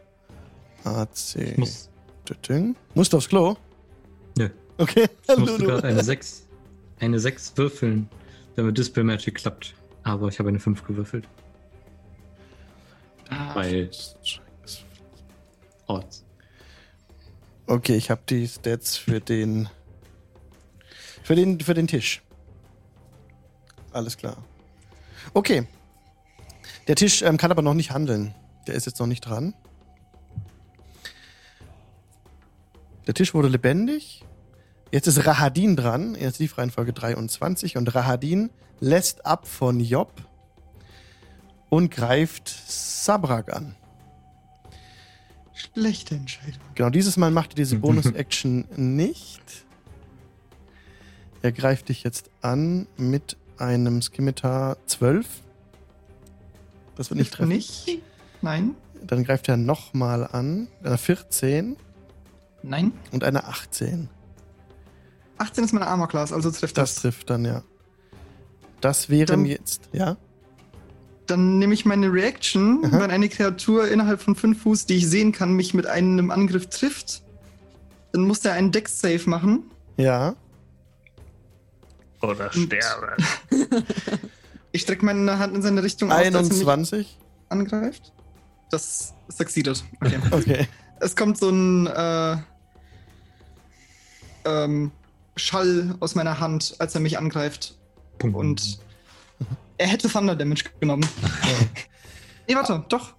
[0.85, 1.37] AC.
[1.37, 1.91] Ich muss,
[2.27, 2.77] Tütting.
[2.95, 3.57] Musst du aufs Klo?
[4.37, 4.51] Nö.
[4.77, 5.09] Okay.
[5.27, 6.47] ich musste gerade eine 6,
[7.01, 8.09] eine 6 würfeln,
[8.57, 9.75] damit Dispel Magic klappt.
[10.03, 11.27] Aber ich habe eine 5 gewürfelt.
[13.55, 13.91] Weil
[15.87, 16.25] Odds.
[17.67, 19.69] Okay, ich habe die Stats für den,
[21.25, 22.23] für den, für den Tisch.
[23.93, 24.37] Alles klar.
[25.33, 25.67] Okay.
[26.87, 28.35] Der Tisch ähm, kann aber noch nicht handeln.
[28.67, 29.55] Der ist jetzt noch nicht dran.
[33.07, 34.25] Der Tisch wurde lebendig.
[34.93, 36.17] Jetzt ist Rahadin dran.
[36.19, 38.51] Jetzt lief Reihenfolge 23 und Rahadin
[38.81, 40.13] lässt ab von Job
[41.69, 43.75] und greift Sabrak an.
[45.55, 46.61] Schlechte Entscheidung.
[46.75, 49.67] Genau, dieses Mal macht er diese Bonus-Action nicht.
[51.43, 55.43] Er greift dich jetzt an mit einem Skimitar 12.
[56.97, 57.49] Das wird nicht treffen.
[57.49, 57.99] Nicht?
[58.43, 58.75] Nein?
[59.03, 60.69] Dann greift er nochmal an.
[60.81, 61.77] mit Einer 14
[62.63, 62.93] Nein?
[63.13, 64.09] und einer 18.
[65.39, 67.03] 18 ist meine Armor Class, also trifft Das das.
[67.03, 67.63] trifft dann, ja.
[68.81, 70.17] Das wären Dann- jetzt, ja?
[71.27, 73.01] Dann nehme ich meine Reaction, Aha.
[73.01, 76.69] wenn eine Kreatur innerhalb von 5 Fuß, die ich sehen kann, mich mit einem Angriff
[76.69, 77.23] trifft.
[78.13, 79.65] Dann muss der einen Dex-Save machen.
[79.97, 80.37] Ja.
[82.23, 83.17] Oder Und- sterbe.
[84.77, 87.17] Ich strecke meine Hand in seine Richtung aus, als er mich 21.
[87.49, 88.13] angreift.
[88.71, 89.83] Das succeeded.
[90.03, 90.19] Okay.
[90.31, 90.69] Okay.
[91.01, 92.37] es kommt so ein äh,
[94.45, 94.91] ähm,
[95.35, 97.79] Schall aus meiner Hand, als er mich angreift.
[98.23, 98.79] Und
[99.79, 101.09] er hätte Thunder Damage genommen.
[102.47, 103.15] nee, warte, doch.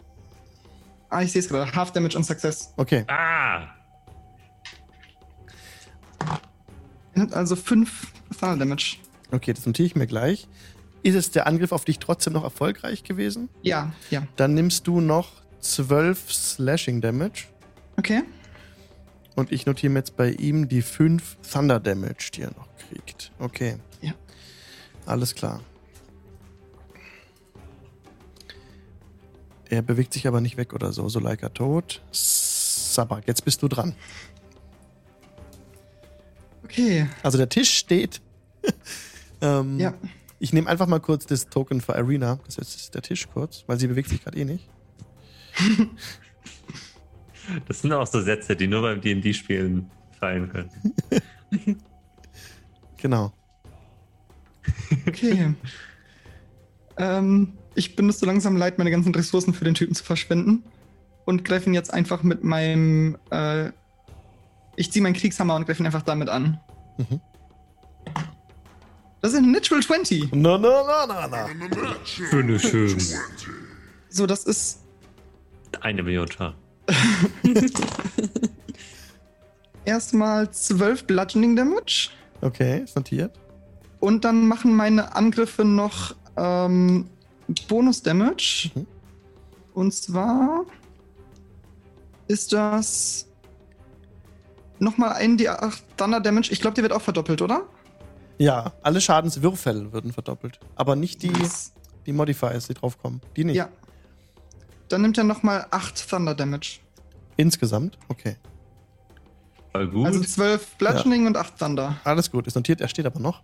[1.10, 1.74] Ah, ich sehe es gerade.
[1.74, 2.72] Half Damage und Success.
[2.78, 3.04] Okay.
[3.08, 3.70] Ah!
[7.16, 8.98] Er hat also 5 Thunder Damage.
[9.32, 10.48] Okay, das notiere ich mir gleich.
[11.08, 13.48] Ist es der Angriff auf dich trotzdem noch erfolgreich gewesen?
[13.62, 14.28] Ja, ja.
[14.36, 15.30] Dann nimmst du noch
[15.62, 17.46] 12 Slashing Damage.
[17.96, 18.24] Okay.
[19.34, 23.32] Und ich notiere mir jetzt bei ihm die 5 Thunder Damage, die er noch kriegt.
[23.40, 23.78] Okay.
[24.02, 24.16] Ja.
[25.06, 25.62] Alles klar.
[29.70, 31.08] Er bewegt sich aber nicht weg oder so.
[31.08, 32.02] So like er tot.
[32.12, 33.96] Sabak, jetzt bist du dran.
[36.66, 37.08] Okay.
[37.24, 38.20] Also der Tisch steht.
[39.42, 39.94] ähm, Ja.
[40.40, 42.40] Ich nehme einfach mal kurz das Token für Arena.
[42.46, 44.70] Das ist der Tisch kurz, weil sie bewegt sich gerade eh nicht.
[47.68, 49.90] Das sind auch so Sätze, die nur beim DD-Spielen
[50.20, 50.70] fallen können.
[52.98, 53.32] Genau.
[55.06, 55.54] Okay.
[56.98, 60.64] ähm, ich benutze langsam leid, meine ganzen Ressourcen für den Typen zu verschwenden.
[61.26, 63.18] Und greife ihn jetzt einfach mit meinem.
[63.30, 63.72] Äh,
[64.78, 66.60] ich ziehe meinen Kriegshammer und greife ihn einfach damit an.
[66.98, 67.22] Mhm.
[69.22, 70.34] Das ist ein Natural 20.
[70.34, 71.96] No, no, no, no, no.
[72.06, 72.96] Schöne, schön.
[74.10, 74.80] So, das ist
[75.82, 76.56] Eine Million Schaden.
[79.88, 82.10] erstmal 12 Bludgeoning Damage.
[82.42, 83.32] Okay, ist notiert.
[84.00, 87.10] Und dann machen meine Angriffe noch ähm,
[87.68, 88.70] Bonus Damage.
[88.76, 88.86] Mhm.
[89.74, 90.66] Und zwar
[92.28, 93.28] ist das
[94.80, 96.52] nochmal einen D8 Thunder Damage.
[96.52, 97.64] Ich glaube, der wird auch verdoppelt, oder?
[98.38, 100.60] Ja, alle Schadenswürfel würden verdoppelt.
[100.76, 101.34] Aber nicht die,
[102.06, 103.22] die Modifiers, die draufkommen.
[103.36, 103.56] Die nicht.
[103.56, 103.70] Ja.
[104.90, 106.80] Dann nimmt er nochmal 8 Thunder Damage.
[107.36, 107.98] Insgesamt?
[108.08, 108.36] Okay.
[109.72, 110.06] Voll gut.
[110.08, 111.98] Also 12 Bludgeoning und 8 Thunder.
[112.04, 112.80] Alles gut, ist notiert.
[112.82, 113.44] Er steht aber noch.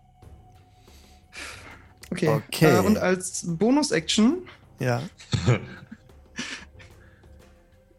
[2.11, 2.29] Okay.
[2.29, 2.75] Okay.
[2.77, 4.43] Äh, und als Bonus-Action,
[4.79, 5.01] Ja.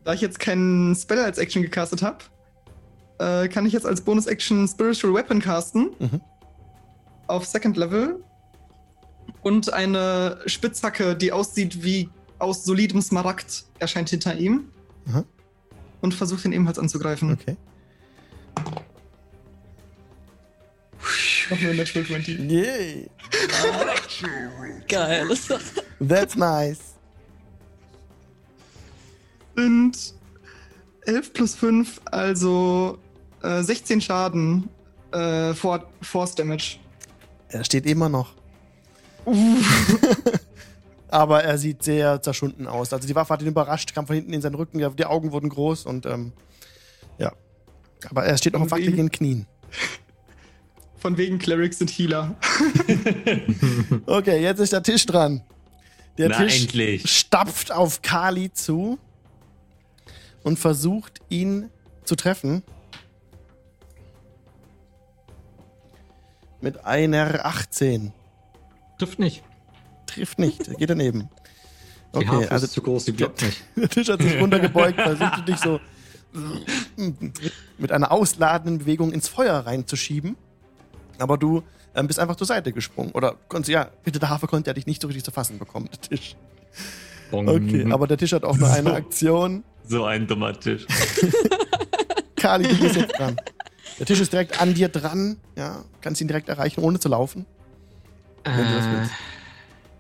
[0.04, 2.18] da ich jetzt keinen Spell als Action gecastet habe,
[3.18, 5.90] äh, kann ich jetzt als Bonus-Action Spiritual Weapon casten.
[5.98, 6.20] Mhm.
[7.34, 8.22] Auf Second Level.
[9.42, 12.08] Und eine Spitzhacke, die aussieht wie
[12.38, 14.68] aus solidem Smaragd, erscheint hinter ihm.
[15.06, 15.24] Mhm.
[16.00, 17.32] Und versucht ihn ebenfalls anzugreifen.
[17.32, 17.56] Okay.
[21.50, 22.38] Noch nur Natural 20.
[22.50, 23.10] Yay.
[24.88, 25.28] Geil.
[26.08, 26.94] That's nice.
[29.56, 30.14] Sind
[31.06, 32.98] 11 plus 5, also
[33.42, 34.68] äh, 16 Schaden
[35.12, 36.78] äh, For Force Damage.
[37.54, 38.34] Er steht immer noch.
[41.08, 42.92] Aber er sieht sehr zerschunden aus.
[42.92, 45.48] Also die Waffe hat ihn überrascht, kam von hinten in seinen Rücken, die- Augen wurden
[45.50, 46.32] groß und ähm,
[47.18, 47.32] ja.
[48.10, 49.46] Aber er steht noch auf wackeligen Knien.
[50.96, 52.34] Von wegen Clerics sind Healer.
[54.06, 55.42] Okay, jetzt ist der Tisch dran.
[56.16, 57.10] Der Na, Tisch endlich.
[57.18, 58.98] stapft auf Kali zu
[60.44, 61.68] und versucht ihn
[62.04, 62.62] zu treffen.
[66.64, 68.10] Mit einer 18.
[68.98, 69.42] Trifft nicht.
[70.06, 71.28] Trifft nicht, geht daneben.
[72.14, 73.62] Die Okay, Harfe also ist zu groß, die blockt nicht.
[73.76, 75.78] der Tisch hat sich runtergebeugt, versucht dich so
[77.76, 80.36] mit einer ausladenden Bewegung ins Feuer reinzuschieben.
[81.18, 81.62] Aber du
[81.94, 83.12] ähm, bist einfach zur Seite gesprungen.
[83.12, 85.88] Oder konntest, ja, bitte, der Hafer konnte ja dich nicht so richtig zu fassen bekommen,
[85.92, 86.34] der Tisch.
[87.30, 88.94] Okay, aber der Tisch hat auch nur eine So.
[88.96, 89.64] Aktion.
[89.86, 90.86] So ein dummer Tisch.
[92.36, 93.36] Kali, du bist jetzt dran.
[93.98, 95.36] Der Tisch ist direkt an dir dran.
[95.56, 97.46] Ja, kannst ihn direkt erreichen, ohne zu laufen.
[98.44, 99.12] wenn du das Äh, willst.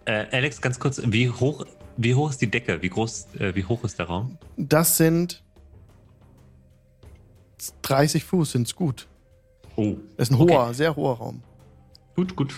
[0.06, 1.64] Äh, Alex, ganz kurz, wie hoch,
[1.96, 2.82] wie hoch ist die Decke?
[2.82, 4.36] Wie groß, äh, wie hoch ist der Raum?
[4.56, 5.42] Das sind
[7.82, 9.06] 30 Fuß, sind's gut.
[9.76, 11.42] Oh, Das ist ein hoher, sehr hoher Raum.
[12.16, 12.54] gut, gut.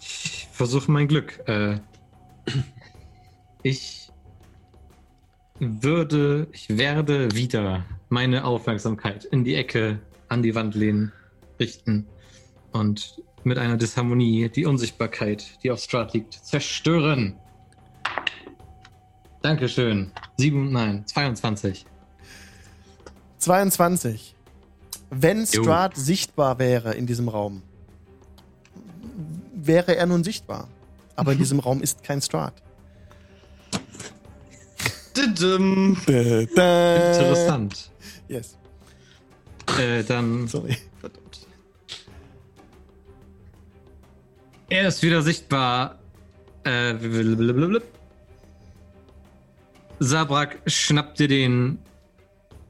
[0.00, 1.46] ich versuche mein Glück.
[1.48, 1.78] Äh,
[3.62, 4.10] ich
[5.58, 9.98] würde, ich werde wieder meine Aufmerksamkeit in die Ecke
[10.28, 11.12] an die Wand lehnen,
[11.58, 12.06] richten
[12.70, 17.36] und mit einer Disharmonie die Unsichtbarkeit, die auf Strat liegt, zerstören.
[19.40, 20.12] Dankeschön.
[20.36, 21.86] Sieben, nein, 22.
[23.38, 24.36] 22.
[25.08, 25.62] Wenn Jo.
[25.62, 27.62] Strahd sichtbar wäre in diesem Raum,
[29.54, 30.68] wäre er nun sichtbar.
[31.16, 32.20] Aber in diesem Raum ist kein.
[35.16, 35.96] Didim.
[36.06, 37.91] Interessant.
[38.32, 38.56] Yes.
[39.78, 40.78] Äh, dann Sorry.
[41.00, 41.46] Verdammt.
[44.70, 45.98] Er ist wieder sichtbar.
[46.64, 47.80] Äh, blablabla.
[49.98, 51.78] Sabrak schnappt dir den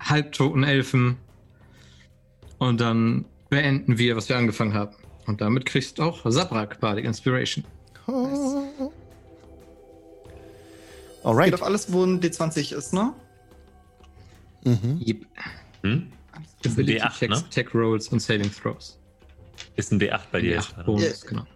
[0.01, 1.16] halbtoten Elfen
[2.59, 4.97] und dann beenden wir, was wir angefangen haben.
[5.26, 7.64] Und damit kriegst auch Sabrak Bardic Inspiration.
[8.09, 8.64] Oh.
[11.22, 11.55] Geht Alright.
[11.55, 13.14] auf alles, wo ein D20 ist, ne?
[14.64, 15.01] Mhm.
[15.06, 15.26] Yep.
[15.82, 16.12] Hm?
[16.62, 17.48] Ist ein Ability D8, Checks, ne?
[17.51, 18.98] Tech Rolls und Saving Throws.
[19.76, 20.84] Ist ein D8 bei dir Die jetzt gerade.
[20.84, 21.28] Bonus, Ja.
[21.28, 21.47] genau.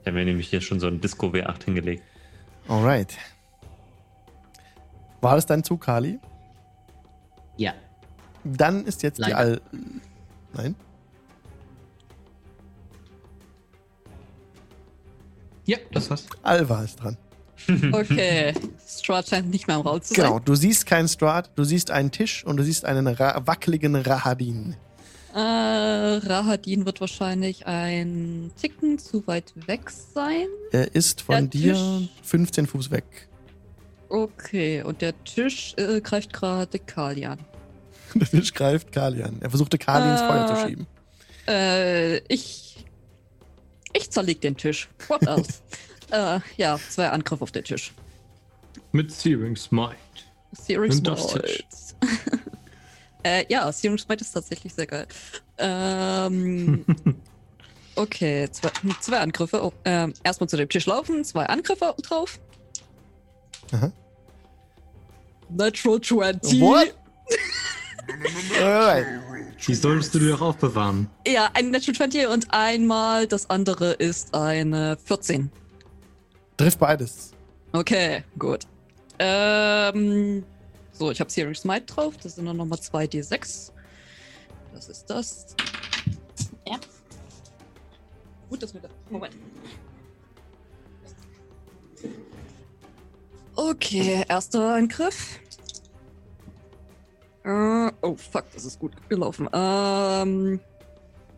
[0.00, 2.02] Ich habe mir nämlich hier schon so ein Disco W8 hingelegt.
[2.68, 3.16] Alright.
[5.20, 6.18] War das dein Zug, Kali?
[7.56, 7.72] Ja.
[8.44, 9.36] Dann ist jetzt die Leider.
[9.38, 9.60] Al.
[10.52, 10.74] Nein?
[15.66, 16.26] Ja, das war's.
[16.42, 17.16] Alva ist dran.
[17.92, 18.52] Okay.
[18.86, 20.24] Strahd scheint nicht mehr im Raum zu sein.
[20.24, 23.96] Genau, du siehst keinen Strahd, du siehst einen Tisch und du siehst einen ra wackeligen
[23.96, 24.76] Rahadin.
[25.34, 30.46] Äh, Rahadin wird wahrscheinlich ein Ticken zu weit weg sein.
[30.70, 33.04] Er ist von Der dir Tisch- 15 Fuß weg.
[34.08, 37.38] Okay, und der Tisch äh, greift gerade Kali an.
[38.14, 39.38] Der Tisch greift Kali an.
[39.40, 40.68] Er versuchte Kali ins Feuer zu Äh.
[40.68, 40.86] schieben.
[41.48, 42.84] Äh, ich.
[43.92, 44.88] Ich zerleg den Tisch.
[45.08, 45.54] What else?
[46.10, 47.92] äh, ja, zwei Angriffe auf den Tisch.
[48.92, 49.96] Mit Searing Smite.
[50.52, 51.64] Searing Smite.
[53.22, 55.06] äh, ja, Searing Smite ist tatsächlich sehr geil.
[55.58, 56.84] Ähm,
[57.96, 58.70] okay, zwei,
[59.00, 59.64] zwei Angriffe.
[59.64, 62.38] Oh, ähm, erstmal zu dem Tisch laufen, zwei Angriffe drauf.
[63.72, 63.92] Aha.
[65.48, 66.60] Natural 20.
[66.60, 66.94] What?
[69.66, 71.08] Die solltest du dir auch aufbewahren.
[71.26, 75.50] Ja, ein Natural 20 und einmal das andere ist eine 14.
[76.56, 77.32] Trifft beides.
[77.72, 78.66] Okay, gut.
[79.18, 80.44] Ähm,
[80.92, 82.16] so, ich habe Searing Smite drauf.
[82.22, 83.72] Das sind dann nochmal 2d6.
[84.72, 85.54] Das ist das.
[86.66, 86.78] Ja.
[88.48, 88.88] Gut, dass wir da.
[89.10, 89.34] Moment.
[93.56, 95.40] Okay, erster Angriff.
[97.44, 99.48] Äh, oh, fuck, das ist gut gelaufen.
[99.52, 100.60] Ähm,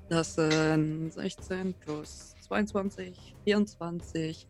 [0.08, 4.46] das sind 16 plus 22, 24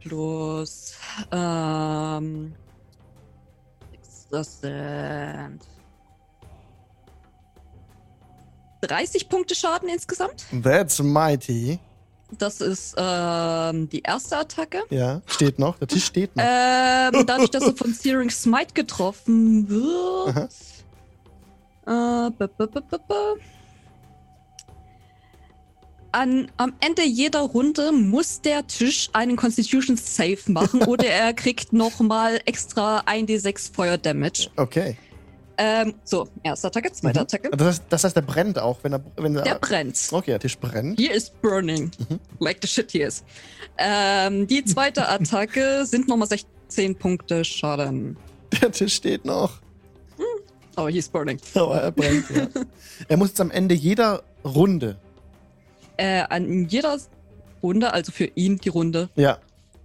[0.00, 0.94] plus.
[1.32, 2.54] Ähm,
[4.30, 5.60] das sind
[8.82, 10.44] 30 Punkte Schaden insgesamt.
[10.62, 11.78] That's mighty.
[12.38, 14.82] Das ist ähm, die erste Attacke.
[14.90, 15.78] Ja, steht noch.
[15.78, 16.44] Der Tisch steht noch.
[16.44, 20.52] Ähm, dadurch, dass er von Searing Smite getroffen wird.
[21.86, 23.40] Äh, b -b -b -b -b.
[26.16, 31.72] An, am Ende jeder Runde muss der Tisch einen Constitution Save machen oder er kriegt
[31.74, 34.48] nochmal extra 1d6 Feuer Damage.
[34.56, 34.96] Okay.
[35.58, 37.22] Ähm, so, erste Attacke, zweite Mhm.
[37.22, 37.50] Attacke.
[37.50, 39.02] Das heißt, das heißt, der brennt auch, wenn er.
[39.16, 39.98] Wenn er Der brennt.
[40.10, 40.98] okay, der Tisch brennt.
[40.98, 41.90] He is burning.
[42.08, 42.18] Mhm.
[42.40, 43.22] Like the shit he is.
[43.78, 48.16] Ähm, die zweite Attacke sind nochmal 16 Punkte Schaden.
[48.60, 49.60] Der Tisch steht noch.
[50.78, 51.38] Oh, he is burning.
[51.54, 52.48] Aber er brennt, ja.
[53.08, 54.98] Er muss jetzt am Ende jeder Runde,
[55.96, 56.98] Äh, an jeder
[57.62, 59.38] Runde, also für ihn die Runde, ja,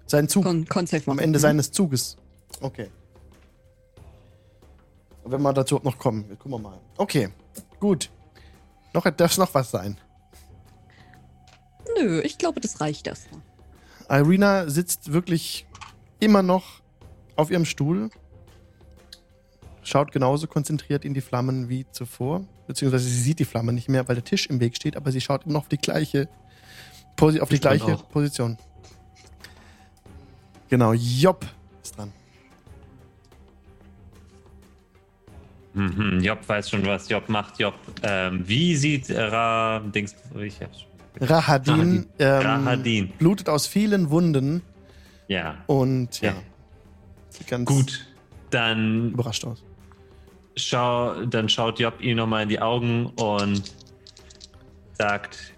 [0.08, 1.20] seinen Zug Con, Con Save am.
[1.20, 1.42] Ende Mhm.
[1.42, 2.18] seines Zuges.
[2.60, 2.90] Okay.
[5.24, 6.80] Wenn wir dazu noch kommen, gucken wir mal.
[6.98, 7.30] Okay,
[7.80, 8.10] gut.
[8.94, 9.98] Noch darf es noch was sein.
[11.98, 13.42] Nö, ich glaube, das reicht erstmal.
[14.10, 15.66] Irina sitzt wirklich
[16.20, 16.82] immer noch
[17.36, 18.10] auf ihrem Stuhl,
[19.84, 24.08] schaut genauso konzentriert in die Flammen wie zuvor, beziehungsweise sie sieht die Flammen nicht mehr,
[24.08, 26.28] weil der Tisch im Weg steht, aber sie schaut immer noch auf die gleiche,
[27.16, 27.98] Posi auf die Ich gleiche.
[28.12, 28.58] Position.
[30.70, 31.46] Genau, Job
[31.84, 32.12] ist dran.
[35.74, 37.60] Mhm, Job weiß schon, was Job macht.
[37.60, 40.16] Job, ähm, wie sieht Ra Dings.
[40.42, 41.28] Ich hab's schon.
[41.28, 43.10] Rahadin, ähm, Rahadin.
[43.18, 44.62] blutet aus vielen Wunden
[45.28, 45.56] Ja.
[45.68, 46.36] und ja, Ja.
[47.30, 48.08] sieht ganz Gut.
[48.50, 49.64] Dann, überrascht aus.
[50.64, 53.64] Schau, dann schaut Job ihm nochmal in die Augen und
[54.94, 55.54] sagt: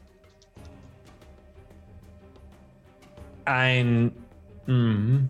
[3.46, 4.12] Ein.
[4.66, 5.30] Mhm.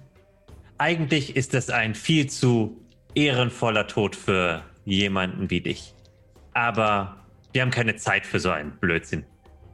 [0.78, 2.78] Eigentlich ist es ein viel zu
[3.16, 5.94] ehrenvoller Tod für jemanden wie dich.
[6.54, 7.18] Aber
[7.52, 9.26] wir haben keine Zeit für so einen Blödsinn.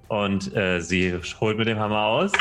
[0.08, 2.32] Und äh, sie holt mit dem Hammer aus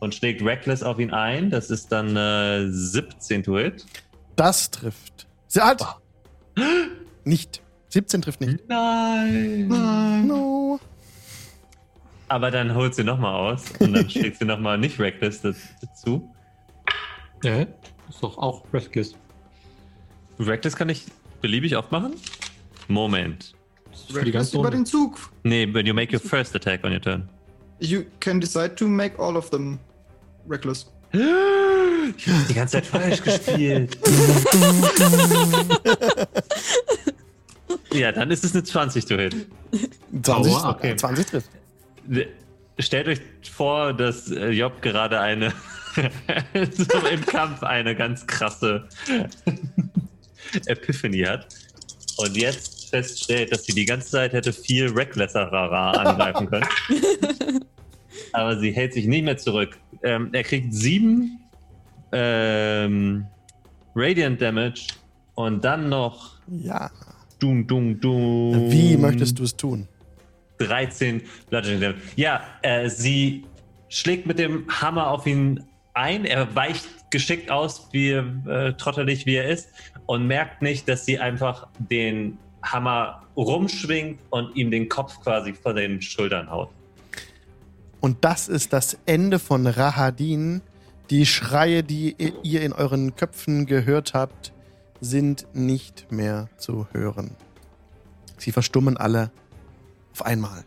[0.00, 1.50] und schlägt Reckless auf ihn ein.
[1.50, 3.84] Das ist dann äh, 17 to hit.
[4.36, 5.26] Das trifft.
[5.48, 5.82] Sie hat
[7.24, 7.62] nicht.
[7.90, 8.68] 17 trifft nicht.
[8.68, 9.68] Nein.
[10.26, 10.78] No.
[12.28, 16.28] Aber dann holt sie nochmal aus und dann schlägt sie nochmal nicht Reckless da- dazu.
[17.42, 19.14] Ja, ist doch auch Reckless.
[20.38, 21.06] Reckless kann ich
[21.40, 22.14] beliebig aufmachen?
[22.88, 23.54] Moment.
[23.90, 25.30] Das ist für die ganze über den Zug.
[25.44, 27.28] Nee, when you make your first attack on your turn.
[27.80, 29.78] You can decide to make all of them
[30.48, 30.92] reckless.
[32.18, 33.96] Ich hab die ganze Zeit falsch gespielt.
[37.92, 39.46] ja, dann ist es eine 20 to hit.
[40.22, 40.96] 20, Aua, okay.
[40.96, 41.48] 20 trifft.
[42.80, 43.20] Stellt euch
[43.52, 45.52] vor, dass äh, Job gerade eine
[46.72, 48.88] so im Kampf eine ganz krasse
[50.66, 51.46] Epiphany hat
[52.16, 56.66] und jetzt feststellt, dass sie die ganze Zeit hätte viel recklesserer angreifen können.
[58.32, 59.78] Aber sie hält sich nicht mehr zurück.
[60.02, 61.47] Ähm, er kriegt sieben
[62.12, 63.26] ähm,
[63.94, 64.86] Radiant Damage
[65.34, 66.90] und dann noch Ja.
[67.38, 68.70] Dung, Dung, Dung.
[68.70, 69.86] Wie möchtest du es tun?
[70.58, 72.00] 13 Bludgeoning Damage.
[72.16, 73.44] Ja, äh, sie
[73.88, 75.62] schlägt mit dem Hammer auf ihn
[75.94, 76.24] ein.
[76.24, 79.68] Er weicht geschickt aus, wie äh, trottelig wie er ist,
[80.06, 85.74] und merkt nicht, dass sie einfach den Hammer rumschwingt und ihm den Kopf quasi vor
[85.74, 86.70] den Schultern haut.
[88.00, 90.60] Und das ist das Ende von Rahadin.
[91.10, 94.52] Die Schreie, die ihr in euren Köpfen gehört habt,
[95.00, 97.30] sind nicht mehr zu hören.
[98.36, 99.30] Sie verstummen alle
[100.12, 100.64] auf einmal.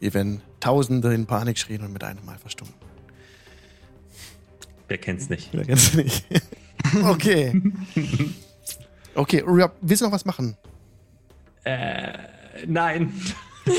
[0.00, 2.74] Wie wenn Tausende in Panik schrien und mit einem Mal verstummen.
[4.88, 5.50] Wer kennt's nicht?
[5.52, 6.26] Wer kennt's nicht?
[7.04, 7.60] okay.
[9.14, 10.56] Okay, Rob, willst du noch was machen?
[11.64, 12.12] Äh,
[12.66, 13.12] nein.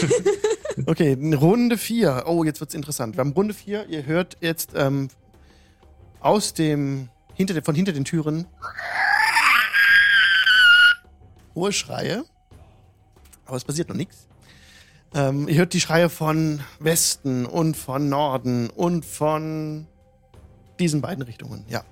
[0.85, 2.25] Okay, Runde 4.
[2.27, 3.15] Oh, jetzt wird's interessant.
[3.17, 3.87] Wir haben Runde 4.
[3.89, 5.07] Ihr hört jetzt ähm,
[6.19, 8.45] aus dem, hinter, von hinter den Türen
[11.55, 12.23] hohe Schreie.
[13.45, 14.27] Aber es passiert noch nichts.
[15.13, 19.87] Ähm, ihr hört die Schreie von Westen und von Norden und von
[20.79, 21.83] diesen beiden Richtungen, ja.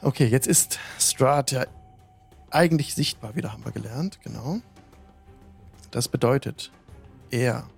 [0.00, 1.66] Okay, jetzt ist Strata
[2.50, 4.60] eigentlich sichtbar wieder, haben wir gelernt, genau.
[5.90, 6.70] Das bedeutet,
[7.30, 7.68] er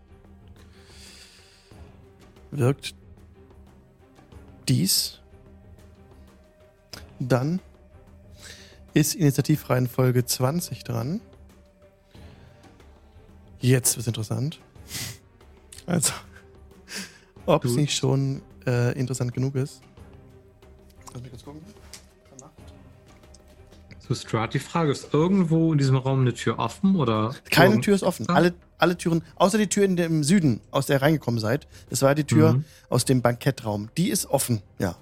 [2.51, 2.95] wirkt
[4.71, 5.19] dies.
[7.19, 7.61] Dann
[8.95, 11.21] ist Initiativreihenfolge 20 dran.
[13.61, 14.59] Jetzt wird's interessant.
[15.87, 16.13] Also,
[17.47, 19.83] ob es nicht schon äh, interessant genug ist.
[21.13, 21.61] Lass mich kurz gucken.
[23.99, 27.35] So, Strat, die Frage ist, irgendwo in diesem Raum eine Tür offen oder?
[27.51, 28.29] Keine Tür ist offen.
[28.29, 31.67] Alle, alle Türen, außer die Tür in dem Süden, aus der ihr reingekommen seid.
[31.91, 32.65] Das war die Tür Mhm.
[32.89, 33.91] aus dem Bankettraum.
[33.97, 34.97] Die ist offen, ja.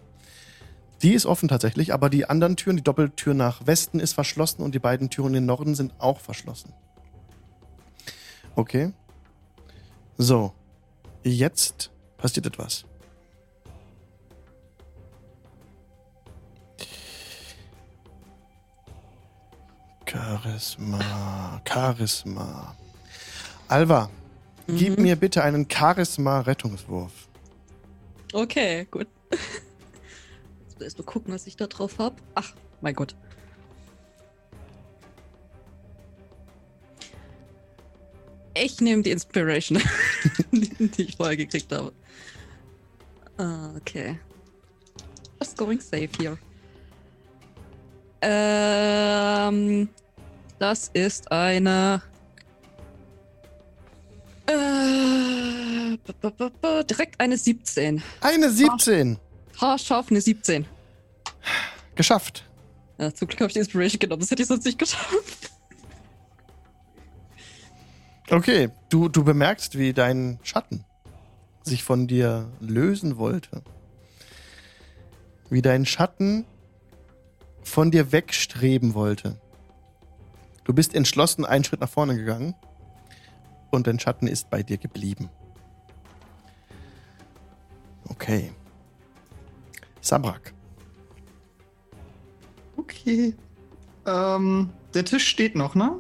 [1.02, 4.74] Die ist offen tatsächlich, aber die anderen Türen, die Doppeltür nach Westen ist verschlossen und
[4.74, 6.72] die beiden Türen in den Norden sind auch verschlossen.
[8.56, 8.92] Okay.
[10.16, 10.52] So.
[11.22, 12.84] Jetzt passiert etwas.
[20.06, 22.74] Charisma, Charisma.
[23.68, 24.10] Alva,
[24.66, 25.02] gib Mhm.
[25.02, 27.12] mir bitte einen Charisma-Rettungswurf.
[28.32, 29.06] Okay, gut.
[30.68, 32.16] Jetzt erst mal gucken, was ich da drauf habe.
[32.34, 33.14] Ach, mein Gott.
[38.54, 39.80] Ich nehme die Inspiration,
[40.52, 41.92] die die ich vorher gekriegt habe.
[43.36, 44.18] Ah, Okay.
[45.40, 46.36] Just going safe here.
[48.22, 49.88] Ähm,
[50.58, 52.02] das ist eine.
[54.48, 58.02] Äh, b- b- b- b- direkt eine 17.
[58.22, 59.18] Eine 17.
[59.60, 60.64] Haarscharf eine 17.
[61.94, 62.44] Geschafft.
[62.98, 65.50] Ja, zum Glück habe ich die Inspiration genommen, das hätte ich sonst nicht geschafft.
[68.30, 70.84] Okay, du, du bemerkst, wie dein Schatten
[71.62, 73.62] sich von dir lösen wollte.
[75.50, 76.46] Wie dein Schatten
[77.62, 79.38] von dir wegstreben wollte.
[80.64, 82.54] Du bist entschlossen einen Schritt nach vorne gegangen
[83.70, 85.28] und dein Schatten ist bei dir geblieben.
[88.08, 88.52] Okay.
[90.00, 90.54] Sabrak.
[92.76, 93.34] Okay.
[94.06, 95.98] Ähm, der Tisch steht noch, ne?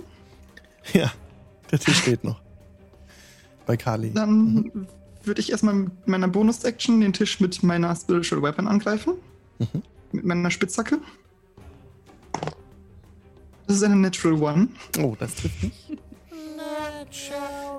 [0.94, 1.12] Ja,
[1.70, 2.40] der Tisch steht noch.
[3.66, 4.12] Bei Kali.
[4.12, 4.88] Dann
[5.24, 9.14] würde ich erstmal mit meiner Bonus-Action den Tisch mit meiner Spiritual Weapon angreifen.
[9.58, 9.82] Mhm.
[10.12, 10.98] Mit meiner Spitzhacke.
[13.66, 14.68] Das ist eine Natural One.
[14.98, 15.98] Oh, das trifft nicht.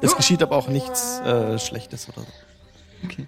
[0.02, 2.28] Es geschieht aber auch nichts äh, Schlechtes oder so.
[3.04, 3.28] Okay.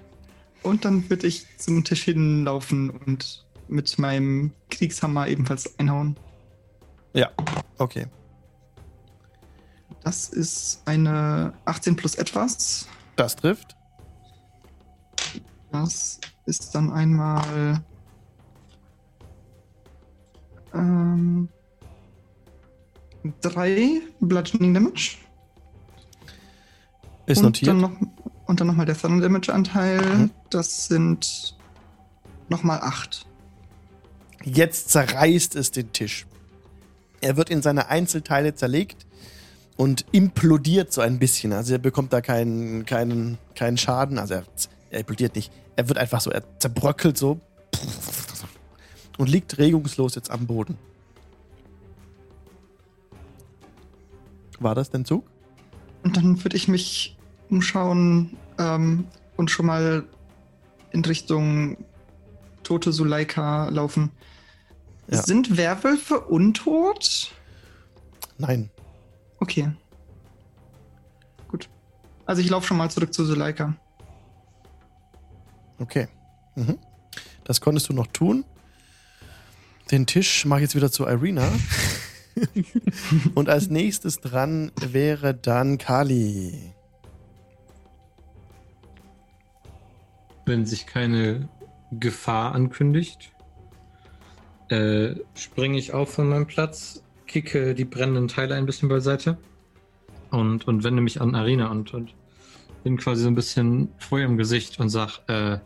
[0.64, 6.18] Und dann würde ich zum Tisch hinlaufen und mit meinem Kriegshammer ebenfalls einhauen.
[7.14, 7.30] Ja,
[7.78, 8.07] okay.
[10.03, 12.88] Das ist eine 18 plus etwas.
[13.15, 13.76] Das trifft.
[15.72, 17.82] Das ist dann einmal.
[20.73, 21.49] Ähm,
[23.41, 25.18] drei Bludgeoning Damage.
[27.32, 27.70] Ist und notiert.
[27.70, 27.91] Dann noch,
[28.45, 30.02] und dann nochmal der Thunder Damage Anteil.
[30.02, 30.32] Mhm.
[30.49, 31.56] Das sind
[32.49, 33.26] nochmal acht.
[34.44, 36.26] Jetzt zerreißt es den Tisch.
[37.22, 39.06] Er wird in seine Einzelteile zerlegt
[39.78, 41.53] und implodiert so ein bisschen.
[41.53, 44.18] Also er bekommt da keinen, keinen, keinen Schaden.
[44.18, 44.44] Also er,
[44.90, 45.52] er implodiert nicht.
[45.76, 47.40] Er wird einfach so, er zerbröckelt so
[49.18, 50.78] und liegt regungslos jetzt am Boden.
[54.60, 55.26] War das dein Zug?
[56.03, 57.18] Und dann würde ich mich
[57.52, 59.06] umschauen ähm,
[59.36, 60.06] und schon mal
[60.91, 61.78] in Richtung
[62.64, 64.11] tote Suleika laufen.
[65.07, 65.22] Ja.
[65.22, 67.32] Sind Werwölfe untot?
[68.38, 68.69] Nein.
[69.40, 69.72] Okay.
[71.48, 71.69] Gut.
[72.26, 73.76] Also ich laufe schon mal zurück zu Suleika.
[75.80, 76.07] Okay.
[76.56, 76.78] Mhm.
[77.44, 78.45] Das konntest du noch tun.
[79.90, 81.52] Den Tisch mache ich jetzt wieder zu Irina.
[83.36, 86.73] Und als nächstes dran wäre dann Kali.
[90.52, 91.48] Wenn sich keine
[91.94, 93.32] Gefahr ankündigt,
[94.68, 99.38] äh, springe ich auf von meinem Platz, kicke die brennenden Teile ein bisschen beiseite
[100.30, 102.14] und, und wende mich an Arena und, und
[102.84, 105.60] bin quasi so ein bisschen vor ihrem Gesicht und sag, äh,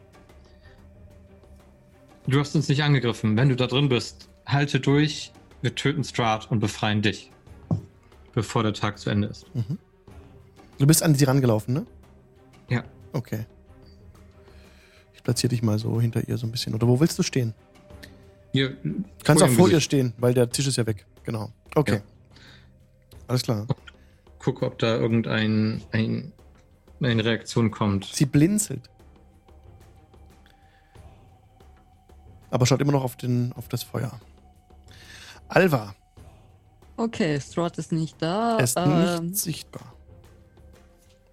[2.28, 3.36] du hast uns nicht angegriffen.
[3.38, 5.32] Wenn du da drin bist, halte durch,
[5.64, 7.32] wir töten Strat und befreien dich,
[8.36, 9.48] bevor der Tag zu Ende ist.
[10.78, 11.86] Du bist an sie rangelaufen, ne?
[12.70, 12.84] Ja.
[13.14, 13.48] Okay.
[15.26, 16.73] Platziere dich mal so hinter ihr so ein bisschen.
[16.76, 17.53] Oder wo willst du stehen?
[18.53, 21.06] Hier, Du kannst vor auch vor ihr stehen, weil der Tisch ist ja weg.
[21.23, 21.49] Genau.
[21.76, 21.95] Okay.
[21.95, 22.02] Ja.
[23.27, 23.68] Alles klar.
[24.39, 26.31] Gucke, ob da irgendein ein,
[27.02, 28.06] eine Reaktion kommt.
[28.06, 28.89] Sie blinzelt.
[32.52, 34.18] Aber schaut immer noch auf, den, auf das Feuer.
[35.49, 35.93] Alva,
[36.97, 38.57] Okay, Strahd ist nicht da.
[38.57, 39.93] Er ist Ähm, nicht sichtbar.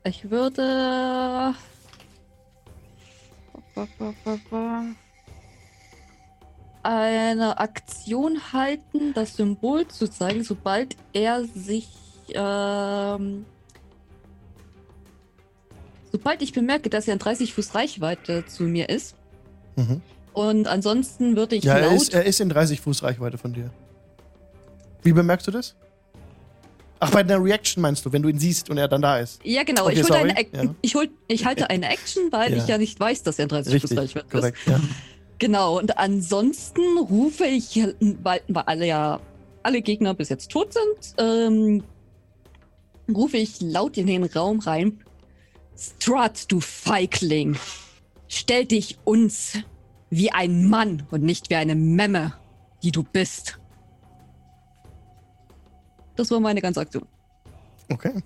[0.03, 1.55] ich würde.
[6.83, 11.89] Eine Aktion halten, das Symbol zu zeigen, sobald er sich.
[12.29, 13.45] Ähm,
[16.11, 19.17] sobald ich bemerke, dass er in 30 Fuß Reichweite zu mir ist.
[19.77, 20.03] Mhm.
[20.33, 23.71] Und ansonsten würde ich Ja, er ist, er ist in 30 Fuß Reichweite von dir.
[25.03, 25.77] Wie bemerkst du das?
[27.05, 29.41] Ach, bei einer Reaction meinst du, wenn du ihn siehst und er dann da ist.
[29.45, 29.87] Ja, genau.
[29.87, 30.75] Okay, ich, hol eine Ja.
[30.83, 32.59] ich, hol ich halte eine Action, weil Ja.
[32.59, 34.33] ich ja nicht weiß, dass er in 30 Fuß Richtig, Reichweite ist.
[34.33, 34.81] korrekt, ja.
[35.41, 37.81] Genau, und ansonsten rufe ich,
[38.23, 39.21] weil, weil alle ja,
[39.65, 41.83] alle Gegner bis jetzt tot sind, ähm,
[43.13, 45.01] rufe ich laut in den Raum rein.
[45.77, 47.57] Strut, du Feigling,
[48.29, 49.55] stell dich uns
[50.11, 52.35] wie ein Mann und nicht wie eine Memme,
[52.85, 53.59] die du bist.
[56.17, 57.07] Das war meine ganze Aktion.
[57.89, 58.23] Okay.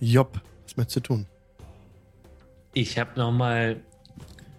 [0.00, 1.26] Job, was möchtest du tun?
[2.72, 3.80] Ich habe nochmal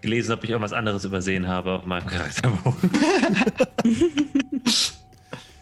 [0.00, 2.90] gelesen, ob ich irgendwas anderes übersehen habe auf meinem Charakterbogen.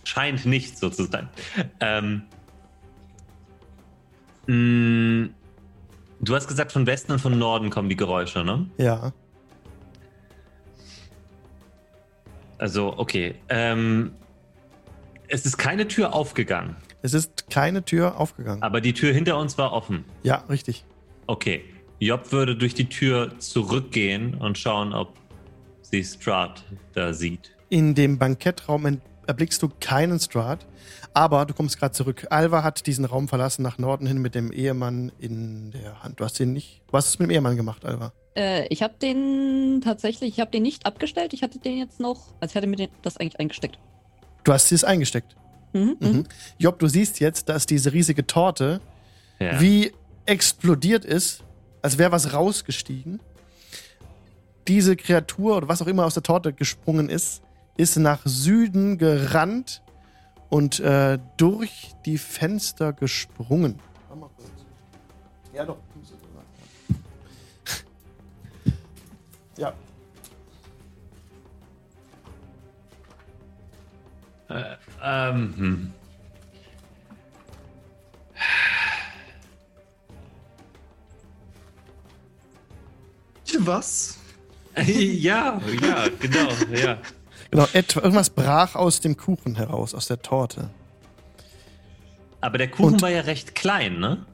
[0.04, 1.28] Scheint nicht so zu sein.
[1.80, 2.22] Ähm,
[4.46, 5.30] mh,
[6.20, 8.68] du hast gesagt, von Westen und von Norden kommen die Geräusche, ne?
[8.78, 9.12] Ja.
[12.58, 13.34] Also, okay.
[13.48, 14.12] Ähm,
[15.34, 18.62] es ist keine Tür aufgegangen, Es ist keine Tür aufgegangen.
[18.62, 20.04] aber die Tür hinter uns war offen.
[20.22, 20.84] Ja, richtig.
[21.26, 21.64] Okay.
[22.00, 25.14] Job würde durch die Tür zurückgehen und schauen, ob
[25.82, 26.62] sie Strahd
[26.92, 27.52] da sieht.
[27.70, 30.66] In dem Bankettraum erblickst du keinen Strahd,
[31.14, 32.26] aber du kommst gerade zurück.
[32.30, 36.20] Alva hat diesen Raum verlassen nach Norden hin mit dem Ehemann in der Hand.
[36.20, 36.82] Du hast den nicht.
[36.90, 38.12] Was hast du mit dem Ehemann gemacht, Alva?
[38.36, 42.34] Äh, ich habe den tatsächlich, ich habe den nicht abgestellt, ich hatte den jetzt noch,
[42.40, 43.78] als ich hatte mir den, das eigentlich eingesteckt.
[44.44, 45.34] Du hast es eingesteckt.
[45.72, 46.08] Mhm, mhm.
[46.08, 46.24] Mhm.
[46.58, 48.80] Job, du siehst jetzt, dass diese riesige Torte
[49.40, 49.60] Ja.
[49.60, 49.92] wie
[50.26, 51.42] explodiert ist,
[51.82, 53.20] als wäre was rausgestiegen.
[54.68, 57.42] Diese Kreatur oder was auch immer aus der Torte gesprungen ist,
[57.76, 59.82] ist nach Süden gerannt
[60.48, 63.80] und äh, durch die Fenster gesprungen.
[64.08, 64.48] Warte mal kurz.
[65.52, 65.78] Ja, doch.
[74.48, 75.92] Äh, ähm, hm.
[83.58, 84.18] Was?
[84.76, 86.98] ja, ja, genau, ja.
[87.50, 87.68] genau.
[87.72, 90.70] Etwa, irgendwas brach aus dem Kuchen heraus, aus der Torte.
[92.40, 94.26] Aber der Kuchen Und- war ja recht klein, ne?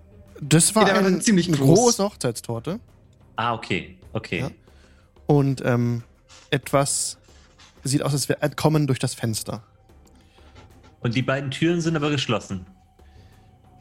[0.42, 1.58] Das war Ja, eine ziemlich groß.
[1.78, 2.80] große Hochzeitstorte.
[3.36, 4.40] Ah, okay, okay.
[4.40, 4.50] Ja.
[5.26, 6.02] Und ähm,
[6.50, 7.18] etwas
[7.84, 9.62] sieht aus, als wäre entkommen durch das Fenster.
[11.00, 12.66] Und die beiden Türen sind aber geschlossen.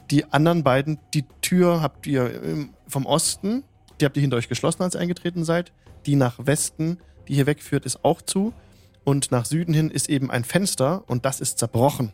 [0.10, 3.64] Die anderen beiden, die Tür habt ihr vom Osten,
[4.00, 5.72] die habt ihr hinter euch geschlossen, als ihr eingetreten seid.
[6.06, 6.98] Die nach Westen,
[7.28, 8.54] die hier wegführt, ist auch zu.
[9.04, 12.12] Und nach Süden hin ist eben ein Fenster und das ist zerbrochen.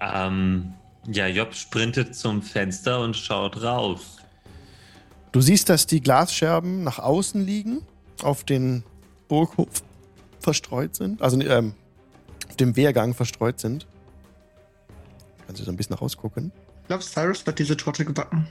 [0.00, 0.74] Ähm,
[1.06, 4.18] ja, Job sprintet zum Fenster und schaut raus.
[5.32, 7.82] Du siehst, dass die Glasscherben nach außen liegen,
[8.22, 8.84] auf den
[9.28, 9.82] Burghof
[10.38, 11.74] verstreut sind, also ähm,
[12.54, 13.84] auf dem Wehrgang verstreut sind.
[15.44, 16.52] Kannst du so ein bisschen rausgucken.
[16.82, 18.46] Ich glaube, Cyrus wird diese Torte gebacken.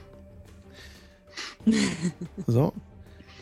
[2.46, 2.74] So.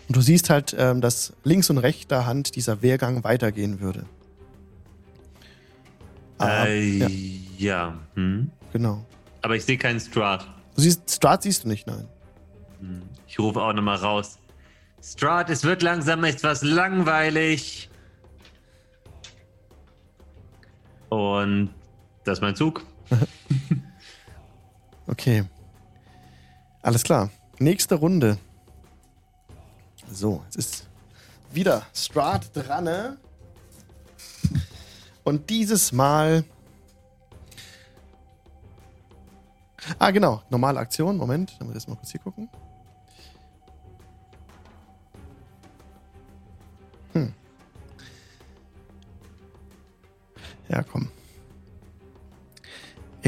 [0.08, 4.06] Und du siehst halt, ähm, dass links und rechter Hand dieser Wehrgang weitergehen würde.
[6.38, 7.10] Ah, äh, ja,
[7.58, 8.00] ja.
[8.14, 8.52] Hm?
[8.72, 9.04] genau.
[9.42, 10.46] Aber ich sehe keinen Strahd.
[10.76, 12.08] Du siehst, Strat siehst du nicht, nein.
[12.80, 13.02] Hm.
[13.28, 14.38] Ich rufe auch nochmal raus.
[15.02, 17.91] Strahd, es wird langsam etwas langweilig.
[21.12, 21.74] Und
[22.24, 22.84] das ist mein Zug.
[25.08, 25.44] Okay.
[26.82, 27.30] Alles klar.
[27.60, 28.38] Nächste Runde.
[30.10, 30.88] So, jetzt ist
[31.52, 33.18] wieder Strat dran.
[35.26, 36.46] Und dieses Mal.
[40.00, 40.44] Ah, genau.
[40.50, 41.18] Normale Aktion.
[41.18, 42.48] Moment, dann muss ich jetzt mal kurz hier gucken.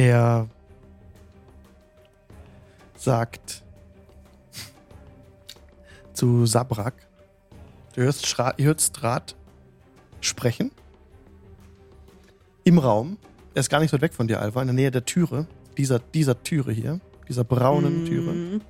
[0.04, 0.50] Er
[2.98, 3.64] sagt
[6.12, 6.94] zu Sabrak,
[7.96, 9.38] du hörst, Schra hörst Strat
[10.20, 10.72] sprechen
[12.66, 13.18] im Raum.
[13.54, 15.48] Er ist gar nicht so weit weg von dir, Alva, in der Nähe der Türe,
[15.78, 17.00] dieser, dieser Türe hier,
[17.30, 18.34] dieser braunen Türe.
[18.34, 18.62] Mhm.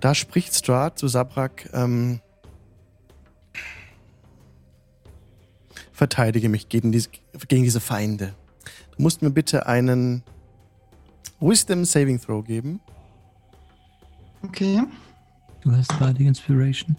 [0.00, 2.20] Da spricht Strat zu Sabrak, ähm,
[5.92, 7.10] verteidige mich gegen diese,
[7.46, 8.34] gegen diese Feinde.
[9.00, 10.22] Du musst mir bitte einen
[11.40, 12.80] Wisdom Saving Throw geben.
[14.42, 14.82] Okay.
[15.62, 16.96] Du hast Bardic Inspiration.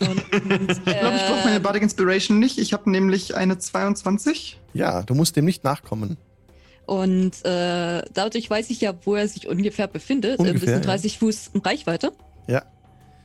[0.00, 2.56] Und, Ich glaube, ich brauche meine äh, Bardic Inspiration nicht.
[2.56, 4.62] Ich habe nämlich eine 22.
[4.72, 6.16] Ja, du musst dem nicht nachkommen.
[6.86, 10.38] Und äh, dadurch weiß ich ja, wo er sich ungefähr befindet.
[10.38, 10.90] Ungefähr, das sind ja.
[10.90, 12.12] 30 Fuß in Reichweite.
[12.46, 12.62] Ja.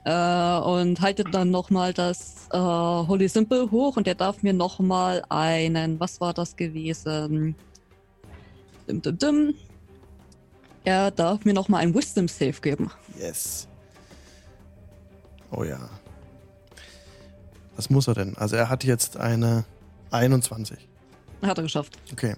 [0.03, 5.23] Äh, und haltet dann nochmal das äh, Holy Symbol hoch und er darf mir nochmal
[5.29, 7.55] einen, was war das gewesen?
[8.87, 9.55] Dim, dim, dim.
[10.83, 12.89] Er darf mir nochmal ein Wisdom Save geben.
[13.19, 13.67] Yes.
[15.51, 15.89] Oh ja.
[17.75, 18.37] Was muss er denn?
[18.37, 19.65] Also er hat jetzt eine
[20.11, 20.87] 21.
[21.41, 21.97] Hat er geschafft.
[22.11, 22.35] Okay.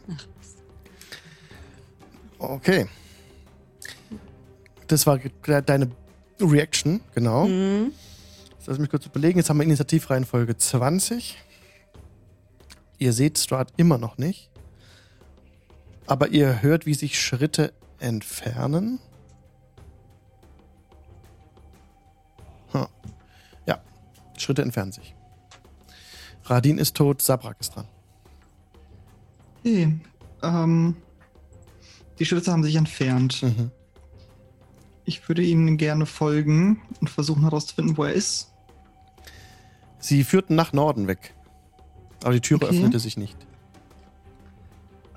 [2.40, 2.88] Okay.
[4.88, 5.92] Das war deine
[6.42, 7.48] Reaction, genau.
[7.48, 7.94] Mhm.
[8.58, 9.38] Jetzt Lass mich kurz überlegen.
[9.38, 11.38] Jetzt haben wir Initiativreihenfolge 20.
[12.98, 14.49] Ihr seht Strahd immer noch nicht.
[16.10, 18.98] Aber ihr hört, wie sich Schritte entfernen.
[22.72, 22.88] Hm.
[23.68, 23.80] Ja,
[24.36, 25.14] Schritte entfernen sich.
[26.46, 27.86] Radin ist tot, Sabrak ist dran.
[29.60, 30.00] Okay.
[30.42, 30.96] Ähm,
[32.18, 33.44] die Schritte haben sich entfernt.
[33.44, 33.70] Mhm.
[35.06, 38.52] Ich würde ihnen gerne folgen und versuchen herauszufinden, wo er ist.
[40.00, 41.36] Sie führten nach Norden weg.
[42.24, 42.76] Aber die Türe Okay.
[42.76, 43.38] öffnete sich nicht.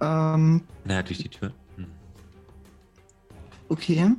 [0.03, 1.53] Ähm, Na, durch die Tür.
[1.77, 1.87] Hm.
[3.69, 4.11] okay.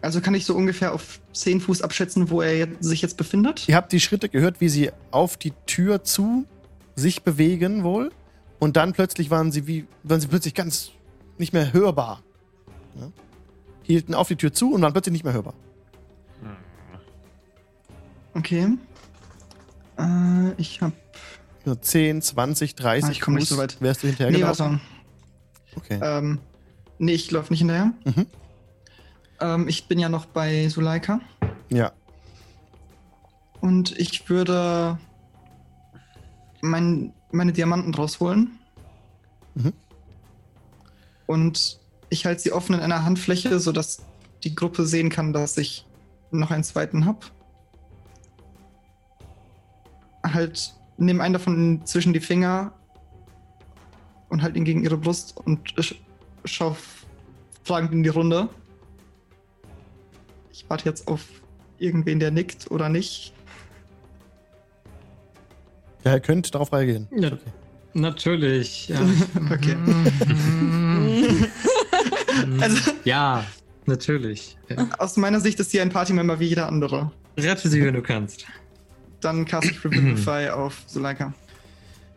[0.00, 3.68] Also kann ich so ungefähr auf 10 Fuß abschätzen, wo er jetzt, sich jetzt befindet?
[3.68, 6.44] Ihr habt die Schritte gehört, wie sie auf die Tür zu
[6.94, 8.12] sich bewegen wohl.
[8.60, 10.92] Und dann plötzlich waren sie wie, waren sie plötzlich ganz
[11.38, 12.22] nicht mehr hörbar.
[12.94, 13.10] Ja?
[13.82, 15.54] Hielten auf die Tür zu und waren plötzlich nicht mehr hörbar.
[18.34, 18.76] Okay.
[19.98, 20.80] Äh, ich
[21.64, 23.80] So 10, 20, 30 Ah, ich komm nicht so weit.
[23.80, 24.80] Wärst du hinterher Nee, gelaufen?
[25.74, 25.76] warte.
[25.76, 25.98] Okay.
[26.02, 26.38] Ähm,
[26.98, 27.92] nee, ich laufe nicht hinterher.
[28.04, 28.26] Mhm.
[29.40, 31.20] Ähm, ich bin ja noch bei Suleika.
[31.70, 31.92] Ja.
[33.60, 34.98] Und ich würde
[36.60, 38.58] mein, meine Diamanten rausholen.
[39.54, 39.72] Mhm.
[41.26, 41.80] Und
[42.10, 44.02] ich halte sie offen in einer Handfläche, sodass
[44.44, 45.86] die Gruppe sehen kann, dass ich
[46.30, 47.20] noch einen zweiten habe.
[50.22, 52.72] Halt, nehme einen davon zwischen die Finger
[54.28, 55.94] und halt ihn gegen ihre Brust und sch
[56.44, 56.76] schau
[57.64, 58.48] fragend in die Runde.
[60.52, 61.24] Ich warte jetzt auf
[61.78, 63.32] irgendwen, der nickt oder nicht.
[66.04, 67.08] Ja, ihr könnt darauf reagieren.
[67.16, 67.30] Ja,
[67.94, 68.88] Natürlich.
[68.88, 69.00] Ja.
[69.50, 69.76] Okay.
[72.60, 73.44] Also- ja,
[73.86, 74.56] natürlich.
[74.68, 74.88] Ja.
[74.98, 77.10] Aus meiner Sicht ist sie ein Partymember wie jeder andere.
[77.38, 78.44] Rette sie, wenn du kannst.
[79.24, 81.32] Dann cast ich Revivify auf Suleika.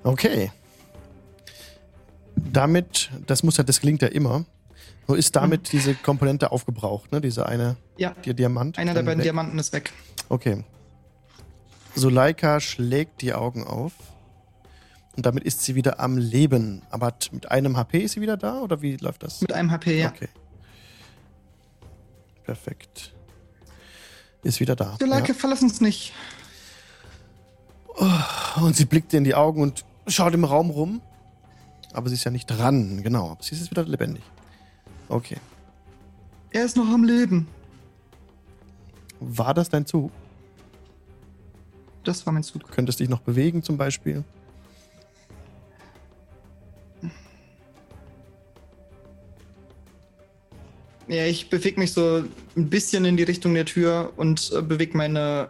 [0.03, 0.51] Okay.
[2.35, 4.45] Damit, das muss ja, das gelingt ja immer.
[5.07, 7.21] Nur ist damit diese Komponente aufgebraucht, ne?
[7.21, 8.77] Diese eine, Ja, der Diamant.
[8.77, 9.23] einer der beiden weg.
[9.23, 9.93] Diamanten ist weg.
[10.27, 10.63] Okay.
[11.95, 13.93] Suleika schlägt die Augen auf.
[15.15, 16.83] Und damit ist sie wieder am Leben.
[16.91, 18.59] Aber mit einem HP ist sie wieder da?
[18.59, 19.41] Oder wie läuft das?
[19.41, 20.09] Mit einem HP, ja.
[20.09, 20.27] Okay.
[22.43, 23.13] Perfekt.
[24.43, 24.95] Ist wieder da.
[24.99, 26.13] Suleika, verlass uns nicht.
[27.99, 28.27] Ja.
[28.61, 31.01] Und sie blickt in die Augen und schaut im Raum rum.
[31.93, 33.31] Aber sie ist ja nicht dran, genau.
[33.31, 34.23] Aber sie ist jetzt wieder lebendig.
[35.09, 35.37] Okay.
[36.51, 37.47] Er ist noch am Leben.
[39.19, 40.11] War das dein Zug?
[42.03, 42.69] Das war mein Zug.
[42.71, 44.23] Könntest dich noch bewegen zum Beispiel?
[51.07, 52.23] Ja, ich bewege mich so
[52.57, 55.49] ein bisschen in die Richtung der Tür und äh, bewege meine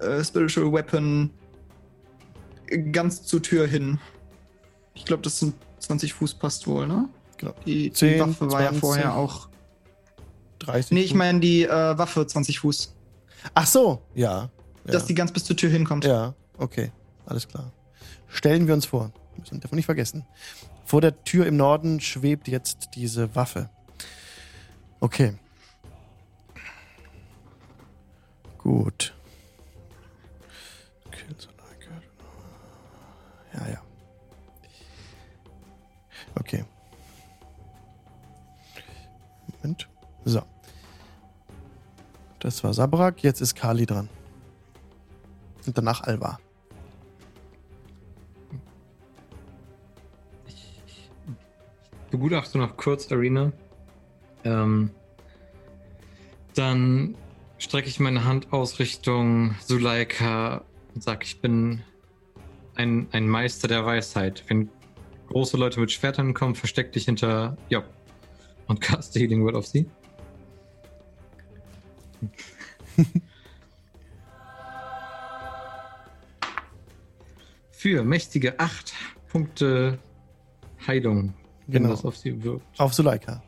[0.00, 1.30] äh, Spiritual Weapon
[2.92, 3.98] ganz zur Tür hin.
[4.94, 7.08] Ich glaube, das sind 20 Fuß passt wohl, ne?
[7.38, 7.54] Genau.
[7.64, 8.80] Die, die 10, Waffe war ja 20.
[8.80, 9.48] vorher auch.
[10.60, 10.90] 30?
[10.90, 12.94] Nee, ich meine die äh, Waffe 20 Fuß.
[13.54, 14.50] Ach so, ja.
[14.84, 14.92] ja.
[14.92, 16.04] Dass die ganz bis zur Tür hinkommt.
[16.04, 16.90] Ja, okay.
[17.26, 17.72] Alles klar.
[18.26, 19.12] Stellen wir uns vor.
[19.36, 20.24] Müssen davon nicht vergessen.
[20.84, 23.70] Vor der Tür im Norden schwebt jetzt diese Waffe.
[25.00, 25.34] Okay.
[28.58, 29.14] Gut.
[36.40, 36.64] Okay.
[39.62, 39.88] Moment.
[40.24, 40.42] So.
[42.38, 44.08] Das war Sabrak, jetzt ist Kali dran.
[45.66, 46.38] Und danach Alva.
[52.10, 53.52] begutachte noch kurz Arena.
[54.44, 54.90] Ähm,
[56.54, 57.14] dann
[57.58, 61.82] strecke ich meine Hand aus Richtung Suleika und sage, ich bin
[62.74, 64.44] ein, ein Meister der Weisheit.
[64.48, 64.70] Wenn
[65.28, 67.84] große Leute mit Schwertern kommen, versteck dich hinter Job
[68.66, 69.86] und caste Healing Word auf sie.
[77.70, 78.92] Für mächtige 8
[79.28, 79.98] Punkte
[80.86, 81.34] Heilung,
[81.66, 81.94] wenn Genau.
[81.94, 82.64] das auf sie wirkt.
[82.80, 83.42] Auf Suleika.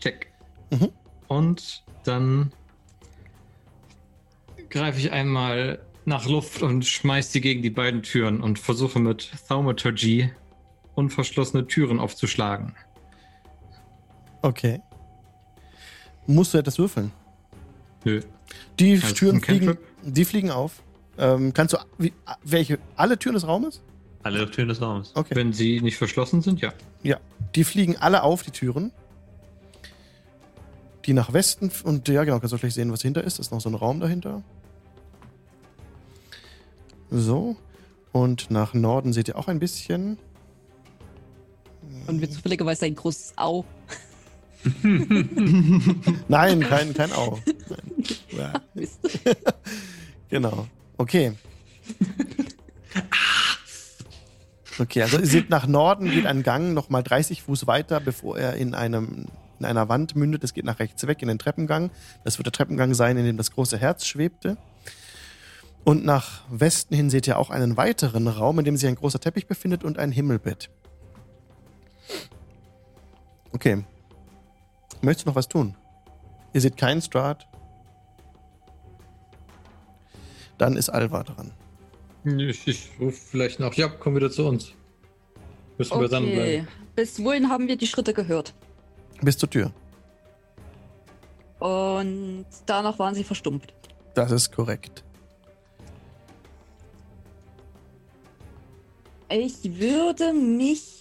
[0.00, 0.32] Check.
[0.70, 0.88] Mhm.
[1.28, 2.52] Und dann
[4.70, 5.78] greife ich einmal
[6.10, 10.30] nach Luft und schmeiß die gegen die beiden Türen und versuche mit Thaumaturgy
[10.94, 12.74] unverschlossene Türen aufzuschlagen.
[14.42, 14.82] Okay.
[16.26, 17.12] Musst du etwas würfeln?
[18.04, 18.20] Nö.
[18.78, 20.82] Die Als Türen fliegen, die fliegen auf.
[21.16, 22.12] Ähm, kannst du, wie,
[22.42, 23.80] welche, alle Türen des Raumes?
[24.22, 25.12] Alle Türen des Raums.
[25.14, 25.34] Okay.
[25.34, 26.72] Wenn sie nicht verschlossen sind, ja.
[27.02, 27.18] Ja,
[27.54, 28.92] die fliegen alle auf, die Türen.
[31.06, 33.38] Die nach Westen und ja, genau, kannst du gleich sehen, was dahinter ist.
[33.38, 34.42] Ist noch so ein Raum dahinter.
[37.10, 37.56] So.
[38.12, 40.18] Und nach Norden seht ihr auch ein bisschen.
[42.06, 43.64] Und wir zufälligerweise ein großes Au.
[46.28, 47.38] Nein, kein, kein Au.
[47.68, 47.80] Nein.
[48.30, 48.52] Ja,
[50.28, 50.66] genau.
[50.96, 51.32] Okay.
[54.78, 58.54] Okay, also ihr seht, nach Norden geht ein Gang nochmal 30 Fuß weiter, bevor er
[58.54, 59.26] in, einem,
[59.58, 60.44] in einer Wand mündet.
[60.44, 61.90] Es geht nach rechts weg in den Treppengang.
[62.24, 64.56] Das wird der Treppengang sein, in dem das große Herz schwebte.
[65.84, 69.18] Und nach Westen hin seht ihr auch einen weiteren Raum, in dem sich ein großer
[69.18, 70.70] Teppich befindet und ein Himmelbett.
[73.52, 73.84] Okay.
[75.02, 75.74] Möchtest du noch was tun?
[76.52, 77.46] Ihr seht keinen Strat.
[80.58, 81.52] Dann ist Alva dran.
[82.24, 83.72] Ich, ich rufe vielleicht nach.
[83.74, 84.72] Ja, komm wieder zu uns.
[85.78, 86.34] Müssen wir dann Okay.
[86.34, 86.68] bleiben.
[86.94, 88.52] Bis wohin haben wir die Schritte gehört?
[89.22, 89.72] Bis zur Tür.
[91.60, 93.72] Und danach waren sie verstumpft.
[94.14, 95.02] Das ist korrekt.
[99.30, 101.00] Ich würde mich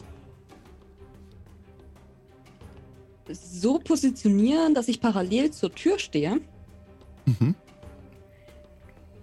[3.32, 6.40] so positionieren, dass ich parallel zur Tür stehe
[7.26, 7.54] Mhm.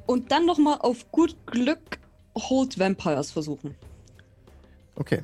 [0.06, 1.98] und dann nochmal auf gut Glück
[2.36, 3.74] Hold Vampires versuchen.
[4.94, 5.22] Okay.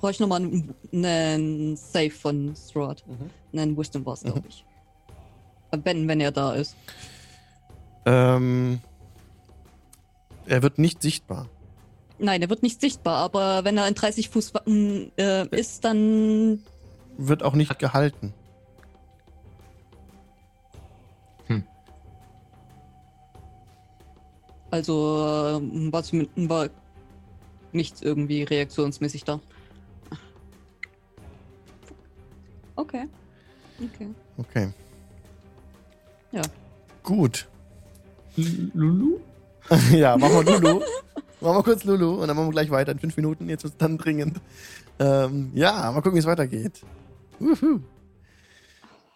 [0.00, 3.04] Brauche ich nochmal einen, einen Save von Strahd.
[3.06, 3.58] Mhm.
[3.58, 4.64] Einen Wisdom war es, glaube ich.
[5.72, 6.76] Wenn, wenn er da ist.
[8.06, 8.80] Ähm,
[10.46, 11.48] er wird nicht sichtbar.
[12.20, 16.62] Nein, er wird nicht sichtbar, aber wenn er in 30 Fuß m, äh, ist, dann
[17.16, 18.34] Wird auch nicht gehalten.
[24.70, 26.68] Also ähm, war, zumindest, war
[27.72, 29.40] nichts irgendwie reaktionsmäßig da.
[32.76, 33.06] Okay.
[33.78, 34.08] Okay.
[34.38, 34.68] Okay.
[36.32, 36.42] Ja.
[37.02, 37.48] Gut.
[38.36, 39.18] Lulu?
[39.92, 40.82] ja, machen wir Lulu.
[41.40, 43.48] machen wir kurz Lulu und dann machen wir gleich weiter in fünf Minuten.
[43.48, 44.40] Jetzt wird es dann dringend.
[44.98, 46.82] Ähm, ja, mal gucken, wie es weitergeht.
[47.38, 47.80] Wuhu.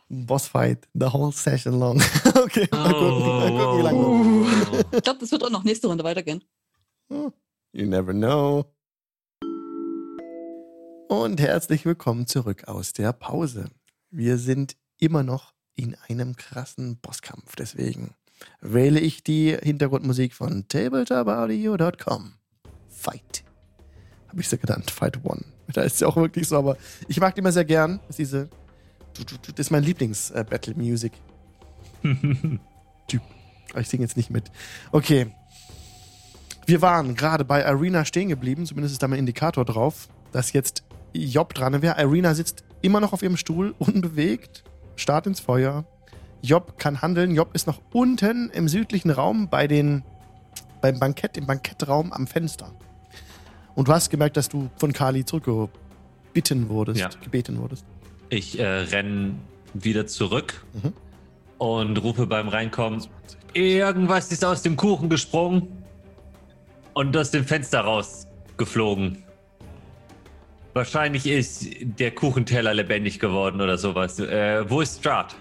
[0.08, 1.96] Bossfight, the whole session long.
[2.44, 4.86] okay, mal gucken, mal gucken wie lange.
[4.92, 6.44] Ich glaube, das wird auch noch nächste Runde weitergehen.
[7.08, 8.64] You never know.
[11.08, 13.70] Und herzlich willkommen zurück aus der Pause.
[14.10, 17.56] Wir sind immer noch in einem krassen Bosskampf.
[17.56, 18.14] Deswegen
[18.60, 22.34] wähle ich die Hintergrundmusik von tabletopaudio.com.
[22.88, 23.44] Fight.
[24.28, 24.90] Habe ich so genannt.
[24.90, 25.44] Fight One.
[25.72, 26.76] Da ist sie auch wirklich so, aber
[27.08, 28.00] ich mag die immer sehr gern.
[28.06, 28.48] Das ist diese.
[29.54, 31.12] Das ist mein Lieblings-Battle-Music.
[33.08, 33.22] Typ.
[33.78, 34.50] Ich singe jetzt nicht mit.
[34.92, 35.28] Okay.
[36.66, 40.82] Wir waren gerade bei Irina stehen geblieben, zumindest ist da mein Indikator drauf, dass jetzt
[41.12, 42.00] Job dran wäre.
[42.00, 44.64] Irina sitzt immer noch auf ihrem Stuhl, unbewegt,
[44.96, 45.84] starrt ins Feuer.
[46.44, 47.34] Job kann handeln.
[47.34, 50.02] Job ist noch unten im südlichen Raum bei den,
[50.80, 52.70] beim Bankett, im Bankettraum am Fenster.
[53.74, 57.08] Und du hast gemerkt, dass du von Kali zurückgebeten wurdest, Ja.
[57.22, 57.84] gebeten wurdest.
[58.28, 59.40] Ich äh, renn
[59.72, 60.92] wieder zurück Mhm.
[61.58, 63.02] und rufe beim Reinkommen:
[63.54, 65.68] Irgendwas ist aus dem Kuchen gesprungen
[66.92, 69.24] und aus dem Fenster rausgeflogen.
[70.74, 74.18] Wahrscheinlich ist der Kuchenteller lebendig geworden oder sowas.
[74.18, 75.36] Äh, wo ist Strat?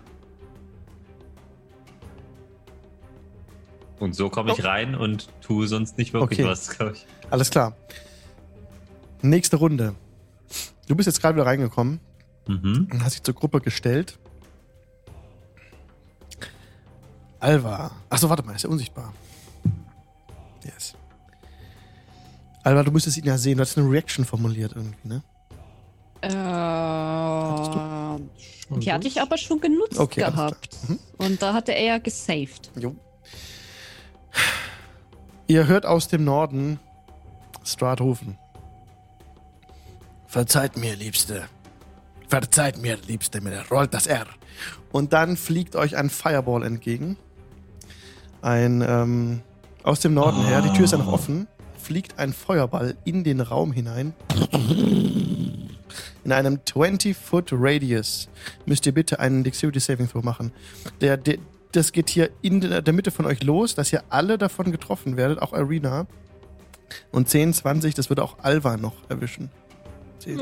[4.00, 4.68] Und so komme ich Oh.
[4.68, 6.50] rein und tue sonst nicht wirklich Okay.
[6.50, 7.06] was, glaube ich.
[7.30, 7.76] Alles klar.
[9.22, 9.96] Nächste Runde.
[10.88, 12.00] Du bist jetzt gerade wieder reingekommen.
[12.46, 12.90] Mhm.
[12.92, 14.20] und hast dich zur Gruppe gestellt.
[17.40, 17.92] Alva.
[18.10, 19.14] Achso, warte mal, ist er unsichtbar.
[20.66, 20.94] Yes.
[22.64, 23.58] Alva, du müsstest ihn ja sehen.
[23.58, 25.24] Du hast eine Reaction formuliert irgendwie, ne?
[26.22, 26.28] Äh,
[28.74, 30.78] Und die hatte ich aber schon genutzt Okay, gehabt.
[30.88, 31.00] Mhm.
[31.18, 32.72] Und da hatte er ja gesaved.
[32.78, 32.96] Jo.
[35.48, 36.80] Ihr hört aus dem Norden
[37.64, 38.38] Strahd rufen.
[40.26, 41.46] Verzeiht mir, Liebste.
[42.28, 43.42] Verzeiht mir, Liebste.
[43.42, 44.26] Mir rollt das R.
[44.92, 47.18] Und dann fliegt euch ein Fireball entgegen.
[48.42, 49.42] Ein, ähm,
[49.84, 51.48] aus dem Norden her, die Tür ist ja noch offen,
[51.78, 54.14] fliegt ein Feuerball in den Raum hinein.
[56.24, 58.30] In einem 20-Foot Radius
[58.66, 60.52] müsst ihr bitte einen Dexterity Saving Throw machen.
[61.02, 61.38] Der, der,
[61.74, 65.42] das geht hier in der Mitte von euch los, dass ihr alle davon getroffen werdet,
[65.42, 66.08] auch Arena.
[67.12, 69.50] Und 10, 20, das würde auch Alva noch erwischen.
[70.20, 70.40] 10.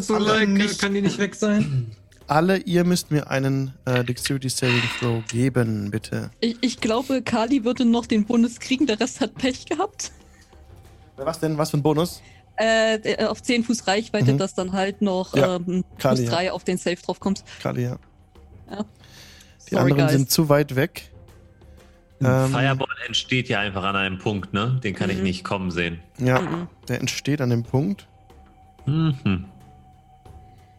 [0.00, 1.90] so alle like, nicht- kann die nicht weg sein?
[2.28, 6.30] Alle ihr müsst mir einen äh, Dexterity Saving Throw geben, bitte.
[6.40, 10.12] Ich, ich glaube, Kali würde noch den Bonus kriegen, der Rest hat Pech gehabt.
[11.16, 11.58] Was denn?
[11.58, 12.22] Was für ein Bonus?
[12.56, 14.38] Äh, der- auf 10 Fuß Reichweite, Mhm.
[14.38, 16.30] dass dann halt noch Ja, ähm, Kali, plus ja.
[16.30, 17.44] 3 auf den Safe drauf kommt.
[17.62, 17.96] Kali, ja.
[18.70, 18.84] Ja.
[19.72, 20.16] Die Sorry, anderen guys.
[20.18, 21.10] sind zu weit weg.
[22.20, 24.78] Ein Ähm, Fireball entsteht ja einfach an einem Punkt, ne?
[24.84, 25.22] Den kann ich Mhm.
[25.24, 26.00] nicht kommen sehen.
[26.18, 26.68] Ja, Mhm.
[26.88, 28.06] der entsteht an dem Punkt.
[28.86, 29.46] Mhm.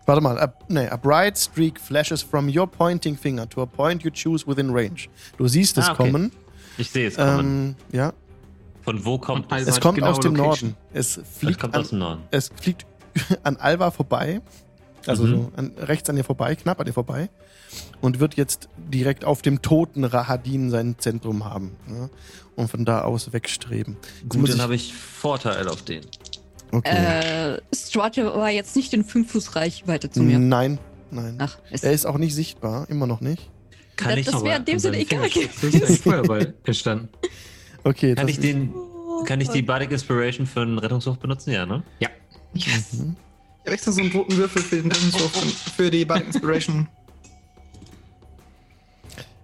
[0.05, 4.03] Warte mal, a, nee, a bright streak flashes from your pointing finger to a point
[4.03, 5.07] you choose within range.
[5.37, 6.03] Du siehst es Ah, okay.
[6.11, 6.31] kommen.
[6.77, 7.75] Ich sehe es kommen.
[7.91, 8.13] Ähm, ja,
[8.83, 9.51] Von wo kommt es?
[9.53, 10.69] also- es kommt genaue aus dem Location.
[10.71, 10.77] Norden.
[10.93, 12.21] Es Es fliegt, kommt an, aus dem Norden.
[12.31, 12.85] es fliegt
[13.43, 14.41] an Alva vorbei.
[15.07, 15.31] Also Mhm.
[15.31, 17.29] so an, rechts an ihr vorbei, knapp an ihr vorbei.
[18.01, 21.71] Und wird jetzt direkt auf dem toten Rahadin sein Zentrum haben.
[21.89, 22.09] Ja?
[22.55, 23.97] Und von da aus wegstreben.
[24.21, 26.01] Jetzt Gut, muss dann ich- habe ich Vorteil auf den.
[26.71, 26.89] Okay.
[27.55, 30.39] Äh, Strata war jetzt nicht in 5 Fuß Reichweite zu mir.
[30.39, 30.79] Nein,
[31.11, 31.35] nein.
[31.39, 33.49] Ach, ist, Er ist auch nicht sichtbar, immer noch nicht.
[33.95, 37.09] Kann Das- ich, das wäre in dem Sinne egal Feuerball entstanden.
[37.83, 38.73] Okay, kann ich den,
[39.25, 41.51] kann ich die Bardic Inspiration für einen Rettungswurf benutzen?
[41.51, 41.83] Ja, ne?
[41.99, 42.09] Ja.
[42.55, 42.93] Yes.
[42.93, 43.15] Mhm.
[43.59, 45.31] Ich habe extra so einen roten Würfel für den Rettungswurf
[45.75, 46.87] für die Bad Inspiration.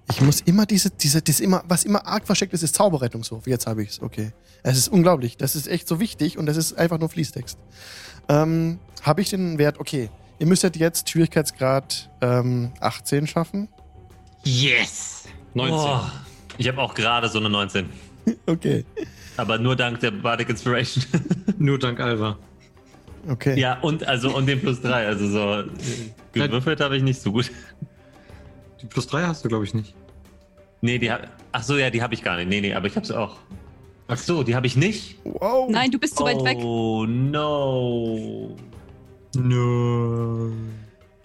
[0.10, 3.46] Ich muss immer diese, diese, das immer, was immer arg versteckt ist, ist Zauberrettungswurf.
[3.48, 4.32] Jetzt habe ich es, okay.
[4.64, 5.38] Es ist unglaublich.
[5.38, 7.58] Das ist echt so wichtig und das ist einfach nur Fließtext.
[8.28, 10.10] Ähm, habe ich den Wert, okay.
[10.40, 13.68] Ihr müsstet jetzt Schwierigkeitsgrad ähm, 18 schaffen.
[14.44, 15.26] Yes!
[15.54, 15.78] 19.
[15.78, 16.02] Oh,
[16.58, 17.90] ich habe auch gerade so eine 19.
[18.46, 18.86] Okay.
[19.38, 21.04] Aber nur dank der Bardic Inspiration.
[21.58, 22.38] Nur dank Alva.
[23.28, 23.60] Okay.
[23.60, 25.08] ja, und also und den plus 3.
[25.08, 25.66] Also so äh,
[26.34, 27.50] gewürfelt habe ich nicht so gut.
[28.82, 29.96] Die plus 3 hast du, glaube ich, nicht.
[30.82, 32.48] Nee, die hab, Ach so, ja, die habe ich gar nicht.
[32.48, 33.38] Nee, nee, aber ich habe sie auch.
[34.08, 35.18] Ach so, die habe ich nicht.
[35.24, 35.70] Wow.
[35.70, 36.58] Nein, du bist zu weit weg.
[36.60, 38.56] Oh no.
[39.36, 40.52] No.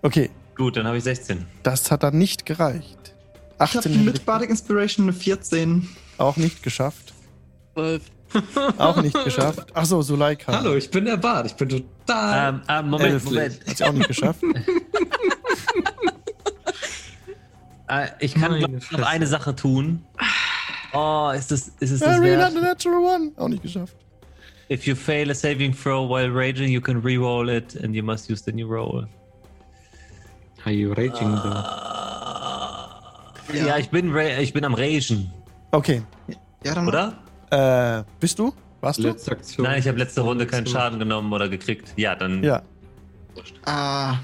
[0.03, 1.47] Okay, Gut, dann habe ich 16.
[1.63, 3.15] das hat dann nicht gereicht.
[3.55, 5.89] Ich habe 18 mit Bardic Inspiration eine 14.
[6.19, 7.15] auch nicht geschafft.
[7.75, 8.03] 12.
[8.79, 9.67] Auch nicht geschafft.
[9.75, 10.53] Ach so, Suleika.
[10.53, 11.47] Hallo, ich bin der Bart.
[11.47, 12.55] Ich bin total.
[12.55, 13.33] Ähm, ah, Moment, Elflich.
[13.33, 13.61] Moment.
[13.65, 14.41] Hat sie auch nicht geschafft.
[18.03, 20.05] Äh, ich kann Meine glaub, noch eine Sache tun.
[20.93, 22.53] Oh, ist das, ist es das wert?
[22.53, 23.33] the Natural One.
[23.37, 23.97] Auch nicht geschafft.
[24.71, 28.31] If you fail a saving throw while raging, you can re-roll it and you must
[28.31, 29.07] use the new roll.
[30.65, 31.65] Are you raging though?
[33.53, 35.31] Ja, ich, bin, ich bin am Ragen,
[35.71, 36.03] Okay.
[36.65, 37.19] Ja, dann oder?
[37.51, 38.55] Äh, bist du?
[38.81, 39.09] Warst du?
[39.09, 39.67] Letzte Aktion.
[39.67, 40.67] Nein, ich habe letzte Runde keinen.
[40.67, 41.93] Schaden genommen oder gekriegt.
[41.97, 42.43] Ja, dann.
[42.43, 42.63] Ja.
[43.65, 44.17] Ah,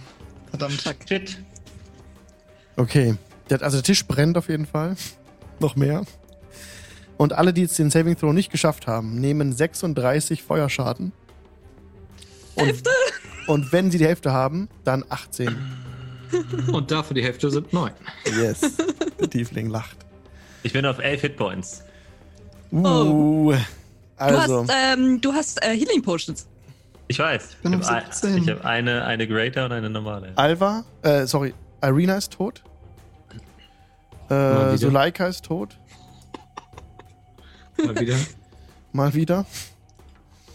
[0.49, 0.83] verdammt.
[1.07, 1.39] Shit.
[2.77, 3.17] Okay.
[3.51, 4.97] Der, also der Tisch brennt auf jeden Fall.
[5.61, 6.05] Noch mehr.
[7.17, 11.13] Und alle, die jetzt den Saving Throw nicht geschafft haben, nehmen 36 Feuerschaden.
[12.55, 12.91] Und, Hälfte!
[13.47, 15.55] Und wenn sie die Hälfte haben, dann 18.
[16.73, 17.93] Und dafür die Hälfte sind 9.
[18.41, 18.61] Yes.
[19.19, 19.97] Der Tiefling lacht.
[20.63, 21.83] Ich bin auf 11 Hitpoints.
[22.73, 23.53] Uh.
[23.53, 23.57] Du
[24.17, 26.47] Also, hast, ähm, du hast äh, Healing Potions.
[27.09, 27.57] Ich weiß.
[27.63, 28.37] ich auf habe 17.
[28.45, 30.33] ich hab eine, eine Greater und eine normale.
[30.37, 31.53] Alva, äh, sorry,
[31.83, 32.63] Irina ist tot.
[34.31, 34.77] Äh.
[34.77, 35.77] Suleika ist tot.
[37.85, 38.16] Mal wieder.
[38.93, 39.47] Mal wieder.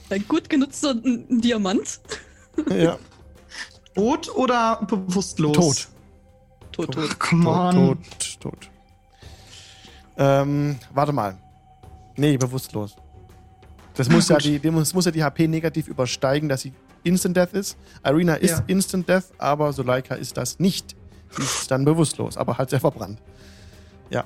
[0.09, 1.99] Ein gut genutzter Diamant.
[2.69, 2.97] Ja.
[3.95, 5.57] Tot oder bewusstlos?
[5.57, 5.87] Tot.
[6.71, 7.09] Tot, tot.
[7.11, 7.75] Ach, come on.
[7.75, 7.97] Tot,
[8.39, 8.69] tot, tot.
[10.17, 11.37] Ähm, warte mal.
[12.15, 12.95] Nee, bewusstlos.
[13.95, 16.71] Das muss, ja die, die muss, muss ja die HP negativ übersteigen, dass sie
[17.03, 17.77] Instant Death ist.
[18.05, 18.63] Irina ist Ja.
[18.67, 20.95] Instant Death, aber Suleika ist das nicht.
[21.31, 23.21] Sie ist dann bewusstlos, aber halt sehr verbrannt.
[24.09, 24.25] Ja.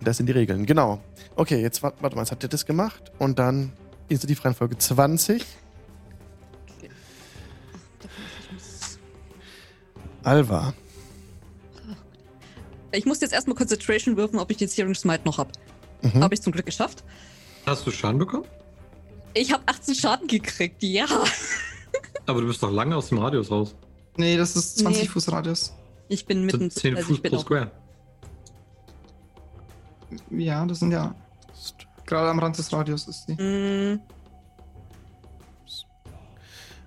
[0.00, 1.00] Das sind die Regeln, genau.
[1.36, 3.72] Okay, jetzt warte, warte mal, jetzt habt ihr das gemacht und dann
[4.08, 5.44] Initiativreihenfolge 20.
[10.22, 10.74] Alva.
[12.92, 15.52] Ich muss jetzt erstmal Concentration würfen, ob ich den Searing Smite noch hab.
[16.02, 16.22] Mhm.
[16.22, 17.04] Habe ich zum Glück geschafft.
[17.66, 18.44] Hast du Schaden bekommen?
[19.34, 21.06] Ich habe 18 Schaden gekriegt, ja.
[22.26, 23.74] Aber du bist doch lange aus dem Radius raus.
[24.16, 25.08] Nee, das ist 20 Nee.
[25.08, 25.72] Fuß Radius.
[26.08, 26.58] Ich bin mitten.
[26.58, 27.70] sind 10 also Fuß ich bin pro auch, Square.
[30.30, 31.14] Ja, das sind ja
[32.06, 33.34] Gerade am Rand des Radius ist sie.
[33.34, 34.00] Mm,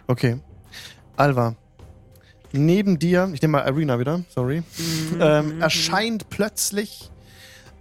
[0.08, 0.38] Okay.
[1.16, 1.56] Alva.
[2.52, 5.62] Neben dir, ich nehme mal Arena wieder, sorry, mhm, ähm, mhm.
[5.62, 7.10] erscheint plötzlich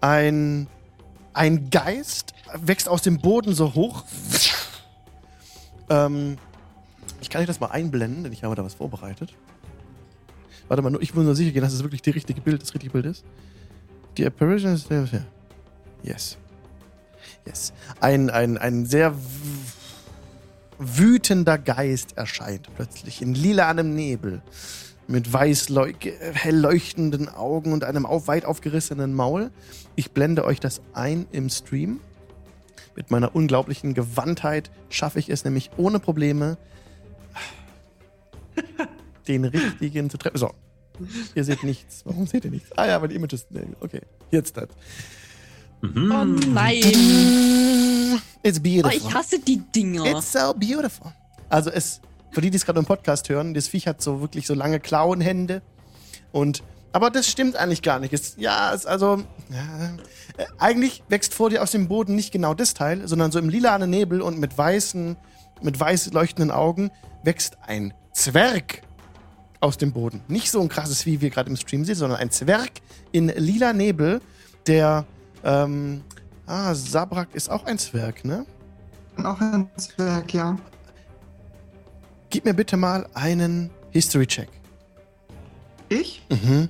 [0.00, 0.66] ein,
[1.34, 4.04] ein Geist, wächst aus dem Boden so hoch.
[5.90, 6.38] Ähm,
[7.20, 9.34] ich kann euch das mal einblenden, denn ich habe da was vorbereitet.
[10.68, 12.72] Warte mal, nur- ich muss nur sicher gehen, dass es wirklich die richtige Bild, das
[12.72, 13.24] richtige Bild ist.
[14.16, 14.88] Die Apparition ist.
[16.02, 16.36] Yes.
[17.46, 17.72] Yes.
[18.00, 19.14] Ein, ein, ein sehr
[20.78, 24.42] wütender Geist erscheint plötzlich in lilanem Nebel
[25.08, 25.68] mit weiß
[26.32, 29.50] hell leuchtenden Augen und einem auf, weit aufgerissenen Maul.
[29.96, 32.00] Ich blende euch das ein im Stream.
[32.94, 36.58] Mit meiner unglaublichen Gewandtheit schaffe ich es nämlich ohne Probleme,
[39.28, 40.38] den richtigen zu treffen.
[40.38, 40.52] So.
[41.34, 42.02] Ihr seht nichts.
[42.04, 42.70] Warum seht ihr nichts?
[42.76, 43.46] Ah ja, weil die Images.
[43.80, 44.00] Okay,
[44.30, 44.68] jetzt das.
[45.80, 46.12] Mhm.
[46.12, 48.20] Oh nein.
[48.42, 48.92] It's Oh, beautiful.
[48.92, 50.04] ich hasse die Dinger.
[50.06, 51.12] It's so beautiful.
[51.48, 52.00] Also es,
[52.30, 54.80] für die, die es gerade im Podcast hören, das Viech hat so wirklich so lange
[54.80, 55.62] Klauenhände.
[56.32, 56.62] Und,
[56.92, 58.12] aber das stimmt eigentlich gar nicht.
[58.12, 59.94] Es, ja, es also, ja,
[60.38, 63.48] äh, eigentlich wächst vor dir aus dem Boden nicht genau das Teil, sondern so im
[63.48, 65.16] lilanen Nebel und mit weißen,
[65.62, 66.90] mit weiß leuchtenden Augen
[67.22, 68.82] wächst ein Zwerg
[69.62, 70.20] aus dem Boden.
[70.28, 72.70] Nicht so ein krasses, wie wir gerade im Stream sehen, sondern ein Zwerg
[73.12, 74.20] in lila Nebel,
[74.66, 75.06] der,
[75.44, 76.02] ähm,
[76.46, 78.44] ah, Sabrak ist auch ein Zwerg, ne?
[79.22, 80.58] Auch ein Zwerg, ja.
[82.30, 84.48] Gib mir bitte mal einen History-Check.
[85.88, 86.22] Ich?
[86.28, 86.68] Mhm.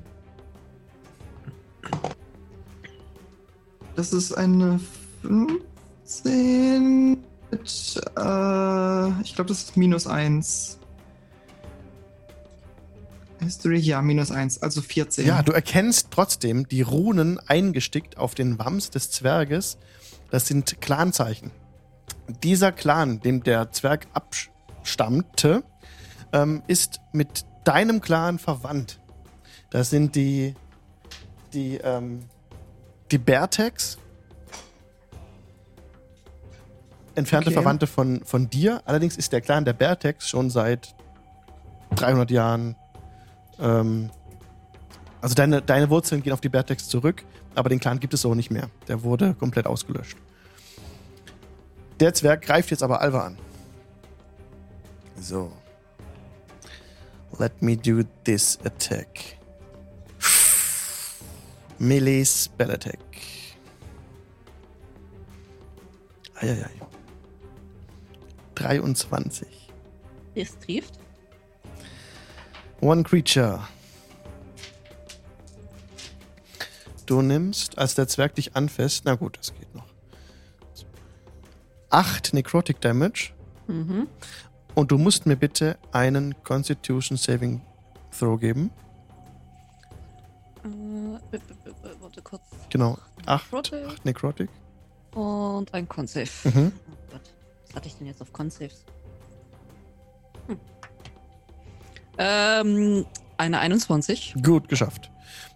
[3.96, 4.80] Das ist eine
[5.22, 10.78] 15 mit, äh, ich glaube, das ist minus 1.
[13.42, 15.26] History, ja, minus 1, also 14.
[15.26, 19.78] Ja, du erkennst trotzdem die Runen eingestickt auf den Wams des Zwerges.
[20.30, 21.50] Das sind Clanzeichen.
[22.42, 25.62] Dieser Clan, dem der Zwerg abstammte,
[26.32, 29.00] ähm, ist mit deinem Clan verwandt.
[29.70, 30.54] Das sind die,
[31.52, 32.20] die, ähm,
[33.10, 33.98] die Bertex.
[37.14, 37.54] Entfernte Okay.
[37.54, 38.82] Verwandte von, von dir.
[38.86, 40.94] Allerdings ist der Clan der Bertex schon seit
[41.94, 42.76] 300 Jahren
[43.62, 44.10] ähm,
[45.20, 47.24] also deine, deine Wurzeln gehen auf die Bertex zurück,
[47.54, 48.68] aber den Clan gibt es so nicht mehr.
[48.88, 50.18] Der wurde komplett ausgelöscht.
[52.00, 53.38] Der Zwerg greift jetzt aber Alva an.
[55.18, 55.52] So.
[57.38, 59.38] Let me do this attack.
[61.78, 62.98] Melee Spell Attack.
[66.36, 66.70] Eieiei.
[68.54, 69.48] 23.
[70.36, 71.01] Das trifft.
[72.82, 73.60] One Creature.
[77.06, 79.84] Du nimmst, als der Zwerg dich anfasst, na gut, das geht noch.
[81.90, 83.32] 8 Necrotic Damage
[83.68, 84.08] Mhm.
[84.74, 87.60] und du musst mir bitte einen Constitution Saving
[88.18, 88.70] Throw geben.
[90.64, 91.38] Äh,
[92.00, 92.42] warte kurz.
[92.70, 93.86] Genau, 8 Necrotic.
[93.86, 94.50] acht Necrotic.
[95.14, 96.28] Und ein Con-Save.
[96.44, 96.72] Mhm.
[96.90, 97.20] Oh Gott.
[97.66, 98.84] Was hatte ich denn jetzt auf Con-Saves?
[102.18, 103.06] Ähm,
[103.36, 104.34] eine 21.
[104.42, 105.10] Gut geschafft.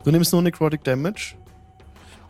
[0.05, 1.37] Du nimmst nur Necrotic Damage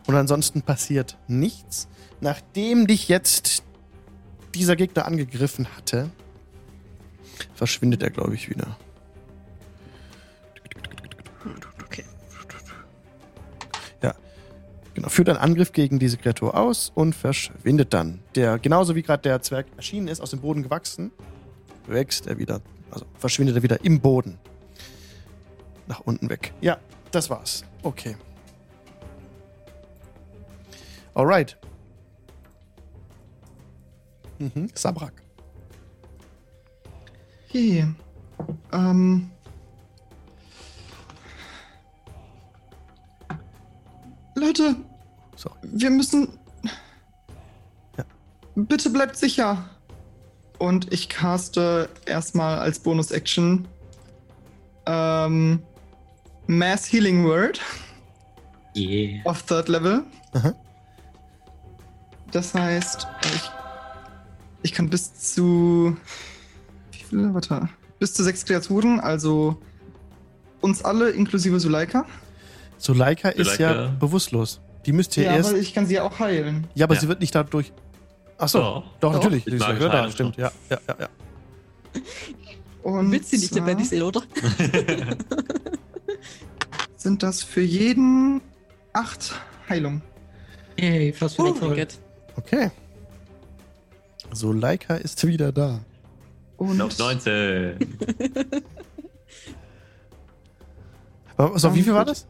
[0.07, 1.87] und ansonsten passiert nichts.
[2.19, 3.63] Nachdem dich jetzt
[4.55, 6.09] dieser Gegner angegriffen hatte,
[7.53, 8.77] verschwindet er, glaube ich, wieder.
[11.85, 12.03] Okay.
[14.01, 14.15] Ja.
[14.93, 18.19] Genau, führt einen Angriff gegen diese Kreatur aus und verschwindet dann.
[18.35, 21.11] Der, genauso wie gerade der Zwerg erschienen ist, aus dem Boden gewachsen,
[21.85, 22.61] wächst er wieder,
[22.91, 24.37] also verschwindet er wieder im Boden.
[25.87, 26.53] Nach unten weg.
[26.61, 26.77] Ja,
[27.11, 27.63] das war's.
[27.83, 28.15] Okay.
[31.13, 31.57] Alright.
[34.39, 34.69] Mhm.
[34.75, 35.13] Sabrak.
[37.49, 37.87] Okay.
[38.71, 39.31] Ähm.
[44.35, 44.75] Leute,
[45.35, 45.49] So.
[45.63, 46.27] wir müssen.
[47.97, 48.05] Ja.
[48.55, 49.65] Bitte bleibt sicher.
[50.57, 53.67] Und ich caste erstmal als Bonus-Action
[54.85, 55.61] ähm,
[56.47, 57.61] Mass Healing Word
[58.75, 59.21] Yeah.
[59.25, 60.03] auf Third Level.
[60.33, 60.53] Aha.
[62.31, 63.51] Das heißt, ich,
[64.63, 65.97] ich kann bis zu.
[66.91, 67.33] Wie viele?
[67.33, 67.69] Warte.
[67.99, 69.57] Bis zu sechs Kreaturen, also
[70.61, 72.05] uns alle inklusive Suleika.
[72.77, 74.61] Suleika ist ja bewusstlos.
[74.85, 75.49] Die müsst ihr Ja, erst.
[75.49, 76.67] aber ich kann sie ja auch heilen.
[76.75, 77.01] Ja, aber Ja.
[77.01, 77.73] sie wird nicht dadurch.
[78.37, 78.83] Achso, Doch.
[78.83, 79.13] doch, Doch.
[79.13, 79.45] natürlich.
[79.45, 80.37] Die ist ja magischer da, stimmt.
[80.37, 81.09] Ja, ja, ja, ja.
[82.83, 84.21] Und Willst du nicht lebendig sehen, oder?
[86.95, 88.41] sind das für jeden
[88.93, 89.33] acht
[89.69, 90.01] Heilung.
[90.79, 91.75] Yay, fast Oh voll.
[91.75, 91.97] Gott.
[92.35, 92.71] Okay.
[94.33, 95.79] So, Leica ist wieder da.
[96.57, 97.77] Und Auf 19.
[101.37, 102.25] Aber- So, wie viel war das?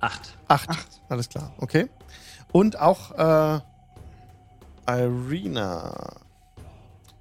[0.00, 0.36] 8.
[0.48, 0.68] Acht.
[0.68, 0.88] Acht.
[1.08, 1.88] Alles klar, okay.
[2.52, 3.60] Und auch äh,
[4.88, 6.16] Irina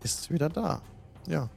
[0.04, 0.82] ist wieder da.
[1.28, 1.50] Ja.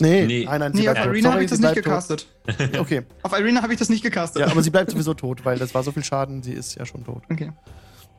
[0.00, 0.44] Nee, Nee.
[0.46, 0.96] nein, nein, sie Nee, auf.
[0.96, 2.26] Arena habe ich das nicht gecastet.
[2.46, 2.74] Tot.
[2.78, 4.40] Okay, Auf Arena habe ich das nicht gecastet.
[4.40, 6.86] ja, aber sie bleibt sowieso tot, weil das war so viel Schaden, sie ist ja
[6.86, 7.22] schon tot.
[7.30, 7.52] Okay.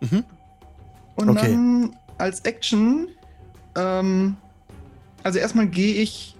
[0.01, 0.23] Mhm.
[1.15, 1.41] Und Okay.
[1.51, 3.07] dann als Action,
[3.75, 4.37] ähm,
[5.23, 6.35] also erstmal gehe ich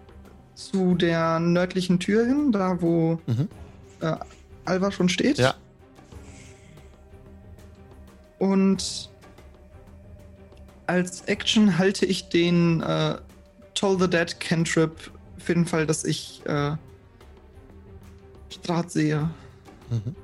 [0.55, 3.47] zu der nördlichen Tür hin, da wo Mhm.
[4.01, 4.15] äh,
[4.65, 5.38] Alva schon steht.
[5.39, 5.55] Ja.
[8.39, 9.09] Und
[10.91, 13.18] als Action halte ich den äh,
[13.76, 16.76] Toll the Dead Cantrip für den Fall, dass ich äh,
[18.49, 19.30] Strat sehe.
[19.89, 20.15] Mhm.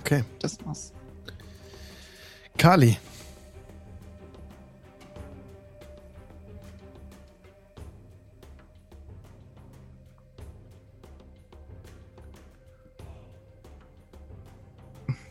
[0.00, 0.24] Okay.
[0.40, 0.92] Das war's.
[2.58, 2.98] Kali.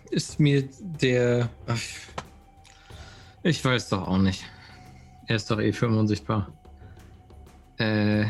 [0.10, 1.50] Ist mir der.
[1.68, 1.78] Ach,
[3.48, 4.44] ich weiß doch auch nicht.
[5.28, 6.52] Er ist doch eh für immer unsichtbar.
[7.78, 8.26] Äh.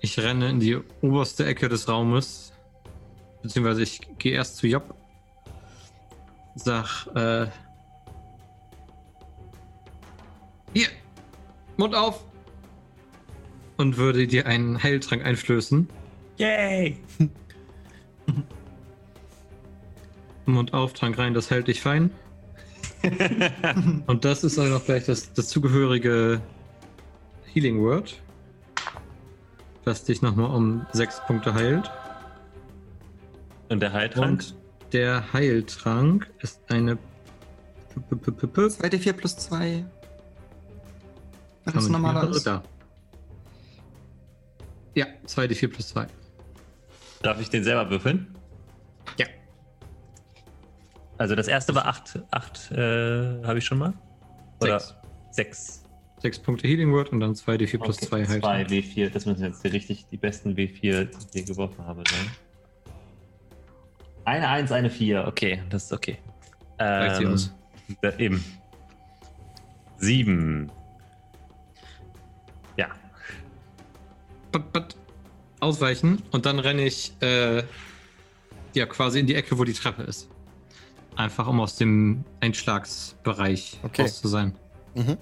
[0.00, 2.52] Ich renne in die oberste Ecke des Raumes.
[3.42, 4.94] Beziehungsweise ich gehe erst zu Job.
[6.54, 7.46] Sag, äh.
[10.72, 10.88] Hier!
[11.76, 12.24] Mund auf!
[13.76, 15.88] Und würde dir einen Heiltrank einflößen.
[16.36, 16.98] Yay!
[20.52, 22.10] Mund auf, Trank rein, das hält dich fein.
[24.06, 26.40] Und das ist auch noch gleich das, das zugehörige
[27.52, 28.20] Healing Word,
[29.84, 31.90] das dich nochmal um sechs Punkte heilt.
[33.68, 34.40] Und der Heiltrank?
[34.40, 34.54] Und
[34.92, 36.96] der Heiltrank ist eine.
[36.96, 39.84] P- p- p- p- p- 2d4 plus 2.
[41.64, 42.46] Wenn Kann es man normaler ist.
[44.94, 46.06] Ja, 2d4 plus 2.
[47.22, 48.34] Darf ich den selber würfeln?
[49.18, 49.26] Ja.
[51.18, 52.20] Also das erste war 8.
[52.30, 53.92] 8 äh, habe ich schon mal?
[54.60, 54.94] Oder Sechs.
[55.32, 55.84] 6.
[56.20, 58.68] Sechs Punkte Healing Word und dann 2d4 plus 2 2 Heiltrank.
[58.68, 59.10] W4.
[59.10, 62.30] Das müssen jetzt die richtig die besten W4, die ich je geworfen habe, sein.
[64.24, 65.26] Eine 1, eine 4.
[65.26, 66.18] Okay, das ist okay.
[66.78, 67.54] Ähm, aus.
[68.18, 68.44] eben.
[69.98, 70.70] 7.
[72.76, 72.88] Ja.
[74.52, 74.96] Bat, bat,
[75.60, 77.62] ausweichen und dann renne ich äh,
[78.74, 80.28] ja quasi in die Ecke, wo die Treppe ist.
[81.18, 84.02] Einfach um aus dem Einschlagsbereich Okay.
[84.02, 84.54] raus zu sein.
[84.94, 85.18] Mhm.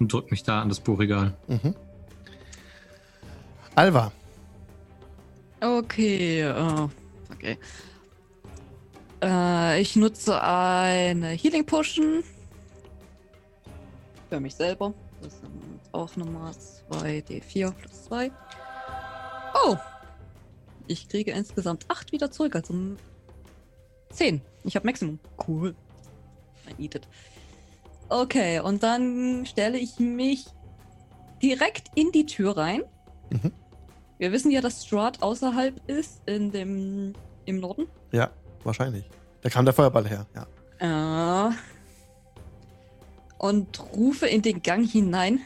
[0.00, 1.36] Und drück mich da an das Buchregal.
[1.46, 1.72] Mhm.
[3.76, 4.10] Alva.
[5.60, 6.88] Okay, äh,
[7.32, 7.58] okay.
[9.22, 12.24] Äh, ich nutze eine Healing Potion.
[14.28, 14.92] Für mich selber.
[15.22, 16.52] Das sind auch nochmal
[16.90, 18.32] 2d4 plus 2.
[19.64, 19.76] Oh!
[20.88, 22.74] Ich kriege insgesamt 8 wieder zurück, also
[24.10, 24.40] 10.
[24.66, 25.18] Ich habe Maximum.
[25.46, 25.74] Cool.
[26.68, 27.08] I need it.
[28.08, 30.46] Okay, und dann stelle ich mich
[31.42, 32.82] direkt in die Tür rein.
[33.30, 33.52] Mhm.
[34.18, 37.14] Wir wissen ja, dass Strahd außerhalb ist, in dem,
[37.44, 37.86] im Norden.
[38.12, 38.30] Ja,
[38.64, 39.04] wahrscheinlich.
[39.42, 41.48] Da kam der Feuerball her, ja.
[41.48, 41.52] Äh,
[43.38, 45.40] und rufe in den Gang hinein.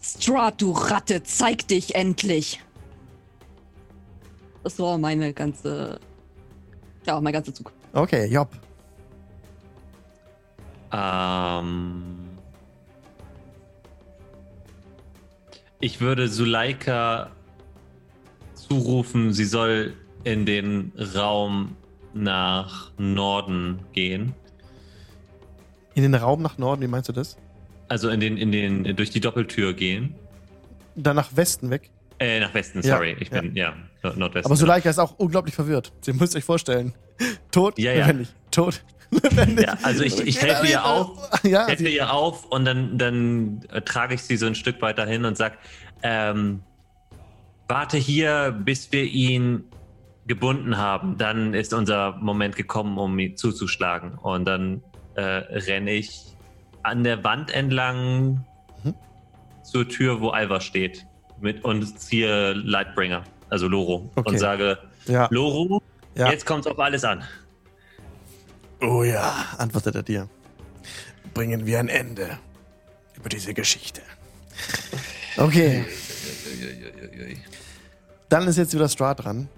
[0.00, 2.60] Strahd, du Ratte, zeig dich endlich!
[4.62, 5.98] Das war meine ganze.
[7.06, 7.72] Ja, mein ganzer Zug.
[7.92, 8.48] Okay, Job.
[10.92, 12.04] Ähm,
[15.80, 17.30] ich würde Suleika
[18.54, 19.94] zurufen, sie soll
[20.24, 21.76] in den Raum
[22.14, 24.34] nach Norden gehen.
[25.94, 27.36] In den Raum nach Norden, wie meinst du das?
[27.88, 30.14] Also in den, in den, durch die Doppeltür gehen.
[30.94, 31.90] Dann nach Westen weg.
[32.18, 33.16] Äh, nach Westen, Ja, sorry.
[33.18, 34.46] ich bin, ja, Nord- Nordwesten.
[34.46, 35.92] Aber Suleika ist auch unglaublich verwirrt.
[36.00, 36.94] Sie müsst euch vorstellen.
[37.50, 38.06] Tot, Ja, ja.
[38.06, 38.28] lebendig.
[38.50, 39.66] Tot, lebendig.
[39.66, 41.30] Ja, also ich- ich helfe ihr auf.
[41.44, 45.06] Ja, helfe ihr auf und dann, dann äh, trage ich sie so ein Stück weiter
[45.06, 45.58] hin und sag,
[46.02, 46.62] ähm,
[47.68, 49.64] warte hier, bis wir ihn
[50.26, 51.16] gebunden haben.
[51.18, 54.14] Dann ist unser Moment gekommen, um ihn zuzuschlagen.
[54.18, 54.82] Und dann
[55.14, 56.20] äh, renne ich
[56.82, 58.44] an der Wand entlang
[58.84, 58.94] Mhm.
[59.62, 61.06] zur Tür, wo Alva steht.
[61.40, 64.10] Mit, und ziehe Lightbringer, also Loro.
[64.14, 64.30] Okay.
[64.30, 65.82] Und sage, ja, Loro,
[66.14, 66.30] ja.
[66.30, 67.22] jetzt kommt es auf alles an.
[68.80, 70.28] Oh ja, antwortet er dir.
[71.34, 72.38] Bringen wir ein Ende
[73.14, 74.00] über diese Geschichte.
[75.36, 75.84] Okay,
[78.28, 79.48] Dann ist jetzt wieder Stra dran,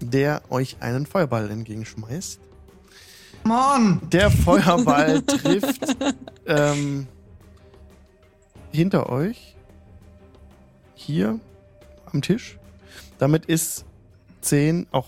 [0.00, 2.40] der euch einen Feuerball entgegenschmeißt.
[3.44, 4.00] Mann!
[4.10, 5.96] Der Feuerball trifft
[6.46, 7.06] ähm,
[8.72, 9.56] hinter euch.
[10.94, 11.40] Hier
[12.12, 12.58] am Tisch.
[13.22, 13.84] Damit ist
[14.40, 15.06] 10 auch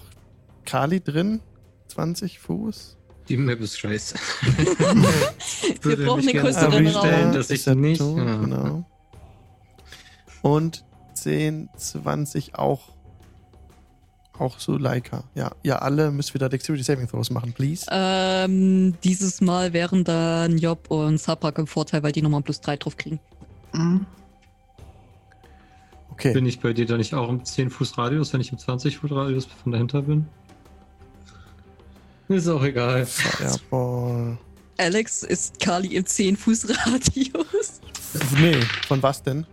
[0.65, 1.41] Kali drin.
[1.89, 2.97] 20 Fuß.
[3.29, 4.15] Die Map ist scheiße.
[5.83, 7.33] Wir brauchen größeren vorstellen, Raum.
[7.33, 7.99] dass ich nicht.
[7.99, 8.19] tot?
[8.19, 8.37] Ja.
[8.37, 8.85] Genau.
[10.43, 10.85] Und
[11.15, 12.91] 10, 20 auch.
[14.39, 15.25] Auch so Leica.
[15.35, 17.85] Ja, ihr alle müsst wieder Dexterity Saving Throws machen, please.
[17.91, 22.77] Ähm, dieses Mal wären dann Job und Saprak im Vorteil, weil die nochmal plus 3
[22.77, 23.19] drauf kriegen.
[23.73, 24.07] Mhm.
[26.15, 26.33] Okay.
[26.33, 28.99] Bin ich bei dir da nicht auch im 10 Fuß Radius, wenn ich im 20
[28.99, 30.27] Fuß Radius von dahinter bin?
[32.29, 33.05] Ist auch egal.
[33.05, 34.39] Fireball.
[34.79, 37.81] Alex ist Kali im 10-Fuß-Radius.
[38.41, 39.47] Nee, von was denn?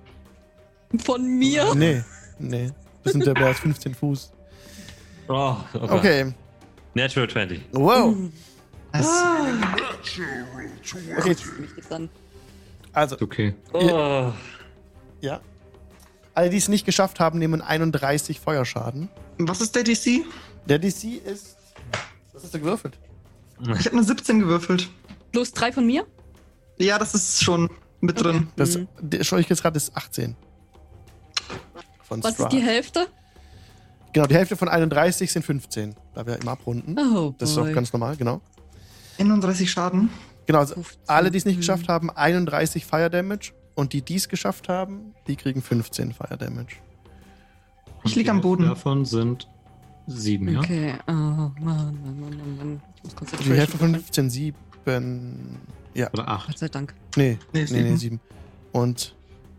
[1.04, 1.76] Von mir.
[1.76, 2.04] Nee,
[2.40, 2.72] nee.
[3.04, 4.32] Wir sind ja mehr als 15 Fuß.
[5.28, 5.94] Oh, okay.
[6.24, 6.34] Okay.
[6.94, 7.62] Natural 20.
[7.72, 8.16] Wow.
[8.92, 9.08] Das,
[11.18, 12.10] Okay, Mich jetzt an.
[12.94, 13.54] also, Ist okay.
[13.74, 14.32] Oh.
[15.22, 15.40] ja.
[16.42, 19.10] Alle, die es nicht geschafft haben, nehmen 31 Feuerschaden.
[19.38, 20.24] was ist der DC?
[20.66, 21.56] Der DC ist.
[22.34, 22.98] Was hast du gewürfelt?
[23.62, 24.90] Ich habe eine 17 gewürfelt.
[25.32, 26.04] Plus 3 von mir?
[26.80, 27.70] Ja, das ist schon
[28.00, 28.48] mit drin.
[28.56, 28.88] Das, Mhm.
[29.02, 30.36] der schaue ich jetzt gerade, ist 18.
[32.02, 32.52] Von Was Strahd.
[32.52, 33.06] ist die Hälfte?
[34.12, 36.98] Genau, die Hälfte von 31 sind 15, da wir immer abrunden.
[36.98, 38.42] Oh, Das ist auch ganz normal, genau.
[39.20, 40.10] 31 Schaden.
[40.48, 41.02] Genau, also 15.
[41.06, 43.52] alle, die es nicht geschafft haben, 31 Fire Damage.
[43.76, 46.76] Und die, die es geschafft haben, die kriegen 15 Fire Damage.
[48.04, 48.66] Ich lieg am Boden.
[48.66, 49.48] Davon sind
[50.08, 50.60] sieben, ja?
[50.60, 52.82] Okay, oh Mann, Mann, Mann, Mann, Mann.
[52.98, 54.04] Ich muss Die Concentration Hälfte von machen.
[54.04, 55.58] 15, 7.
[55.94, 56.48] Ja, Oder acht.
[56.48, 56.94] Gott sei Dank.
[57.16, 57.98] nee, Nee, nee, nee, sieben.
[57.98, 58.20] 7.
[58.72, 59.16] Und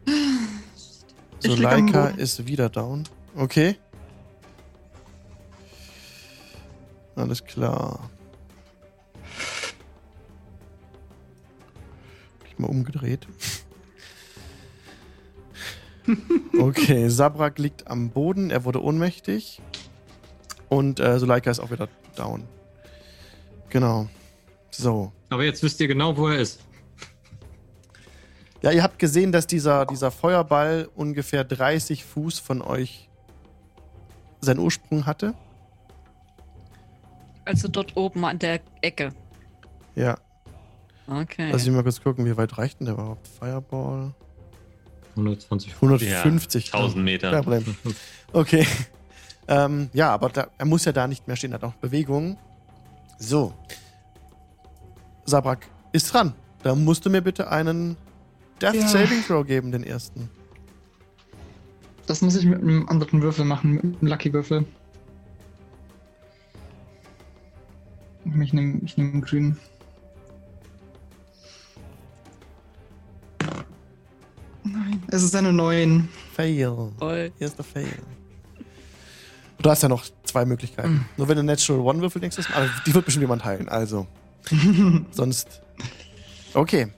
[0.07, 3.05] Ich lieg am Soleika ist wieder down.
[3.37, 3.77] Okay.
[7.17, 8.01] Alles klar.
[12.41, 13.27] Hab ich mal umgedreht.
[16.59, 19.61] Okay, Sabrak liegt am Boden, er wurde ohnmächtig.
[20.69, 22.45] Und äh, Soleika ist auch wieder down.
[23.71, 24.09] Genau.
[24.71, 25.13] So.
[25.29, 26.61] Aber jetzt wisst ihr genau, wo er ist.
[28.63, 33.09] Ja, ihr habt gesehen, dass dieser, dieser Feuerball ungefähr 30 Fuß von euch
[34.41, 35.35] seinen Ursprung hatte.
[37.45, 39.13] Also dort oben an der Ecke.
[39.97, 40.17] Ja.
[41.09, 41.51] Okay.
[41.51, 43.27] Lass ich mal kurz gucken, wie weit reicht denn der überhaupt?
[43.27, 44.15] Fireball.
[45.17, 46.03] 120 Fuß.
[46.03, 46.69] 150.
[46.69, 47.31] Ja, 1000 Meter.
[47.31, 47.65] Kein Problem.
[48.33, 48.67] Okay.
[49.49, 52.39] ähm, ja, aber da, er muss ja da nicht mehr stehen, er hat auch Bewegung.
[53.19, 53.55] So.
[55.25, 56.35] Sabrak ist dran.
[56.63, 57.97] Da musst du mir bitte einen
[58.61, 58.89] Death Ja.
[58.89, 60.31] Saving Throw geben, den ersten.
[62.07, 64.65] Das muss ich mit einem anderen Würfel machen, mit einem Lucky-Würfel.
[68.25, 69.59] Ich nehme ich nehm einen grünen.
[75.13, 76.09] Es ist eine 9.
[76.35, 76.91] Fail.
[76.99, 77.31] Voll.
[77.39, 77.87] Erster Fail.
[79.61, 81.07] Du hast ja noch zwei Möglichkeiten.
[81.17, 83.69] Nur wenn du Natural One denkst du, aber die wird bestimmt jemand heilen.
[83.69, 84.07] Also,
[85.11, 85.61] sonst.
[86.55, 86.93] Okay.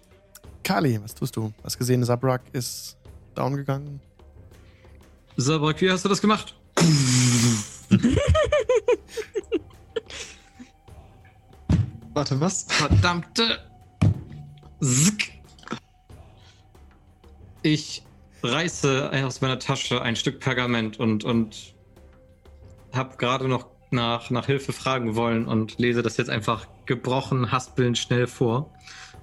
[0.62, 1.52] Kali, was tust du?
[1.62, 2.96] Hast gesehen, Sabrak ist
[3.34, 4.00] down gegangen.
[5.36, 6.54] Sabrak, wie hast du das gemacht?
[12.14, 12.66] Warte, was?
[12.68, 13.58] Verdammte.
[14.80, 15.32] Zick.
[17.64, 18.02] Ich
[18.42, 21.74] reiße aus meiner Tasche ein Stück Pergament und, und
[22.92, 27.96] habe gerade noch nach, nach Hilfe fragen wollen und lese das jetzt einfach gebrochen, haspelnd
[27.96, 28.70] schnell vor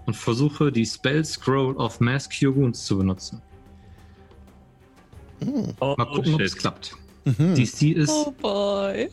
[0.08, 3.44] und versuche die Spell Scroll of Mass Cure Wounds zu benutzen.
[5.44, 5.76] Hm.
[5.80, 6.96] Oh, Mal gucken, ob es klappt.
[7.26, 7.54] Mhm.
[7.54, 8.10] DC ist.
[8.10, 9.08] Oh boy.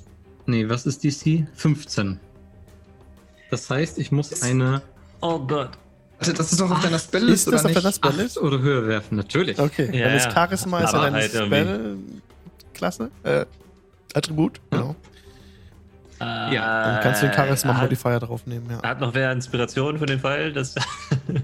[0.47, 1.47] Nee, was ist DC?
[1.53, 2.19] 15.
[3.51, 4.81] Das heißt, ich muss eine
[5.21, 5.73] Oh Gott.
[6.19, 7.85] Warte, das ist doch auf deiner Ist Spellliste, das oder auf nicht?
[7.85, 8.39] deiner Spelllist?
[8.39, 9.59] 8 oder höher werfen, natürlich.
[9.59, 10.31] Okay, Ja, dann ist ja.
[10.33, 11.57] Charisma ist ja Aber deine halt irgendwie.
[11.57, 13.45] Spell-Klasse, äh,
[14.15, 14.97] Attribut, genau.
[16.21, 18.83] Ja, Dann kannst du den Charisma-Modifier draufnehmen, ja.
[18.83, 20.53] hat noch wer Inspiration für den Fall?
[20.53, 20.75] Das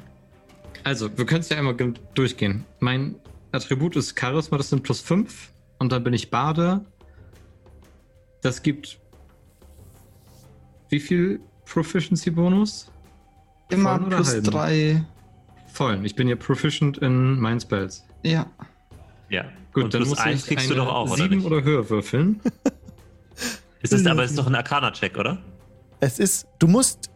[0.84, 2.64] Also, wir können es ja einmal ge- durchgehen.
[2.80, 3.14] Mein
[3.52, 5.50] Attribut ist Charisma, das sind plus 5.
[5.78, 6.80] Und dann bin ich Bade.
[8.42, 8.98] Das gibt.
[10.90, 12.90] Wie viel Proficiency-Bonus?
[13.68, 14.50] Immer oder plus halben?
[14.50, 15.04] 3.
[15.72, 16.04] Vollen.
[16.04, 18.04] Ich bin ja proficient in meinen Spells.
[18.22, 18.46] Ja.
[19.28, 19.44] ja.
[19.72, 21.46] Gut, Und dann plus muss eins ich kriegst eine du doch auch, oder 7 nicht?
[21.46, 22.40] oder höher würfeln.
[23.82, 25.36] Ist das, aber es ist doch ein Arcana-Check, oder?
[26.00, 27.10] Es ist, du musst,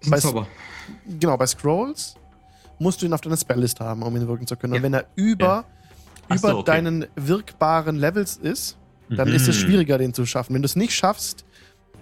[0.00, 0.46] Das ist ein Weißt- Zauber.
[1.18, 2.14] genau, bei Scrolls
[2.78, 4.72] musst du ihn auf deiner Spelllist haben, um ihn wirken zu können.
[4.72, 4.82] Und Ja.
[4.82, 5.66] wenn er über,
[6.30, 6.70] Ach über so, okay.
[6.72, 8.78] deinen wirkbaren Levels ist,
[9.10, 9.66] dann ist es Mhm.
[9.66, 10.54] schwieriger, den zu schaffen.
[10.54, 11.44] Wenn du es nicht schaffst,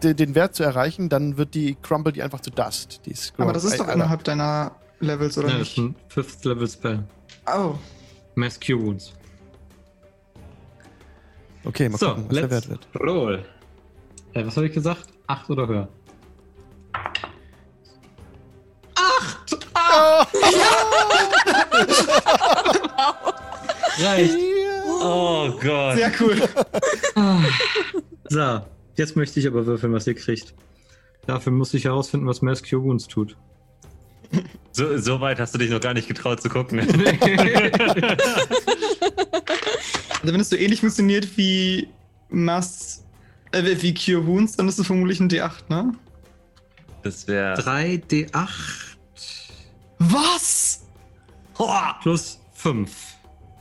[0.02, 3.00] den Wert zu erreichen, dann wird die crumble die einfach zu Dust.
[3.06, 3.44] Die Scroll.
[3.44, 5.88] Aber das ist doch innerhalb deiner Levels, oder Ja, das ist nicht?
[5.90, 7.04] ein Fifth Level Spell.
[7.46, 7.74] Oh.
[8.34, 9.12] Mass Cure Wounds.
[11.64, 12.86] Okay, mal so, gucken, was der Wert wird.
[13.00, 13.44] roll.
[14.32, 15.06] Äh, was habe ich gesagt?
[15.26, 15.88] Acht oder höher?
[18.94, 19.58] Acht!
[24.00, 24.36] Reicht.
[25.00, 25.96] Oh Gott.
[25.96, 26.48] Sehr cool.
[28.30, 28.60] So,
[28.98, 30.54] jetzt möchte ich aber würfeln, was ihr kriegt.
[31.26, 33.36] Dafür muss ich herausfinden, was Mass Cure Wounds tut.
[34.72, 36.80] So, so weit hast du dich noch gar nicht getraut zu gucken.
[40.22, 41.88] Also wenn es so ähnlich funktioniert wie
[42.28, 43.04] Mass,
[43.52, 45.94] äh, wie Cure Wounds, dann ist es vermutlich ein D8, ne?
[47.02, 47.54] Das wäre.
[47.54, 48.48] 3d8
[49.98, 50.84] Was?
[52.02, 52.90] plus 5.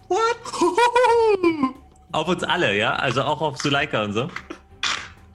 [2.12, 2.96] Auf uns alle, ja?
[2.96, 4.30] Also auch auf Suleika und so.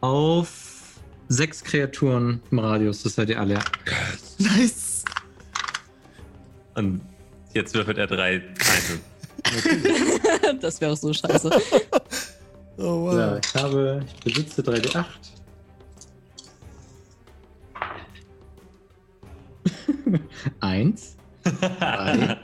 [0.03, 0.99] Auf
[1.29, 3.61] sechs Kreaturen im Radius, das seid ihr alle.
[4.39, 5.05] Nice.
[6.74, 7.01] Und
[7.55, 9.01] jetzt würfelt er drei einzeln.
[10.61, 11.51] das wäre so scheiße.
[12.79, 13.41] Oh, So, wow.
[13.45, 15.05] ich habe, ich besitze 3d8.
[20.61, 22.39] Eins, drei,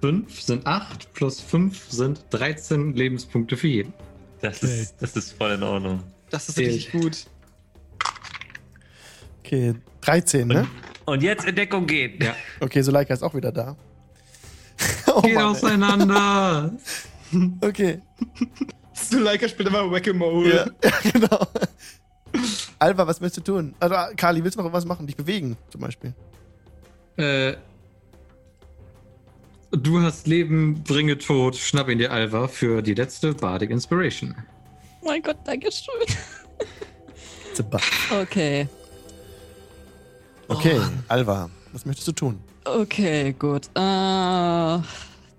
[0.00, 3.92] fünf sind acht, plus fünf sind 13 Lebenspunkte für jeden.
[4.40, 6.02] Das ist, das ist voll in Ordnung.
[6.30, 6.72] Das ist Zählt.
[6.74, 7.26] richtig gut.
[9.44, 10.66] Okay, 13, ne?
[11.04, 12.18] Und jetzt in Deckung gehen.
[12.20, 12.34] Ja.
[12.60, 13.76] Okay, Suleika ist auch wieder da.
[15.06, 16.72] oh Geht Mann, auseinander!
[17.60, 18.00] Okay,
[18.94, 20.48] Suleika spielt immer Whack-A-Mole.
[20.82, 21.46] ja, ja, genau.
[22.78, 23.74] Alva, was willst du tun?
[23.80, 25.06] Also, Kali, willst du noch was machen?
[25.08, 26.14] Dich bewegen, zum Beispiel.
[27.16, 27.54] Äh,
[29.72, 34.36] du hast Leben, bringe Tod, schnapp ihn dir Alva für die letzte Bardic Inspiration.
[35.06, 36.16] Mein Gott, danke schön.
[37.50, 37.80] It's a bug.
[38.10, 38.68] Okay.
[40.48, 42.40] Okay, Alva, was möchtest du tun?
[42.64, 43.68] Okay, gut.
[43.76, 44.82] Uh,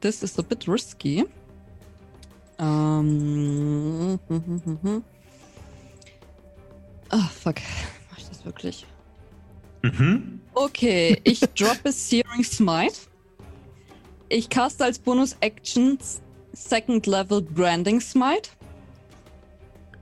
[0.02, 1.26] this is a bit risky.
[2.60, 4.20] Ähm.
[7.10, 7.56] Ah, fuck.
[8.10, 8.86] Mach ich das wirklich?
[9.84, 10.42] Mhm.
[10.54, 12.98] Okay, ich droppe Searing Smite.
[14.30, 16.00] Ich caste als Bonus-Action
[16.54, 18.50] Second Level Branding Smite.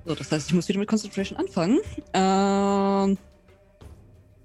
[0.06, 1.80] So, das heißt, ich muss wieder mit Concentration anfangen.
[2.14, 3.18] Ähm,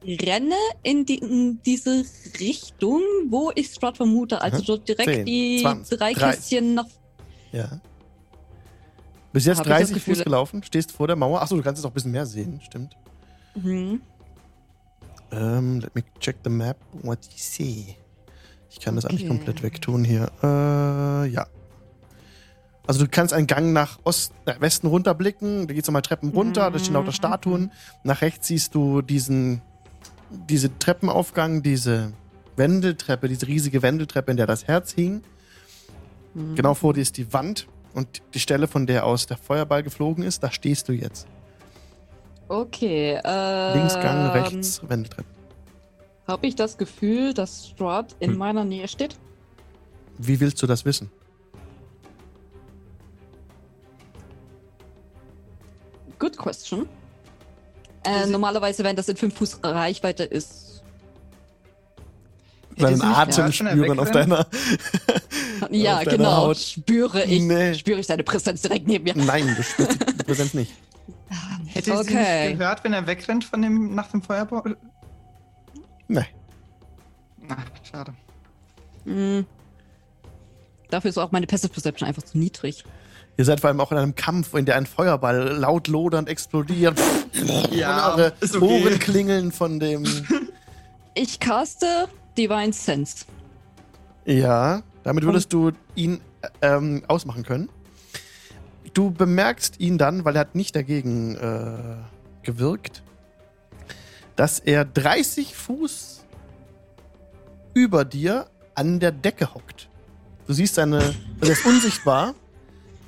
[0.02, 2.04] renne in, die, in diese
[2.40, 4.40] Richtung, wo ich Strut vermute.
[4.40, 6.22] Also dort direkt 10, die 20, drei 30.
[6.40, 6.86] Kästchen nach.
[7.52, 7.80] Ja.
[9.32, 11.42] Bis jetzt Hab ich das 30 Gefühl- Fuß gelaufen, stehst vor der Mauer.
[11.42, 12.96] Achso, du kannst jetzt auch ein bisschen mehr sehen, stimmt.
[13.54, 14.00] Mhm.
[15.32, 16.76] Ähm, let me check the map.
[17.02, 17.96] What you see?
[18.70, 19.36] Ich kann das eigentlich Okay.
[19.36, 20.30] komplett wegtun hier.
[20.42, 21.46] Äh, ja.
[22.90, 25.68] Also du kannst einen Gang nach Ost, nach Westen runterblicken.
[25.68, 26.72] Da geht's nochmal Treppen runter.
[26.72, 27.70] Da stehen lauter Statuen.
[28.02, 29.62] Nach rechts siehst du diesen,
[30.48, 32.12] diese Treppenaufgang, diese
[32.56, 35.22] Wendeltreppe, diese riesige Wendeltreppe, in der das Herz hing.
[36.34, 36.56] Mhm.
[36.56, 40.24] Genau vor dir ist die Wand und die Stelle, von der aus der Feuerball geflogen
[40.24, 40.42] ist.
[40.42, 41.28] Da stehst du jetzt.
[42.48, 43.20] Okay.
[43.22, 45.28] Äh, Links Gang, rechts Wendeltreppe.
[46.26, 48.38] Habe ich das Gefühl, dass Strut in Hm.
[48.38, 49.16] meiner Nähe steht?
[50.18, 51.08] Wie willst du das wissen?
[56.20, 56.88] Good question.
[58.04, 60.82] Äh, Sie- normalerweise, wenn das in 5 Fuß Reichweite ist.
[62.76, 64.46] Sie nicht Atem spüren auf deiner.
[65.70, 66.36] Ja, auf deiner genau.
[66.36, 66.56] Haut.
[66.56, 67.42] Spüre ich.
[67.42, 67.74] Nee.
[67.74, 69.14] Spüre ich seine Präsenz direkt neben mir.
[69.14, 70.72] Nein, du spürst die Präsenz nicht.
[71.66, 72.48] Hätte sie Okay.
[72.48, 74.76] nicht gehört, wenn er wegrennt von dem, nach dem Feuerball?
[76.08, 76.24] Nein.
[77.46, 77.58] Na,
[77.90, 78.14] schade.
[79.04, 79.44] Hm.
[80.88, 82.84] Dafür ist auch meine Passive Perception einfach zu niedrig.
[83.36, 87.00] Ihr seid vor allem auch in einem Kampf, in der ein Feuerball laut lodernd explodiert.
[87.70, 88.82] Ja, und eure ist okay.
[88.82, 90.04] Ohren klingeln von dem.
[91.14, 93.24] Ich caste Divine Sense.
[94.24, 96.20] Ja, damit würdest du ihn
[96.62, 97.68] ähm, ausmachen können.
[98.94, 101.96] Du bemerkst ihn dann, weil er hat nicht dagegen äh,
[102.42, 103.02] gewirkt,
[104.36, 106.24] dass er 30 Fuß
[107.74, 109.88] über dir an der Decke hockt.
[110.46, 112.34] Du siehst seine, also er ist unsichtbar,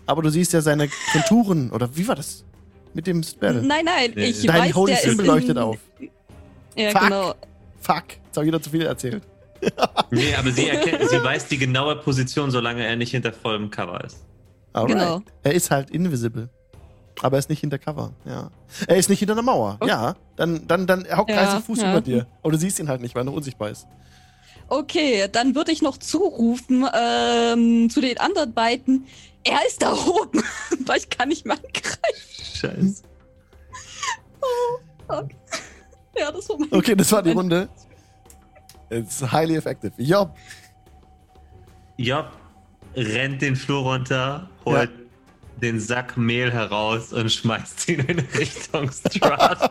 [0.07, 2.45] aber du siehst ja seine Konturen, oder wie war das?
[2.95, 3.63] Mit dem Spell.
[3.63, 5.79] Nein, nein, Nee, ich Dein weiß, Holy der ist Symbol in, leuchtet auf.
[6.77, 7.01] Ja, Fuck.
[7.03, 7.35] genau.
[7.81, 9.23] Fuck, jetzt habe ich wieder zu viel erzählt.
[10.11, 14.05] Nee, aber sie, erkennt, sie weiß die genaue Position, solange er nicht hinter vollem Cover
[14.05, 14.19] ist.
[14.75, 14.93] Alright.
[14.93, 15.23] Genau.
[15.43, 16.49] Er ist halt invisible.
[17.23, 18.51] Aber er ist nicht hinter Cover, ja.
[18.89, 19.89] Er ist nicht hinter einer Mauer, Okay.
[19.89, 20.17] ja.
[20.37, 21.93] Dann, dann, dann er hockt Ja, 30 Fuß ja.
[21.93, 22.27] über dir.
[22.43, 23.87] Aber du siehst ihn halt nicht, weil er noch unsichtbar ist.
[24.69, 29.07] Okay, dann würde ich noch zurufen ähm, zu den anderen beiden.
[29.45, 30.43] Er ist da oben,
[30.87, 32.55] weil ich kann nicht mehr angreifen.
[32.55, 33.03] Scheiße.
[35.09, 35.37] Okay.
[36.19, 37.69] Ja, das war mein Okay, das war die Runde.
[38.91, 39.93] It's highly effective.
[39.97, 40.37] Job.
[41.97, 42.31] Job
[42.95, 44.91] rennt den Flur runter, holt
[45.63, 49.71] den Sack Mehl heraus und schmeißt ihn in Richtung Strat.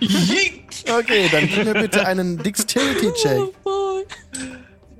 [0.00, 0.60] Yeet!
[0.90, 3.40] Okay, dann gib mir bitte einen Dexterity-Check.
[3.64, 4.00] Oh,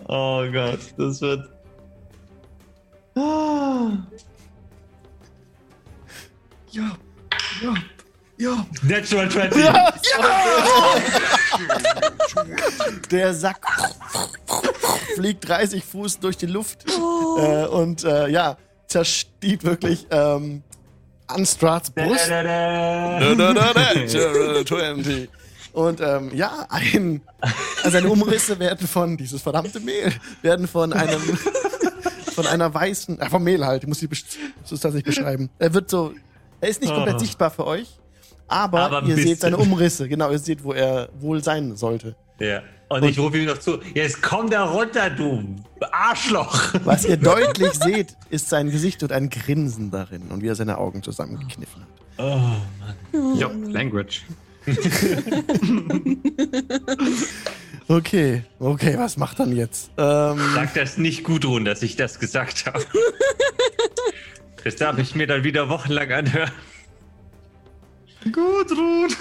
[0.08, 1.48] oh Gott, das wird.
[3.14, 3.90] Ah.
[6.70, 6.96] Ja,
[7.60, 7.74] ja,
[8.38, 8.66] ja.
[8.82, 9.64] Natural 20.
[13.10, 13.66] Der Sack
[15.16, 18.56] fliegt 30 Fuß durch die Luft äh, und äh, ja,
[18.86, 20.62] zerstieb wirklich ähm,
[21.26, 22.28] an Strats Brust.
[22.28, 25.28] Da, da, da, Natural 20.
[25.72, 27.22] Und ähm, ja, ein,
[27.82, 30.12] also seine Umrisse werden von, dieses verdammte Mehl,
[30.42, 31.20] werden von einem,
[32.42, 34.24] von einer weißen, äh, vom Mehl halt, ich muss die bes-
[34.68, 35.50] das tatsächlich beschreiben.
[35.58, 36.12] Er wird so,
[36.60, 37.18] er ist nicht komplett Oh.
[37.18, 37.88] sichtbar für euch,
[38.48, 39.38] aber, Aber ihr seht bisschen.
[39.38, 42.16] seine Umrisse, genau, ihr seht, wo er wohl sein sollte.
[42.38, 42.62] Ja.
[42.88, 45.44] Und ich rufe ihm noch zu: Jetzt komm da runter, du
[45.92, 46.74] Arschloch.
[46.84, 50.76] Was ihr deutlich seht, ist sein Gesicht und ein Grinsen darin und wie er seine
[50.78, 51.88] Augen zusammengekniffen hat.
[52.18, 52.40] Oh,
[53.12, 53.36] Mann.
[53.38, 54.22] Ja, Language.
[57.90, 59.90] Okay, okay, was macht dann jetzt?
[59.98, 62.84] Ähm, Sag das nicht gut, Run, dass ich das gesagt habe.
[64.62, 66.52] Das darf ich mir dann wieder wochenlang anhören.
[68.24, 69.16] Gut, Ruth.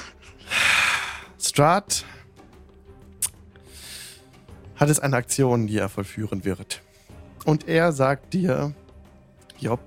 [1.42, 2.04] Strat
[4.76, 6.82] hat es eine Aktion, die er vollführen wird.
[7.46, 8.74] Und er sagt dir,
[9.62, 9.80] Job,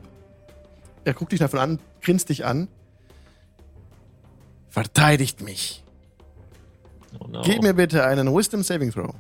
[1.05, 2.67] er guckt dich davon an, grinst dich an,
[4.71, 5.82] verteidigt mich.
[7.19, 7.43] Oh no.
[7.43, 9.15] Gib mir bitte einen Wisdom Saving Throw.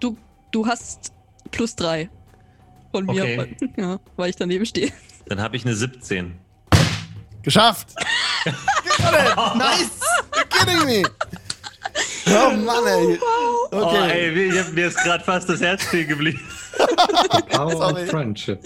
[0.00, 0.16] Du,
[0.50, 1.12] du hast
[1.50, 2.08] plus drei
[2.92, 3.38] von mir, Okay.
[3.38, 4.92] weil, ja, weil ich daneben stehe.
[5.26, 6.34] Dann habe ich eine 17.
[7.42, 7.88] Geschafft!
[9.56, 10.00] Nice.
[10.32, 11.02] You're kidding me!
[12.28, 13.18] Oh Mann, ey.
[13.20, 14.10] Oh, Okay.
[14.30, 16.40] ey, ich hab, mir ist gerade fast das Herz stehen geblieben.
[17.50, 18.60] Power of Friendship.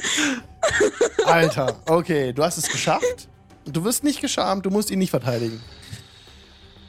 [1.25, 3.29] Alter, okay, du hast es geschafft.
[3.65, 5.61] Du wirst nicht geschamt, du musst ihn nicht verteidigen.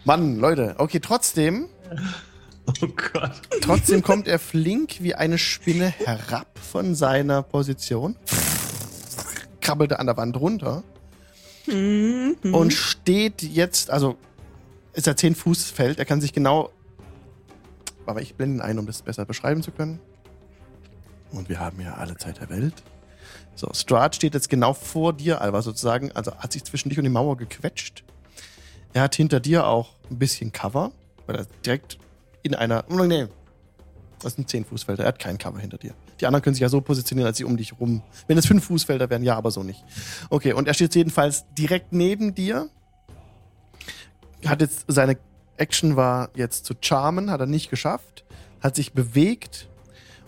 [0.06, 1.68] Mann, Leute, okay, trotzdem,
[2.84, 3.32] Oh Gott.
[3.62, 8.16] trotzdem kommt er flink wie eine Spinne herab von seiner Position,
[9.62, 10.84] krabbelt an der Wand runter
[11.68, 12.36] Mhm.
[12.54, 14.18] und steht jetzt, also
[14.94, 16.72] ist er 10 Fuß Feld, er kann sich genau,
[18.08, 20.00] aber ich blende ihn ein, um das besser beschreiben zu können.
[21.32, 22.74] Und wir haben ja alle Zeit der Welt.
[23.54, 26.12] So, Strahd steht jetzt genau vor dir, Alva, sozusagen.
[26.14, 28.04] Also hat sich zwischen dich und die Mauer gequetscht.
[28.94, 30.92] Er hat hinter dir auch ein bisschen Cover,
[31.28, 31.98] weil er direkt
[32.44, 32.86] in einer.
[32.90, 33.28] Oh, nee,
[34.20, 35.04] das sind 10 Fußfelder.
[35.04, 35.94] Er hat kein Cover hinter dir.
[36.20, 38.02] Die anderen können sich ja so positionieren, als sie um dich rum.
[38.28, 39.84] Wenn es 5 Fußfelder wären, ja, aber so nicht.
[40.30, 42.70] Okay, und er steht jedenfalls direkt neben dir.
[44.46, 45.18] Hat jetzt seine
[45.58, 48.24] Action war jetzt zu charmen, hat er nicht geschafft.
[48.62, 49.68] Hat sich bewegt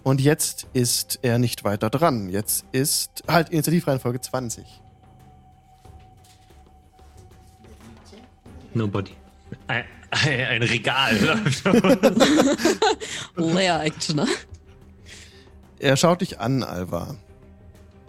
[0.04, 2.30] und jetzt ist er nicht weiter dran.
[2.30, 4.81] Jetzt ist halt Initiativreihenfolge 20.
[8.74, 9.12] Nobody.
[9.68, 11.64] Ein, ein, ein Regal läuft.
[13.36, 14.28] Layer Action, ne?
[15.80, 17.16] Er schaut dich an, Alva.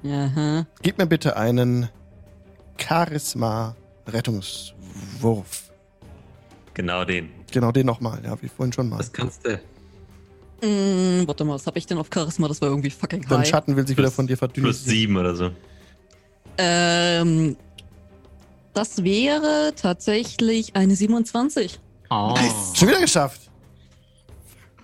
[0.05, 0.67] Aha.
[0.83, 1.89] Gib mir bitte einen
[2.79, 5.71] Charisma-Rettungswurf.
[6.75, 7.31] genau den.
[7.51, 8.99] Genau den nochmal, ja, wie vorhin schon mal.
[8.99, 9.61] Was kannst du?
[10.67, 12.49] Mm, warte mal, was habe ich denn auf Charisma?
[12.49, 13.49] Das war irgendwie fucking Dein high.
[13.49, 14.67] Schatten will sich wieder Plus- von dir verdünnen.
[14.67, 15.51] Plus sieben oder so.
[16.59, 17.57] Ähm,
[18.75, 21.81] das wäre tatsächlich eine 27.
[22.11, 22.35] Oh.
[22.75, 23.41] Schon wieder geschafft.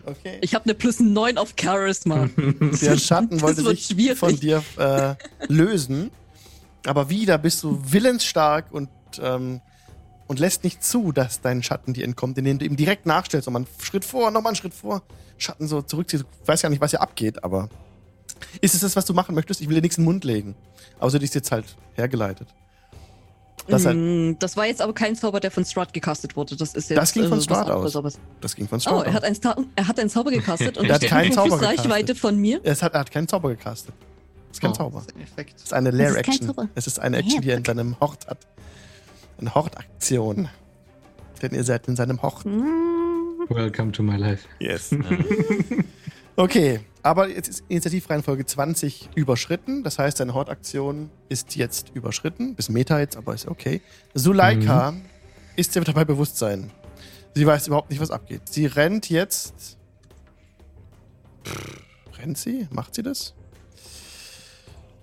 [0.05, 0.39] Okay.
[0.40, 2.28] Ich habe eine plus 9 auf Charisma.
[2.81, 4.19] Der Schatten wollte sich schwierig.
[4.19, 5.15] von dir äh,
[5.48, 6.10] lösen.
[6.86, 8.89] Aber wieder bist du willensstark und,
[9.20, 9.60] ähm,
[10.27, 13.47] und lässt nicht zu, dass dein Schatten dir entkommt, indem du ihm direkt nachstellst.
[13.47, 15.02] Nochmal einen Schritt vor, nochmal einen Schritt vor.
[15.36, 16.24] Schatten so zurückziehst.
[16.43, 17.69] Ich weiß ja nicht, was hier abgeht, aber.
[18.60, 19.60] Ist es das, was du machen möchtest?
[19.60, 20.55] Ich will dir nichts in den Mund legen.
[21.01, 22.48] Außer dich jetzt halt hergeleitet.
[23.68, 26.56] Das, Mm, das war jetzt aber kein Zauber, der von Strahd gecastet wurde.
[26.56, 26.98] Das ist jetzt.
[26.98, 27.96] Das ging von was Strahd anderes, aus.
[27.96, 29.44] aber- das ging von Oh, Strahd er hat, aus.
[29.44, 32.18] einen er hat einen Zauber gecastet und Er hat keinen in Zauber gecastet.
[32.18, 32.60] von mir.
[32.62, 33.94] Es hat, er hat keinen Zauber gecastet.
[34.48, 35.02] Das ist kein Oh, Zauber.
[35.06, 35.62] das ist.
[35.64, 36.46] Das eine Lair-Action.
[36.46, 36.68] Zauber.
[36.74, 38.38] Es ist eine Action, die er in seinem Hort hat.
[39.38, 40.48] Eine Hortaktion.
[41.42, 42.44] Denn ihr seid in seinem Hort.
[43.50, 44.44] Welcome to my life.
[44.58, 44.90] Yes.
[46.39, 49.82] okay, aber jetzt ist Initiativreihenfolge 20 überschritten.
[49.85, 52.55] Das heißt, deine Hortaktion ist jetzt überschritten.
[52.55, 53.81] Bis Meta jetzt, aber ist okay.
[54.15, 54.94] Suleika
[55.56, 56.70] ist dir wieder bei Bewusstsein.
[57.35, 58.43] Sie weiß überhaupt nicht, was abgeht.
[58.48, 59.77] Sie rennt jetzt.
[61.44, 61.82] Pff,
[62.19, 62.66] rennt sie?
[62.70, 63.35] Macht sie das?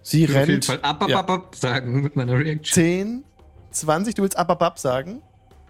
[0.01, 1.19] Sie Ich will auf jeden rennt Fall ab, ab, Ja.
[1.19, 2.73] ab, ab sagen mit meiner Reaction.
[2.73, 3.23] 10,
[3.71, 4.15] 20.
[4.15, 5.21] Du willst ababab sagen?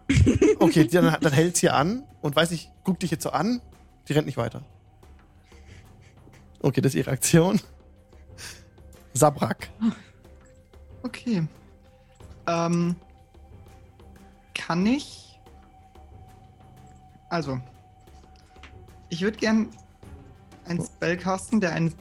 [0.60, 3.62] Okay, dann, dann hält sie an und weiß ich, guck dich jetzt so an.
[4.08, 4.64] Die rennt nicht weiter.
[6.66, 7.62] Okay, das ist ihre Aktion.
[9.14, 9.70] Sabrak.
[11.04, 11.48] Okay.
[12.48, 12.96] Ähm,
[14.56, 15.40] kann ich.
[17.30, 17.62] Also.
[19.10, 19.70] Ich würde gern
[20.66, 21.94] einen Spell casten, der einen,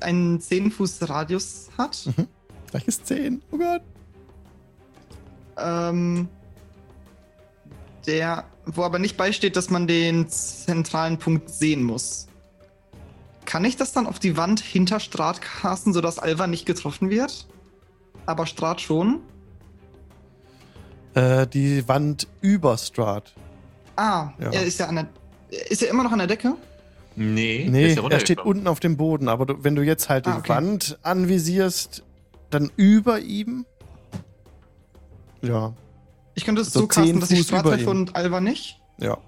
[0.00, 2.08] einen 10 Fuß Radius hat.
[2.70, 3.42] Gleich ist 10.
[3.50, 3.82] Oh Gott.
[5.56, 6.28] Ähm,
[8.06, 12.28] der, wo aber nicht beisteht, dass man den zentralen Punkt sehen muss.
[13.50, 17.48] Kann ich das dann auf die Wand hinter Strat casten, sodass Alva nicht getroffen wird?
[18.24, 19.22] Aber Strat schon?
[21.14, 23.34] Äh, die Wand über Strat.
[23.96, 24.50] Ah, Ja.
[24.52, 25.08] er ist ja an der.
[25.68, 26.54] Ist er immer noch an der Decke?
[27.16, 30.08] Nee, Nee, ist ja er steht unten auf dem Boden, aber du, wenn du jetzt
[30.08, 30.48] halt die Ah, okay.
[30.50, 32.04] Wand anvisierst,
[32.50, 33.66] dann über ihm.
[35.42, 35.72] Ja,
[36.36, 38.78] Ich könnte es So so casten, 10 dass ich Strat treffe und Alva nicht.
[38.98, 39.18] ja.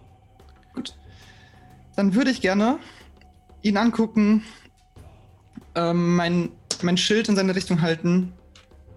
[0.74, 0.96] Gut.
[1.96, 2.78] Dann würde ich gerne
[3.62, 4.44] ihn angucken,
[5.74, 6.50] ähm, mein,
[6.82, 8.32] mein Schild in seine Richtung halten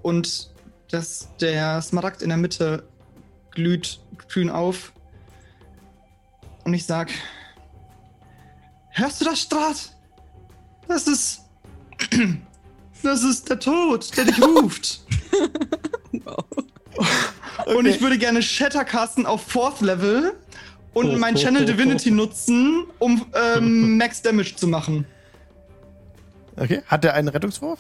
[0.02, 0.52] und
[0.92, 2.88] dass der Smaragd in der Mitte
[3.52, 4.94] glüht grün auf.
[6.64, 7.12] Und ich sag:
[8.90, 9.96] Hörst du das, Strat?
[10.88, 11.42] Das ist.
[13.04, 15.06] Das ist der Tod, der dich ruft.
[17.66, 20.34] Und ich würde gerne Shatter casten auf Fourth Level
[20.96, 25.06] und mein Channel Divinity nutzen, um ähm, Max Damage zu machen.
[26.56, 27.80] Okay, hat er einen Rettungswurf?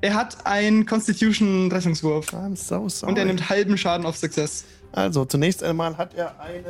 [0.00, 3.12] Er hat einen Constitution Rettungswurf I'm so sorry.
[3.12, 4.64] und er nimmt halben Schaden auf Success.
[4.92, 6.62] Also, zunächst einmal hat er eine.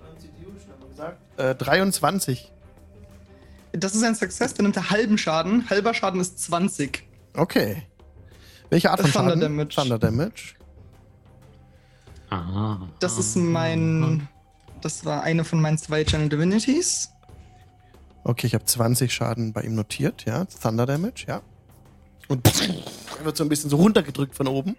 [0.00, 1.18] Constitution, haben wir gesagt.
[1.38, 2.50] Äh, 23.
[3.72, 5.68] Das ist ein Success, dann nimmt er halben Schaden.
[5.68, 7.02] Halber Schaden ist 20.
[7.36, 7.82] Okay.
[8.70, 9.40] Welche Art von Thunder Schaden?
[9.40, 9.74] Damage.
[9.74, 10.54] Thunder Damage.
[12.34, 12.88] Ah.
[13.00, 14.28] Das ist mein.
[14.80, 17.10] Das war eine von meinen zwei Channel Divinities.
[18.24, 20.44] Okay, ich habe 20 Schaden bei ihm notiert, ja.
[20.46, 21.42] Thunder Damage, ja.
[22.28, 22.46] Und
[23.18, 24.76] er wird so ein bisschen so runtergedrückt von oben.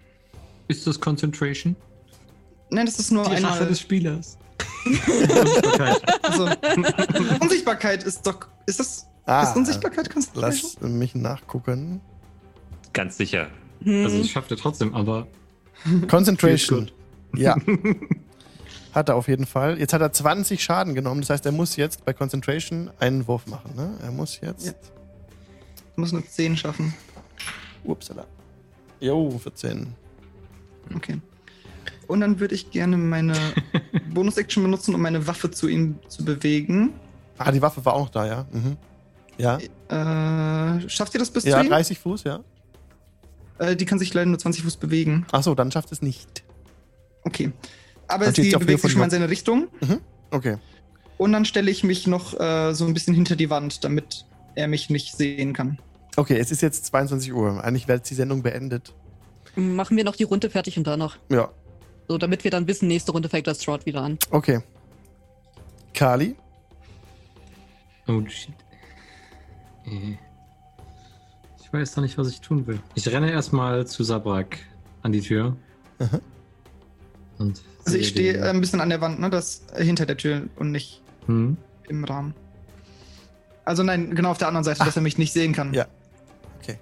[0.68, 1.76] Ist das Concentration?
[2.70, 3.66] Nein, das ist nur Die Rache einmal.
[3.66, 4.38] des Spielers.
[4.84, 6.02] Unsichtbarkeit.
[6.22, 6.48] Also,
[7.40, 8.40] Unsichtbarkeit ist doch.
[8.66, 9.06] Ist das.
[9.24, 10.72] Ah, ist Unsichtbarkeit Concentration?
[10.80, 12.00] Lass mich nachgucken.
[12.92, 13.48] Ganz sicher.
[13.82, 14.04] Hm.
[14.04, 15.26] Also es schafft er trotzdem, aber
[16.08, 16.90] Concentration.
[17.34, 17.56] Ja.
[18.92, 19.78] hat er auf jeden Fall.
[19.78, 21.20] Jetzt hat er 20 Schaden genommen.
[21.20, 23.72] Das heißt, er muss jetzt bei Concentration einen Wurf machen.
[23.76, 23.94] Ne?
[24.02, 24.66] Er muss jetzt.
[24.66, 24.72] Ja.
[25.96, 26.94] Muss nur 10 schaffen.
[27.84, 28.26] Upsala.
[29.00, 29.94] Jo, 14.
[30.94, 31.20] Okay.
[32.06, 33.34] Und dann würde ich gerne meine
[34.14, 36.92] Bonus-Action benutzen, um meine Waffe zu ihm zu bewegen.
[37.38, 38.46] Ah, die Waffe war auch noch da, ja.
[38.52, 38.76] Mhm.
[39.38, 39.58] Ja.
[39.58, 41.70] Äh, schafft ihr das bis Ja, zu ihm?
[41.70, 42.40] 30 Fuß, ja.
[43.58, 45.26] Äh, die kann sich leider nur 20 Fuß bewegen.
[45.32, 46.44] Achso, dann schafft es nicht.
[47.26, 47.52] Okay.
[48.06, 49.66] Aber sie bewegt sich schon mal in seine Richtung.
[50.30, 50.58] Okay.
[51.18, 54.24] Und dann stelle ich mich noch äh, so ein bisschen hinter die Wand, damit
[54.54, 55.78] er mich nicht sehen kann.
[56.16, 57.62] Okay, es ist jetzt 22 Uhr.
[57.62, 58.94] Eigentlich wäre jetzt die Sendung beendet.
[59.56, 61.18] Machen wir noch die Runde fertig und danach.
[61.30, 61.50] Ja.
[62.08, 64.18] So, damit wir dann wissen, nächste Runde fängt das Strahd wieder an.
[64.30, 64.60] Okay.
[65.94, 66.36] Kali?
[68.06, 68.54] Oh shit.
[69.86, 70.16] Äh.
[71.62, 72.78] Ich weiß noch nicht, was ich tun will.
[72.94, 74.58] Ich renne erstmal zu Sabrak
[75.02, 75.56] an die Tür.
[75.98, 76.20] Aha.
[77.38, 79.30] Und Also ich stehe äh, ein bisschen an der Wand, ne?
[79.30, 81.56] Das äh, hinter der Tür und nicht Hm?
[81.88, 82.34] im Rahmen.
[83.64, 85.74] Also nein, genau auf der anderen Seite, dass er mich nicht sehen kann.
[85.74, 85.86] Ja.
[86.60, 86.78] Okay.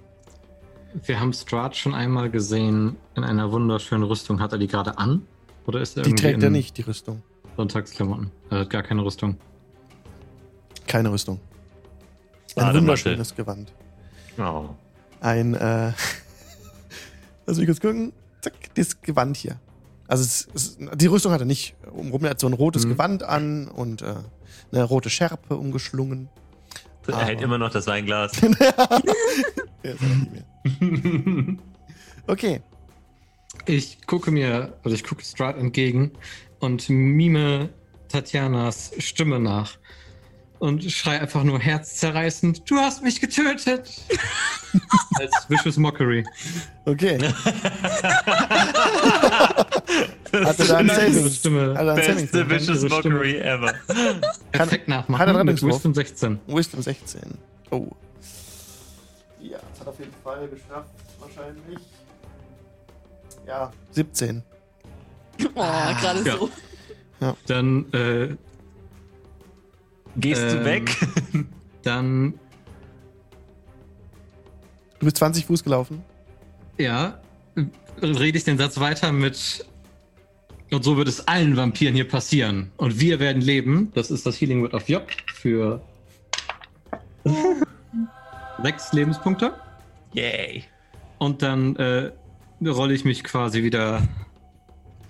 [1.06, 4.40] Wir haben Strahd schon einmal gesehen in einer wunderschönen Rüstung.
[4.40, 5.26] Hat er die gerade an?
[5.66, 7.22] Oder ist er Die irgendwie trägt er nicht, die Rüstung.
[7.56, 8.30] Sonntagsklamotten?
[8.50, 9.36] Er hat gar keine Rüstung.
[10.86, 11.36] Keine Rüstung.
[11.36, 12.80] Ein Badematte.
[12.80, 13.72] wunderschönes Gewand.
[14.38, 14.68] Oh.
[15.20, 15.92] Ein, äh.
[17.46, 18.12] Lass mich kurz gucken.
[18.42, 19.56] Zack, das Gewand hier.
[20.14, 22.22] Also, es, es, die Rüstung hat er nicht umrum.
[22.22, 22.90] Er hat so ein rotes Mhm.
[22.90, 24.14] Gewand an und äh,
[24.70, 26.28] eine rote Schärpe umgeschlungen.
[27.08, 28.30] Er hält immer noch das Weinglas.
[32.26, 32.62] Okay.
[33.66, 36.12] Ich gucke mir, also ich gucke Strahd entgegen
[36.60, 37.70] und mime
[38.08, 39.76] Tatjanas Stimme nach.
[40.64, 44.00] Und schrei einfach nur herzzerreißend, du hast mich getötet!
[45.20, 46.24] Als Vicious Mockery.
[46.86, 47.18] Okay.
[50.32, 51.28] Hat er da einen Saving?
[51.28, 51.74] Stimme.
[51.76, 52.48] Hat einen Saving?
[52.48, 52.80] Beste throw?
[52.80, 52.90] Vicious.
[53.04, 53.74] Mockery ever.
[54.52, 55.28] Perfekt nachmachen.
[55.28, 55.62] hat er mit?
[55.62, 56.40] Wisdom 16.
[56.46, 57.20] Wisdom 16.
[57.70, 57.88] Oh.
[59.42, 60.88] Ja, das hat auf jeden Fall geschafft,
[61.20, 61.78] wahrscheinlich.
[63.46, 64.42] Ja, 17.
[65.42, 66.38] Oh, gerade Ja.
[66.38, 66.48] so.
[67.48, 68.34] Dann, äh,
[70.16, 70.96] Gehst du Ähm, weg?
[71.82, 72.34] dann,
[75.00, 76.02] Du bist 20 Fuß gelaufen.
[76.78, 77.20] ja,
[78.02, 79.66] rede ich den Satz weiter mit.
[80.72, 82.72] Und so wird es allen Vampiren hier passieren.
[82.78, 83.92] Und wir werden leben.
[83.94, 85.80] Das ist das Healing Word of Job für
[88.62, 89.54] sechs Lebenspunkte.
[90.14, 90.64] Yay.
[91.18, 92.10] Und dann äh,
[92.66, 94.02] rolle ich mich quasi wieder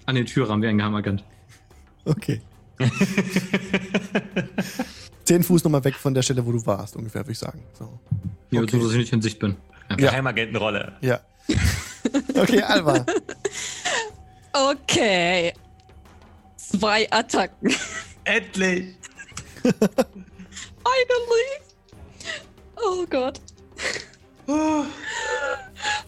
[0.06, 1.24] an den Türrahmen wie ein Geheimagent.
[2.04, 2.40] Okay.
[5.24, 7.62] Zehn Fuß nochmal weg von der Stelle, wo du warst, ungefähr, würde ich sagen.
[7.78, 7.98] So.
[8.50, 8.78] Ja, Okay.
[8.78, 9.56] so dass ich nicht in Sicht bin.
[9.90, 9.96] Ja.
[9.96, 10.92] Geheimagentenrolle.
[11.00, 11.20] Ja.
[12.36, 13.06] Okay, Alva.
[14.52, 15.54] Okay.
[16.56, 17.74] Zwei Attacken.
[18.24, 18.94] Endlich!
[19.62, 19.80] Finally.
[22.76, 23.40] Oh Gott.
[24.46, 24.84] Oh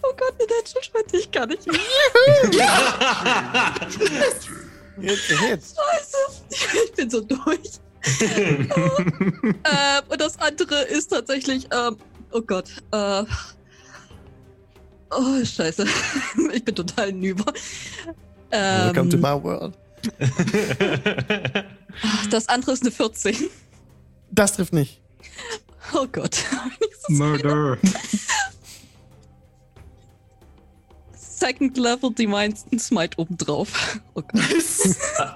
[0.02, 1.66] Gott, den Natural 20 ich kann nicht.
[5.00, 5.76] Jetzt, jetzt.
[5.76, 6.16] Scheiße.
[6.86, 7.80] Ich bin so durch.
[8.20, 8.68] ähm,
[10.08, 11.96] und das andere ist tatsächlich, ähm,
[12.30, 13.24] oh Gott, äh,
[15.10, 15.84] oh Scheiße,
[16.52, 17.52] ich bin total nüber.
[18.50, 19.74] Welcome to Ähm, my world.
[22.30, 23.50] das andere ist eine 14.
[24.30, 25.00] Das trifft nicht.
[25.92, 26.44] Oh Gott.
[27.08, 27.76] Murder.
[31.38, 34.00] Second Level Divine Smite obendrauf.
[34.14, 34.22] Oh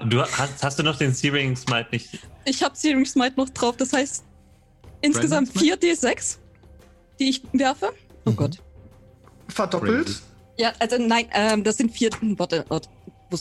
[0.06, 2.18] du hast, hast du noch den Searing Smite nicht?
[2.46, 4.24] Ich habe Searing Smite noch drauf, das heißt
[5.02, 5.76] insgesamt Smite?
[5.76, 6.36] 4d6,
[7.18, 7.90] die ich werfe.
[8.24, 8.36] Oh Mhm.
[8.36, 8.58] Gott.
[9.48, 10.22] Verdoppelt?
[10.56, 12.10] Ja, also nein, ähm, das sind vier.
[12.36, 12.88] Warte, warte.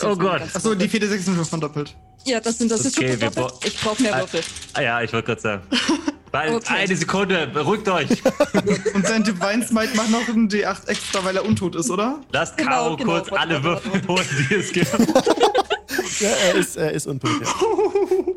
[0.03, 0.41] Oh Gott.
[0.53, 1.95] Achso, die 4 6 sind schon verdoppelt.
[2.25, 3.65] Ja, das sind das ist Okay, schon wir verdoppelt.
[3.73, 4.19] Ich brauche mehr Ah.
[4.19, 4.41] Würfel.
[4.73, 5.63] Ah ja, ich wollte gerade sagen.
[6.31, 6.73] Bald, Okay.
[6.73, 8.09] Eine Sekunde, beruhigt euch.
[8.93, 12.21] Und sein Divine Smite macht noch einen D8 extra, weil er untot ist, oder?
[12.31, 14.91] Lasst Genau, Caro genau, kurz alle Würfel holen, die es gibt.
[16.19, 17.31] Ja, er ist, er ist untot.
[17.41, 17.47] Ja.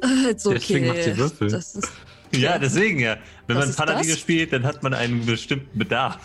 [0.03, 0.55] Äh, okay.
[0.55, 1.49] Deswegen macht sie Würfel.
[1.49, 1.89] Das ist,
[2.35, 3.17] ja, deswegen ja.
[3.47, 6.19] Wenn Was man Paladine spielt, dann hat man einen bestimmten Bedarf.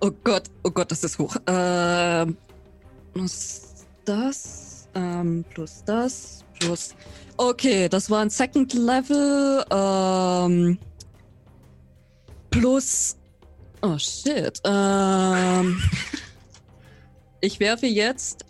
[0.00, 1.36] oh Gott, oh Gott, das ist hoch.
[1.46, 2.36] Ähm,
[3.14, 3.62] plus
[4.04, 6.94] das, ähm, plus das, plus.
[7.40, 9.64] Okay, das war ein Second Level.
[9.70, 10.78] Ähm,
[12.50, 13.16] plus.
[13.80, 14.60] Oh shit.
[14.64, 15.80] Ähm,
[17.40, 18.44] ich werfe jetzt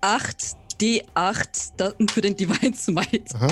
[0.00, 3.34] 8 D8 da- für den Divine Smite.
[3.36, 3.48] Aha.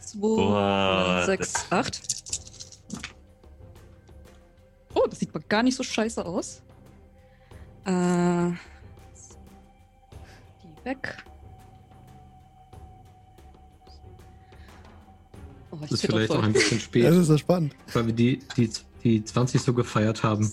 [0.00, 2.00] 2, Boah, 6, 8.
[4.94, 6.62] Oh, das sieht mal gar nicht so scheiße aus.
[7.84, 8.52] Äh,
[10.62, 11.16] die weg.
[15.80, 17.74] Oh, ich Das ist vielleicht auch ein bisschen Das spät, ist so spannend.
[17.92, 18.70] weil wir die, die,
[19.02, 20.52] die 20 so gefeiert haben.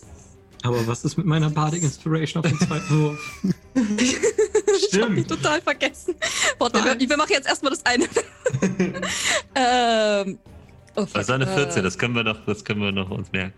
[0.64, 3.44] Aber was ist mit meiner Bardic Inspiration auf den zweiten Wurf?
[4.74, 5.28] Ich Stimmt.
[5.28, 6.16] total vergessen.
[6.58, 8.06] Warte, wir, wir machen jetzt erstmal das eine.
[9.56, 10.40] ähm,
[10.96, 13.10] oh, fuck, Das war eine 14, äh, das können wir noch, das können wir noch
[13.10, 13.54] uns merken.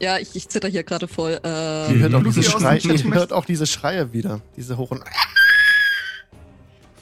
[0.00, 1.32] Ja, ich, ich zitter hier gerade voll.
[1.32, 4.12] Ihr Ähm, hört, auch Lucy diese aus dem Schrei, Chat ihr hört auch diese Schreie
[4.12, 4.40] wieder.
[4.56, 5.02] Diese hohen.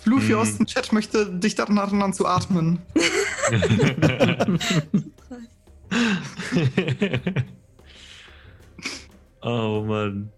[0.03, 0.39] Fluffy Hm.
[0.39, 2.81] aus dem Chat möchte dich daran erinnern zu atmen.
[9.43, 10.31] oh Mann.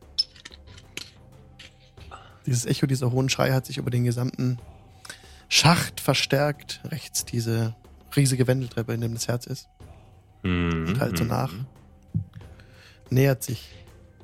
[2.47, 4.59] Dieses Echo dieser hohen Schrei hat sich über den gesamten
[5.49, 6.81] Schacht verstärkt.
[6.84, 7.75] Rechts diese
[8.17, 9.68] riesige Wendeltreppe, in dem das Herz ist.
[10.43, 10.86] Mhm.
[10.89, 11.52] Und halt so nach.
[13.10, 13.70] Nähert sich.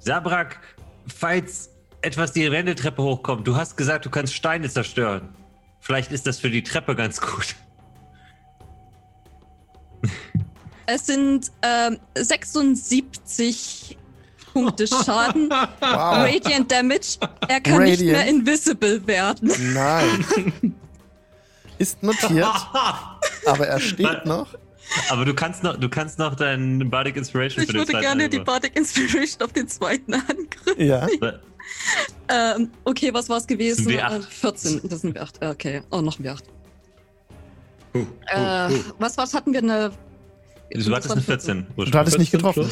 [0.00, 0.58] Sabrak,
[1.06, 1.70] falls
[2.02, 5.28] etwas die Wendeltreppe hochkommt, du hast gesagt, du kannst Steine zerstören.
[5.80, 7.54] Vielleicht ist das für die Treppe ganz gut.
[10.92, 13.96] Es sind ähm, 76
[14.52, 15.48] Punkte Schaden.
[15.48, 15.68] Wow.
[15.80, 17.18] Radiant Damage.
[17.46, 18.18] Er kann nicht Radiant.
[18.18, 19.52] mehr invisible werden.
[19.72, 20.74] Nein.
[21.78, 22.44] Ist notiert,
[23.46, 24.48] aber er steht noch.
[25.10, 28.04] Aber du kannst noch, du kannst noch deinen Bardic Inspiration Ich für den würde zweiten
[28.04, 28.46] gerne die Angriff.
[28.46, 30.76] Bardic Inspiration auf den zweiten Angriff.
[30.76, 31.06] Ja.
[32.32, 33.84] Ähm, okay, was war es gewesen?
[33.88, 34.18] Das sind W8.
[34.18, 34.80] Äh, 14.
[34.88, 35.50] Das sind W8.
[35.50, 35.82] Okay.
[35.90, 36.42] Oh, noch ein W8.
[37.92, 38.80] Uh, uh, Äh, uh.
[39.00, 39.58] was, was hatten wir?
[39.60, 39.90] Eine,
[40.72, 41.66] Du hattest eine 14.
[41.76, 42.70] Du hattest nicht getroffen.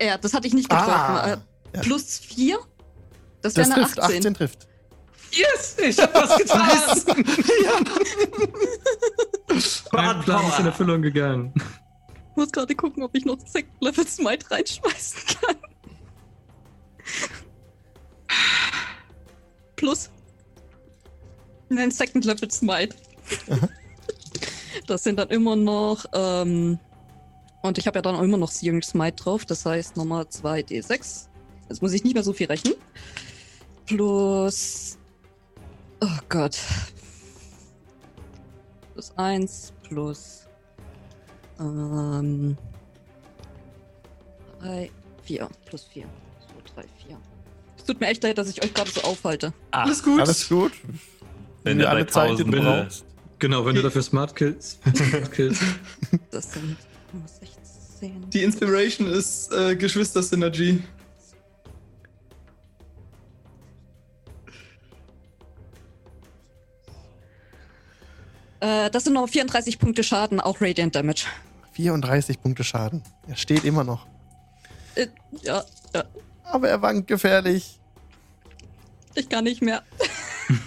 [0.00, 0.90] Ja, das hatte ich nicht getroffen.
[0.90, 1.32] Ah.
[1.34, 1.36] Äh,
[1.76, 1.80] Ja.
[1.82, 2.58] Plus 4?
[3.40, 4.16] Das Das wäre eine trifft, 18.
[4.18, 4.68] 18 trifft.
[5.30, 6.68] Yes, ich hab was getan.
[9.92, 11.52] Mein Plan ist in Erfüllung gegangen.
[12.30, 15.56] Ich muss gerade gucken, ob ich noch Second Level Smite reinschmeißen kann.
[19.76, 20.10] Plus.
[21.68, 22.96] Nein, Second Level Smite.
[24.86, 26.04] Das sind dann immer noch.
[26.12, 26.78] Ähm,
[27.62, 29.44] und ich habe ja dann auch immer noch Searing Smite drauf.
[29.44, 31.28] Das heißt nochmal 2d6.
[31.68, 32.74] Jetzt muss ich nicht mehr so viel rechnen.
[33.86, 34.98] plus.
[36.00, 36.58] Oh Gott.
[38.92, 40.48] Plus 1 plus.
[41.60, 42.56] Ähm.
[44.60, 44.90] 3,
[45.22, 45.48] 4.
[45.64, 46.06] Plus 4.
[47.82, 47.94] So, 3, 4.
[47.94, 49.52] Es tut mir echt leid, dass ich euch gerade so aufhalte.
[49.70, 50.20] Ah, Alles gut.
[50.20, 50.72] Alles gut.
[51.64, 53.04] Wenn du alle Zeit, die du brauchst.
[53.38, 54.78] Genau, wenn du dafür Smart Kills.
[54.94, 55.58] Smart Kills.
[56.30, 56.76] Das sind
[57.12, 58.30] nur 16.
[58.30, 60.82] Die Inspiration ist äh, Geschwister-Synergy.
[68.60, 71.26] Äh, das sind noch 34 Punkte Schaden, auch Radiant Damage.
[71.72, 73.02] 34 Punkte Schaden.
[73.26, 74.06] Er steht immer noch.
[74.94, 75.08] Äh,
[75.42, 76.04] ja, ja,
[76.52, 77.80] Aber er wankt gefährlich.
[79.14, 79.82] ich kann nicht mehr.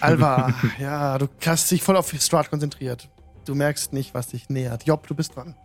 [0.00, 3.08] Alva, ja, du hast dich voll auf Strat konzentriert.
[3.44, 4.86] Du merkst nicht, was dich nähert.
[4.86, 5.56] Job, du bist dran.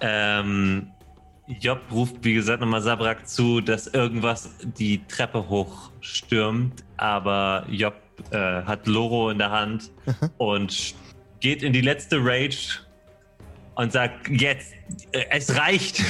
[0.00, 0.92] Ähm,
[1.46, 7.94] Job ruft, wie gesagt, nochmal Sabrak zu, dass irgendwas die Treppe hochstürmt, aber Job
[8.30, 9.90] äh, hat Loro in der Hand
[10.36, 10.94] und
[11.40, 12.80] geht in die letzte Rage
[13.74, 14.74] und sagt, jetzt,
[15.12, 16.02] äh, es reicht.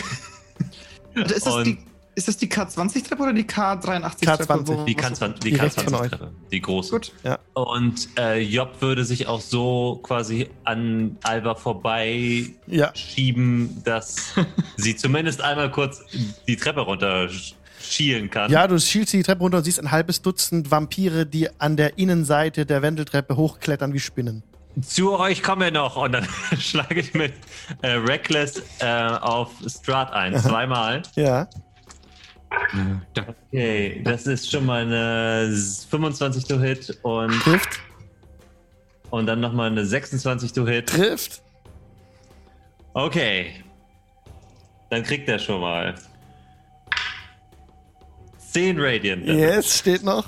[1.14, 1.78] Also ist, das Und- die,
[2.14, 4.52] ist das die K20-Treppe oder die K83-Treppe?
[4.52, 4.84] K20.
[4.84, 5.56] Die K20, die.
[5.58, 6.90] K20-Treppe, die große.
[6.90, 7.12] Gut.
[7.54, 14.34] Und äh, Job würde sich auch so quasi an Alba vorbei Ja, schieben, dass
[14.76, 16.02] sie zumindest einmal kurz
[16.46, 18.50] die Treppe runter sch- schielen kann.
[18.50, 21.98] ja, du schielst die Treppe runter und siehst ein halbes Dutzend Vampire, die an der
[21.98, 24.42] Innenseite der Wendeltreppe hochklettern wie Spinnen.
[24.80, 26.26] Zu euch kommen wir noch und dann
[26.58, 27.34] schlage ich mit
[27.82, 30.36] äh, Reckless äh, auf Strat ein.
[30.38, 31.02] Zweimal.
[31.16, 31.48] Ja.
[33.50, 35.54] Okay, das ist schon mal eine
[35.88, 37.80] 25 to Hit und, trifft,
[39.08, 40.88] und dann nochmal eine 26 to Hit.
[40.90, 41.42] trifft.
[42.92, 43.64] Okay.
[44.90, 45.94] Dann kriegt er schon mal
[48.52, 49.26] 10 Radiant.
[49.26, 49.40] Damage.
[49.40, 50.26] Yes, steht noch.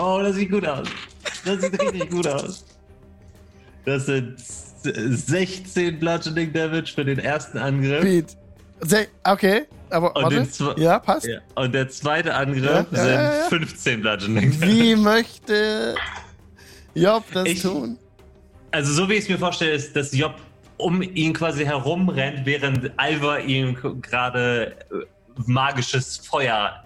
[0.00, 0.88] Oh, das sieht gut aus.
[1.44, 2.64] Das sieht richtig gut aus.
[3.84, 8.02] Das sind 16 Bludgeoning Damage für den ersten Angriff.
[8.02, 8.36] Beat.
[9.24, 10.22] Okay, aber Und
[10.58, 10.80] warte.
[10.80, 11.26] Ja, passt.
[11.26, 11.38] Ja.
[11.54, 13.48] Und der zweite Angriff Ja, ja, sind ja, ja.
[13.48, 14.72] 15 Bludgeoning Damage.
[14.72, 15.94] Wie möchte
[16.94, 17.98] Job das Ich- tun?
[18.72, 20.34] Also so wie ich es mir vorstelle, ist, dass Job
[20.76, 25.04] um ihn quasi herumrennt, während Alva ihm gerade äh,
[25.46, 26.84] magisches Feuer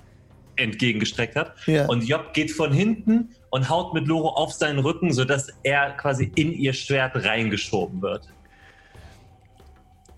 [0.57, 1.55] entgegengestreckt hat.
[1.67, 1.87] Ja.
[1.87, 6.31] Und Job geht von hinten und haut mit Loro auf seinen Rücken, sodass er quasi
[6.35, 8.29] in ihr Schwert reingeschoben wird.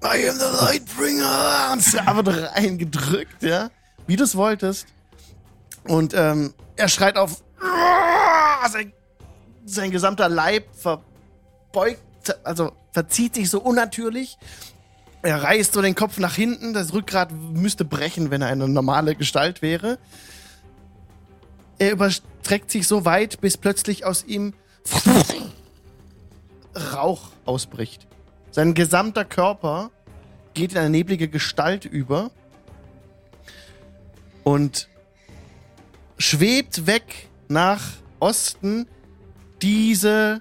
[0.04, 1.70] I am the Lightbringer!
[1.72, 3.70] Und es wird reingedrückt, ja.
[4.06, 4.86] Wie du es wolltest.
[5.84, 7.42] Und ähm, er schreit auf.
[8.68, 8.92] Sein,
[9.64, 12.00] sein gesamter Leib verbeugt,
[12.42, 14.38] also verzieht sich so unnatürlich.
[15.26, 16.72] Er reißt so den Kopf nach hinten.
[16.72, 19.98] Das Rückgrat müsste brechen, wenn er eine normale Gestalt wäre.
[21.80, 24.54] Er überstreckt sich so weit, bis plötzlich aus ihm
[26.92, 28.06] Rauch ausbricht.
[28.52, 29.90] Sein gesamter Körper
[30.54, 32.30] geht in eine neblige Gestalt über
[34.44, 34.88] und
[36.18, 37.82] schwebt weg nach
[38.20, 38.86] Osten
[39.60, 40.40] diese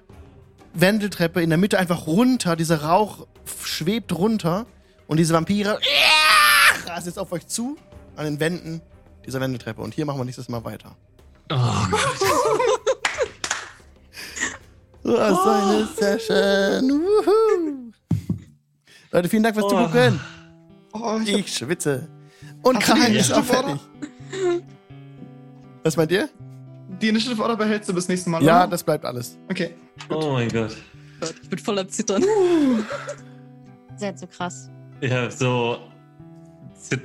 [0.75, 2.55] Wendeltreppe in der Mitte einfach runter.
[2.55, 3.25] Dieser Rauch
[3.63, 4.67] schwebt runter
[5.07, 5.79] und diese Vampire
[6.87, 7.77] rasen jetzt auf euch zu
[8.15, 8.81] an den Wänden
[9.25, 9.81] dieser Wendeltreppe.
[9.81, 10.95] Und hier machen wir nächstes Mal weiter.
[11.51, 11.55] Oh
[11.91, 12.01] Gott.
[15.03, 16.89] Was für eine Session.
[16.91, 17.91] Wuhu.
[19.11, 19.69] Leute, vielen Dank fürs Oh.
[19.69, 20.19] Zugucken.
[20.93, 22.07] Oh, ich Ich schwitze.
[22.63, 24.63] Und Karin ist auch Initiative fertig.
[25.83, 26.29] Was meint ihr?
[27.01, 28.71] die Initiative Order behältst du bis nächstes Mal, Ja, oder?
[28.71, 29.37] das bleibt alles.
[29.49, 29.75] Okay.
[30.09, 30.75] oh mein Gott.
[31.43, 32.23] Ich bin voll am Zittern.
[33.97, 34.69] Sehr zu krass.
[35.01, 35.79] Ich habe so.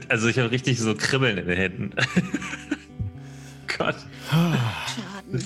[0.08, 1.90] Also ich habe richtig so Kribbeln in den Händen.
[3.78, 3.96] Gott.
[4.30, 5.44] Schaden.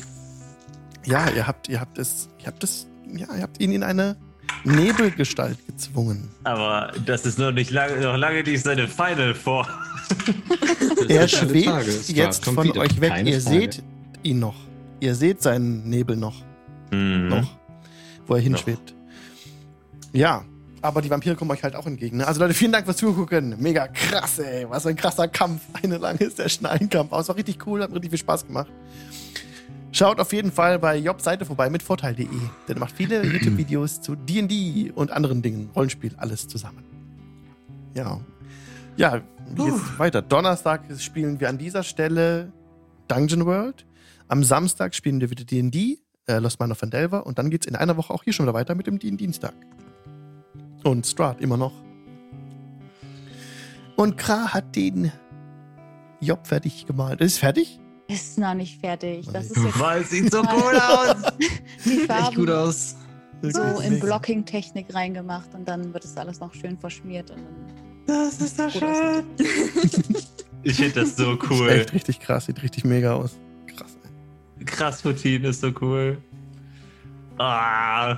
[1.05, 4.17] Ja, ihr habt, ihr habt es, ihr habt es, ja, ihr habt ihn in eine
[4.65, 6.31] Nebelgestalt gezwungen.
[6.45, 9.67] Aber das ist noch nicht lange, noch lange nicht seine Final Form.
[11.09, 12.81] Er schwebt jetzt kommt von wieder.
[12.81, 13.11] euch weg.
[13.11, 13.59] Keine ihr Frage.
[13.61, 13.83] seht
[14.23, 14.57] ihn noch.
[15.01, 16.43] Ihr seht seinen Nebel noch,
[16.91, 17.29] Mhm.
[17.29, 17.57] noch,
[18.27, 18.95] wo er hinschwebt.
[20.13, 20.45] Ja,
[20.85, 22.19] aber die Vampire kommen euch halt auch entgegen.
[22.19, 22.27] Ne?
[22.27, 23.57] Also Leute, vielen Dank fürs Zugucken.
[23.59, 24.69] Mega krass, ey.
[24.69, 25.63] Was ein krasser Kampf.
[25.83, 27.11] Eine lange ist der Schneidenkampf.
[27.11, 28.71] Aber es war richtig cool, hat richtig viel Spaß gemacht.
[29.93, 32.27] Schaut auf jeden Fall bei Jobs Seite vorbei mit Vorteil.de.
[32.27, 35.71] Denn er macht viele YouTube-Videos zu D&D und anderen Dingen.
[35.75, 36.85] Rollenspiel, alles zusammen.
[37.95, 38.21] Ja.
[38.97, 39.23] Ja,
[39.55, 40.21] wie geht's weiter?
[40.21, 42.53] Donnerstag spielen wir an dieser Stelle
[43.09, 43.87] Dungeon World.
[44.29, 47.25] Am Samstag spielen wir wieder D&D, äh, Lost Mine of Vandelver.
[47.25, 49.55] Und dann geht's in einer Woche auch hier schon wieder weiter mit dem D&D-Dienstag.
[50.85, 51.73] Und Strat immer noch
[53.97, 55.11] Und Kra hat den
[56.21, 57.21] Job fertig gemalt.
[57.21, 57.81] Ist fertig?
[58.09, 59.27] Ist noch nicht fertig.
[59.33, 61.17] Das ist Weil- jetzt Weil es sieht so cool aus.
[61.85, 62.97] die Echt gut Farben aus.
[63.43, 67.31] so in Blocking-Technik reingemacht und dann wird es alles noch schön verschmiert.
[67.31, 67.39] Und
[68.07, 69.25] dann Das ist so aussieht.
[70.67, 71.69] Ich finde das so cool.
[71.69, 73.37] echt richtig krass, sieht richtig mega aus.
[73.67, 73.97] Krass.
[74.65, 76.17] Krass, Putin ist so cool.
[77.37, 78.17] Ah.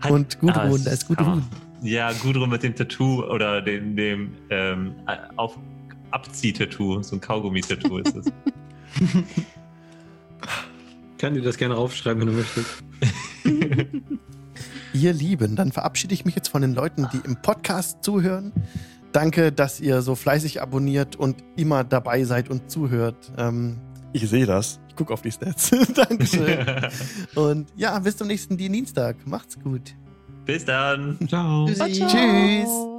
[0.00, 1.16] Hat- Und Gudrun, es da ist Hammer.
[1.36, 1.44] Gudrun.
[1.82, 4.94] Ja, Gudrun mit dem Tattoo oder dem, dem ähm,
[5.36, 5.56] auf
[6.10, 7.02] Abzieh-Tattoo.
[7.02, 8.26] So ein Kaugummi-Tattoo ist es.
[11.18, 12.82] Kann dir das gerne aufschreiben, wenn du möchtest.
[14.94, 18.52] Ihr Lieben, dann verabschiede ich mich jetzt von den Leuten, die im Podcast zuhören.
[19.12, 23.32] Danke, dass ihr so fleißig abonniert und immer dabei seid und zuhört.
[23.36, 23.78] Ähm,
[24.12, 24.80] ich sehe das.
[24.88, 25.70] Ich gucke auf die Stats.
[25.94, 26.66] Dankeschön.
[27.34, 29.26] Und ja, bis zum nächsten Dienstag.
[29.26, 29.94] Macht's gut.
[30.48, 31.18] Bis dann.
[31.28, 31.66] Ciao.
[31.66, 31.92] Tschüssi.
[31.92, 32.08] Ciao.
[32.08, 32.97] Tschüss.